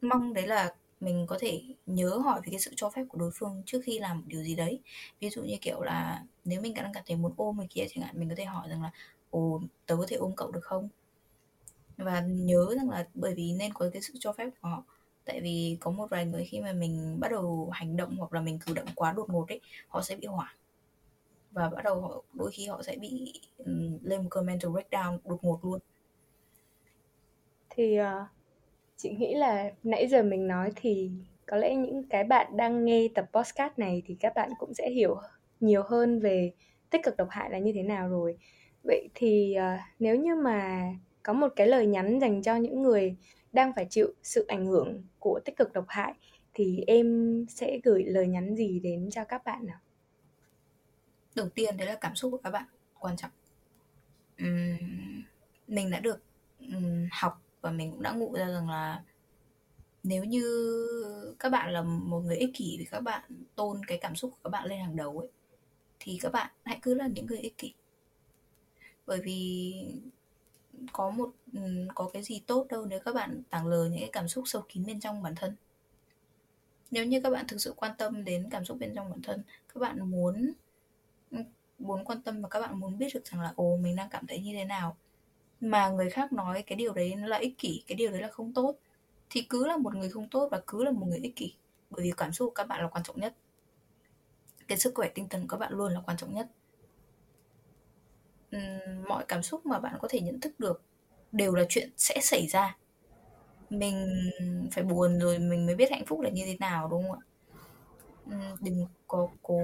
mong 0.01 0.33
đấy 0.33 0.47
là 0.47 0.75
mình 0.99 1.25
có 1.27 1.37
thể 1.39 1.63
nhớ 1.85 2.09
hỏi 2.09 2.41
về 2.43 2.47
cái 2.51 2.59
sự 2.59 2.71
cho 2.75 2.89
phép 2.89 3.03
của 3.09 3.17
đối 3.17 3.31
phương 3.33 3.63
trước 3.65 3.79
khi 3.83 3.99
làm 3.99 4.17
một 4.17 4.23
điều 4.27 4.43
gì 4.43 4.55
đấy. 4.55 4.79
Ví 5.19 5.29
dụ 5.29 5.43
như 5.43 5.57
kiểu 5.61 5.81
là 5.81 6.23
nếu 6.45 6.61
mình 6.61 6.73
đang 6.73 6.91
cảm 6.93 7.03
thấy 7.07 7.17
muốn 7.17 7.33
ôm 7.37 7.57
người 7.57 7.67
kia 7.69 7.85
chẳng 7.89 8.03
hạn 8.03 8.19
mình 8.19 8.29
có 8.29 8.35
thể 8.35 8.45
hỏi 8.45 8.69
rằng 8.69 8.81
là 8.81 8.91
ồ 9.31 9.61
tớ 9.85 9.95
có 9.95 10.05
thể 10.07 10.15
ôm 10.15 10.31
cậu 10.37 10.51
được 10.51 10.63
không? 10.63 10.89
Và 11.97 12.21
nhớ 12.21 12.75
rằng 12.75 12.89
là 12.89 13.07
bởi 13.13 13.33
vì 13.33 13.53
nên 13.53 13.73
có 13.73 13.89
cái 13.93 14.01
sự 14.01 14.13
cho 14.19 14.33
phép 14.33 14.49
của 14.61 14.67
họ. 14.69 14.83
Tại 15.25 15.41
vì 15.41 15.77
có 15.79 15.91
một 15.91 16.09
vài 16.09 16.25
người 16.25 16.45
khi 16.45 16.61
mà 16.61 16.73
mình 16.73 17.19
bắt 17.19 17.31
đầu 17.31 17.69
hành 17.71 17.97
động 17.97 18.15
hoặc 18.17 18.33
là 18.33 18.41
mình 18.41 18.59
cử 18.65 18.73
động 18.73 18.87
quá 18.95 19.13
đột 19.13 19.29
ngột 19.29 19.49
ấy 19.49 19.61
họ 19.87 20.01
sẽ 20.01 20.15
bị 20.15 20.27
hoảng. 20.27 20.55
Và 21.51 21.69
bắt 21.69 21.83
đầu 21.83 22.01
họ 22.01 22.23
đôi 22.33 22.51
khi 22.51 22.67
họ 22.67 22.83
sẽ 22.83 22.95
bị 22.95 23.33
um, 23.57 23.97
lên 24.03 24.21
một 24.21 24.27
cơn 24.31 24.45
mental 24.45 24.71
breakdown 24.71 25.17
đột 25.25 25.43
ngột 25.43 25.59
luôn. 25.65 25.79
Thì 27.69 27.99
uh, 28.01 28.05
chị 28.97 29.15
nghĩ 29.19 29.35
là 29.35 29.71
nãy 29.83 30.07
giờ 30.07 30.23
mình 30.23 30.47
nói 30.47 30.71
thì 30.75 31.11
có 31.45 31.57
lẽ 31.57 31.75
những 31.75 32.03
cái 32.09 32.23
bạn 32.23 32.57
đang 32.57 32.85
nghe 32.85 33.07
tập 33.15 33.25
podcast 33.33 33.73
này 33.77 34.01
thì 34.05 34.15
các 34.19 34.33
bạn 34.35 34.51
cũng 34.59 34.73
sẽ 34.73 34.89
hiểu 34.89 35.17
nhiều 35.63 35.83
hơn 35.83 36.19
về 36.19 36.51
tích 36.89 37.01
cực 37.03 37.17
độc 37.17 37.27
hại 37.31 37.49
là 37.49 37.59
như 37.59 37.71
thế 37.75 37.83
nào 37.83 38.09
rồi 38.09 38.37
vậy 38.83 39.09
thì 39.15 39.55
uh, 39.57 39.79
nếu 39.99 40.15
như 40.15 40.35
mà 40.35 40.89
có 41.23 41.33
một 41.33 41.47
cái 41.55 41.67
lời 41.67 41.85
nhắn 41.85 42.19
dành 42.19 42.41
cho 42.41 42.55
những 42.55 42.81
người 42.81 43.15
đang 43.53 43.73
phải 43.75 43.87
chịu 43.89 44.07
sự 44.23 44.45
ảnh 44.47 44.65
hưởng 44.65 45.03
của 45.19 45.39
tích 45.45 45.57
cực 45.57 45.73
độc 45.73 45.85
hại 45.87 46.13
thì 46.53 46.83
em 46.87 47.45
sẽ 47.49 47.79
gửi 47.83 48.03
lời 48.03 48.27
nhắn 48.27 48.55
gì 48.55 48.79
đến 48.79 49.09
cho 49.11 49.23
các 49.23 49.43
bạn 49.45 49.65
nào? 49.65 49.79
Đầu 51.35 51.49
tiên 51.49 51.77
đấy 51.77 51.87
là 51.87 51.95
cảm 51.95 52.15
xúc 52.15 52.31
của 52.31 52.37
các 52.37 52.49
bạn 52.49 52.65
quan 52.99 53.17
trọng. 53.17 53.31
Uhm, 54.43 55.23
mình 55.67 55.91
đã 55.91 55.99
được 55.99 56.23
um, 56.59 57.07
học 57.11 57.41
và 57.61 57.71
mình 57.71 57.91
cũng 57.91 58.01
đã 58.01 58.11
ngụ 58.11 58.33
ra 58.33 58.49
rằng 58.49 58.69
là 58.69 59.03
nếu 60.03 60.23
như 60.23 60.43
các 61.39 61.49
bạn 61.49 61.71
là 61.71 61.81
một 61.81 62.19
người 62.19 62.37
ích 62.37 62.49
kỷ 62.53 62.75
thì 62.79 62.85
các 62.85 62.99
bạn 62.99 63.23
tôn 63.55 63.85
cái 63.87 63.97
cảm 63.97 64.15
xúc 64.15 64.31
của 64.31 64.37
các 64.43 64.49
bạn 64.49 64.67
lên 64.67 64.79
hàng 64.79 64.95
đầu 64.95 65.19
ấy 65.19 65.29
thì 66.05 66.17
các 66.21 66.31
bạn 66.31 66.51
hãy 66.63 66.79
cứ 66.81 66.93
là 66.93 67.07
những 67.07 67.25
người 67.25 67.37
ích 67.39 67.57
kỷ. 67.57 67.73
Bởi 69.05 69.21
vì 69.21 69.73
có 70.91 71.09
một 71.09 71.31
ừ, 71.53 71.59
có 71.95 72.09
cái 72.13 72.23
gì 72.23 72.41
tốt 72.47 72.67
đâu 72.69 72.85
nếu 72.85 72.99
các 72.99 73.15
bạn 73.15 73.41
tảng 73.49 73.67
lờ 73.67 73.85
những 73.85 73.99
cái 73.99 74.09
cảm 74.11 74.27
xúc 74.27 74.43
sâu 74.47 74.63
kín 74.69 74.85
bên 74.85 74.99
trong 74.99 75.23
bản 75.23 75.35
thân. 75.35 75.55
Nếu 76.91 77.05
như 77.05 77.21
các 77.21 77.29
bạn 77.29 77.47
thực 77.47 77.61
sự 77.61 77.73
quan 77.77 77.91
tâm 77.97 78.23
đến 78.23 78.47
cảm 78.51 78.65
xúc 78.65 78.77
bên 78.79 78.95
trong 78.95 79.09
bản 79.09 79.21
thân, 79.21 79.43
các 79.73 79.79
bạn 79.79 80.11
muốn 80.11 80.53
ừ, 81.31 81.37
muốn 81.79 82.05
quan 82.05 82.21
tâm 82.21 82.41
và 82.41 82.49
các 82.49 82.59
bạn 82.59 82.79
muốn 82.79 82.97
biết 82.97 83.07
được 83.13 83.25
rằng 83.25 83.41
là, 83.41 83.53
ồ, 83.55 83.77
mình 83.77 83.95
đang 83.95 84.09
cảm 84.09 84.27
thấy 84.27 84.39
như 84.39 84.53
thế 84.53 84.65
nào, 84.65 84.97
mà 85.61 85.89
người 85.89 86.09
khác 86.09 86.33
nói 86.33 86.63
cái 86.67 86.75
điều 86.75 86.93
đấy 86.93 87.15
nó 87.15 87.27
là 87.27 87.37
ích 87.37 87.57
kỷ, 87.57 87.83
cái 87.87 87.95
điều 87.95 88.11
đấy 88.11 88.21
là 88.21 88.27
không 88.27 88.53
tốt, 88.53 88.75
thì 89.29 89.41
cứ 89.41 89.67
là 89.67 89.77
một 89.77 89.95
người 89.95 90.09
không 90.09 90.29
tốt 90.29 90.47
và 90.51 90.61
cứ 90.67 90.83
là 90.83 90.91
một 90.91 91.05
người 91.09 91.19
ích 91.19 91.35
kỷ. 91.35 91.53
Bởi 91.89 92.03
vì 92.03 92.11
cảm 92.17 92.31
xúc 92.31 92.47
của 92.49 92.53
các 92.53 92.67
bạn 92.67 92.81
là 92.81 92.87
quan 92.87 93.03
trọng 93.03 93.19
nhất 93.19 93.35
cái 94.67 94.77
sức 94.77 94.91
khỏe 94.95 95.09
tinh 95.15 95.29
thần 95.29 95.41
của 95.41 95.47
các 95.47 95.57
bạn 95.57 95.73
luôn 95.73 95.93
là 95.93 96.01
quan 96.05 96.17
trọng 96.17 96.33
nhất. 96.33 96.47
Mọi 99.07 99.25
cảm 99.27 99.43
xúc 99.43 99.65
mà 99.65 99.79
bạn 99.79 99.97
có 100.01 100.07
thể 100.11 100.19
nhận 100.19 100.39
thức 100.39 100.59
được 100.59 100.81
đều 101.31 101.55
là 101.55 101.63
chuyện 101.69 101.89
sẽ 101.97 102.19
xảy 102.21 102.47
ra. 102.47 102.77
Mình 103.69 104.07
phải 104.71 104.83
buồn 104.83 105.19
rồi 105.19 105.39
mình 105.39 105.65
mới 105.65 105.75
biết 105.75 105.91
hạnh 105.91 106.05
phúc 106.05 106.19
là 106.21 106.29
như 106.29 106.43
thế 106.45 106.57
nào 106.59 106.87
đúng 106.87 107.03
không 107.09 107.19
ạ? 107.19 107.23
Đừng 108.61 108.87
có 109.07 109.27
cố 109.41 109.61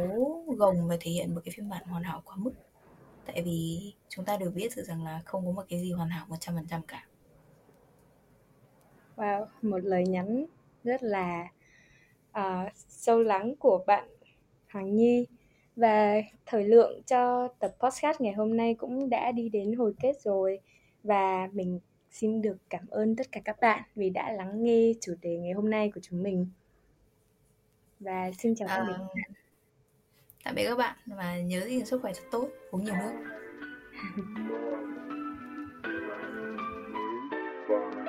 gồng 0.47 0.87
và 0.87 0.97
thể 0.99 1.11
hiện 1.11 1.35
một 1.35 1.41
cái 1.45 1.53
phiên 1.57 1.69
bản 1.69 1.83
hoàn 1.85 2.03
hảo 2.03 2.21
quá 2.25 2.35
mức. 2.35 2.51
Tại 3.25 3.41
vì 3.41 3.93
chúng 4.09 4.25
ta 4.25 4.37
đều 4.37 4.49
biết 4.49 4.69
được 4.75 4.83
rằng 4.83 5.03
là 5.03 5.21
không 5.25 5.45
có 5.45 5.51
một 5.51 5.63
cái 5.69 5.79
gì 5.79 5.91
hoàn 5.91 6.09
hảo 6.09 6.25
100% 6.29 6.81
cả. 6.87 7.05
Wow, 9.15 9.45
một 9.61 9.79
lời 9.83 10.07
nhắn 10.07 10.45
rất 10.83 11.03
là 11.03 11.47
uh, 12.39 12.71
sâu 12.75 13.19
lắng 13.19 13.55
của 13.55 13.83
bạn 13.87 14.09
Hoàng 14.69 14.95
Nhi 14.95 15.27
và 15.75 16.15
thời 16.45 16.63
lượng 16.63 17.01
cho 17.07 17.47
tập 17.59 17.75
podcast 17.79 18.21
ngày 18.21 18.33
hôm 18.33 18.57
nay 18.57 18.73
cũng 18.73 19.09
đã 19.09 19.31
đi 19.31 19.49
đến 19.49 19.73
hồi 19.73 19.93
kết 19.99 20.21
rồi 20.21 20.59
và 21.03 21.49
mình 21.53 21.79
xin 22.11 22.41
được 22.41 22.57
cảm 22.69 22.87
ơn 22.89 23.15
tất 23.15 23.31
cả 23.31 23.41
các 23.45 23.59
bạn 23.61 23.83
vì 23.95 24.09
đã 24.09 24.31
lắng 24.31 24.63
nghe 24.63 24.91
chủ 25.01 25.13
đề 25.21 25.37
ngày 25.37 25.53
hôm 25.53 25.69
nay 25.69 25.91
của 25.95 26.01
chúng 26.03 26.23
mình. 26.23 26.47
Và 27.99 28.31
xin 28.37 28.55
chào 28.55 28.67
tạm 28.67 28.87
biệt. 28.87 28.93
À, 28.93 29.23
tạm 30.43 30.55
biệt 30.55 30.65
các 30.67 30.77
bạn 30.77 30.97
và 31.05 31.37
nhớ 31.37 31.65
gìn 31.67 31.85
sức 31.85 32.01
khỏe 32.01 32.11
thật 32.15 32.23
tốt, 32.31 32.49
uống 32.71 32.83
nhiều 32.83 32.95
nước. 32.95 33.13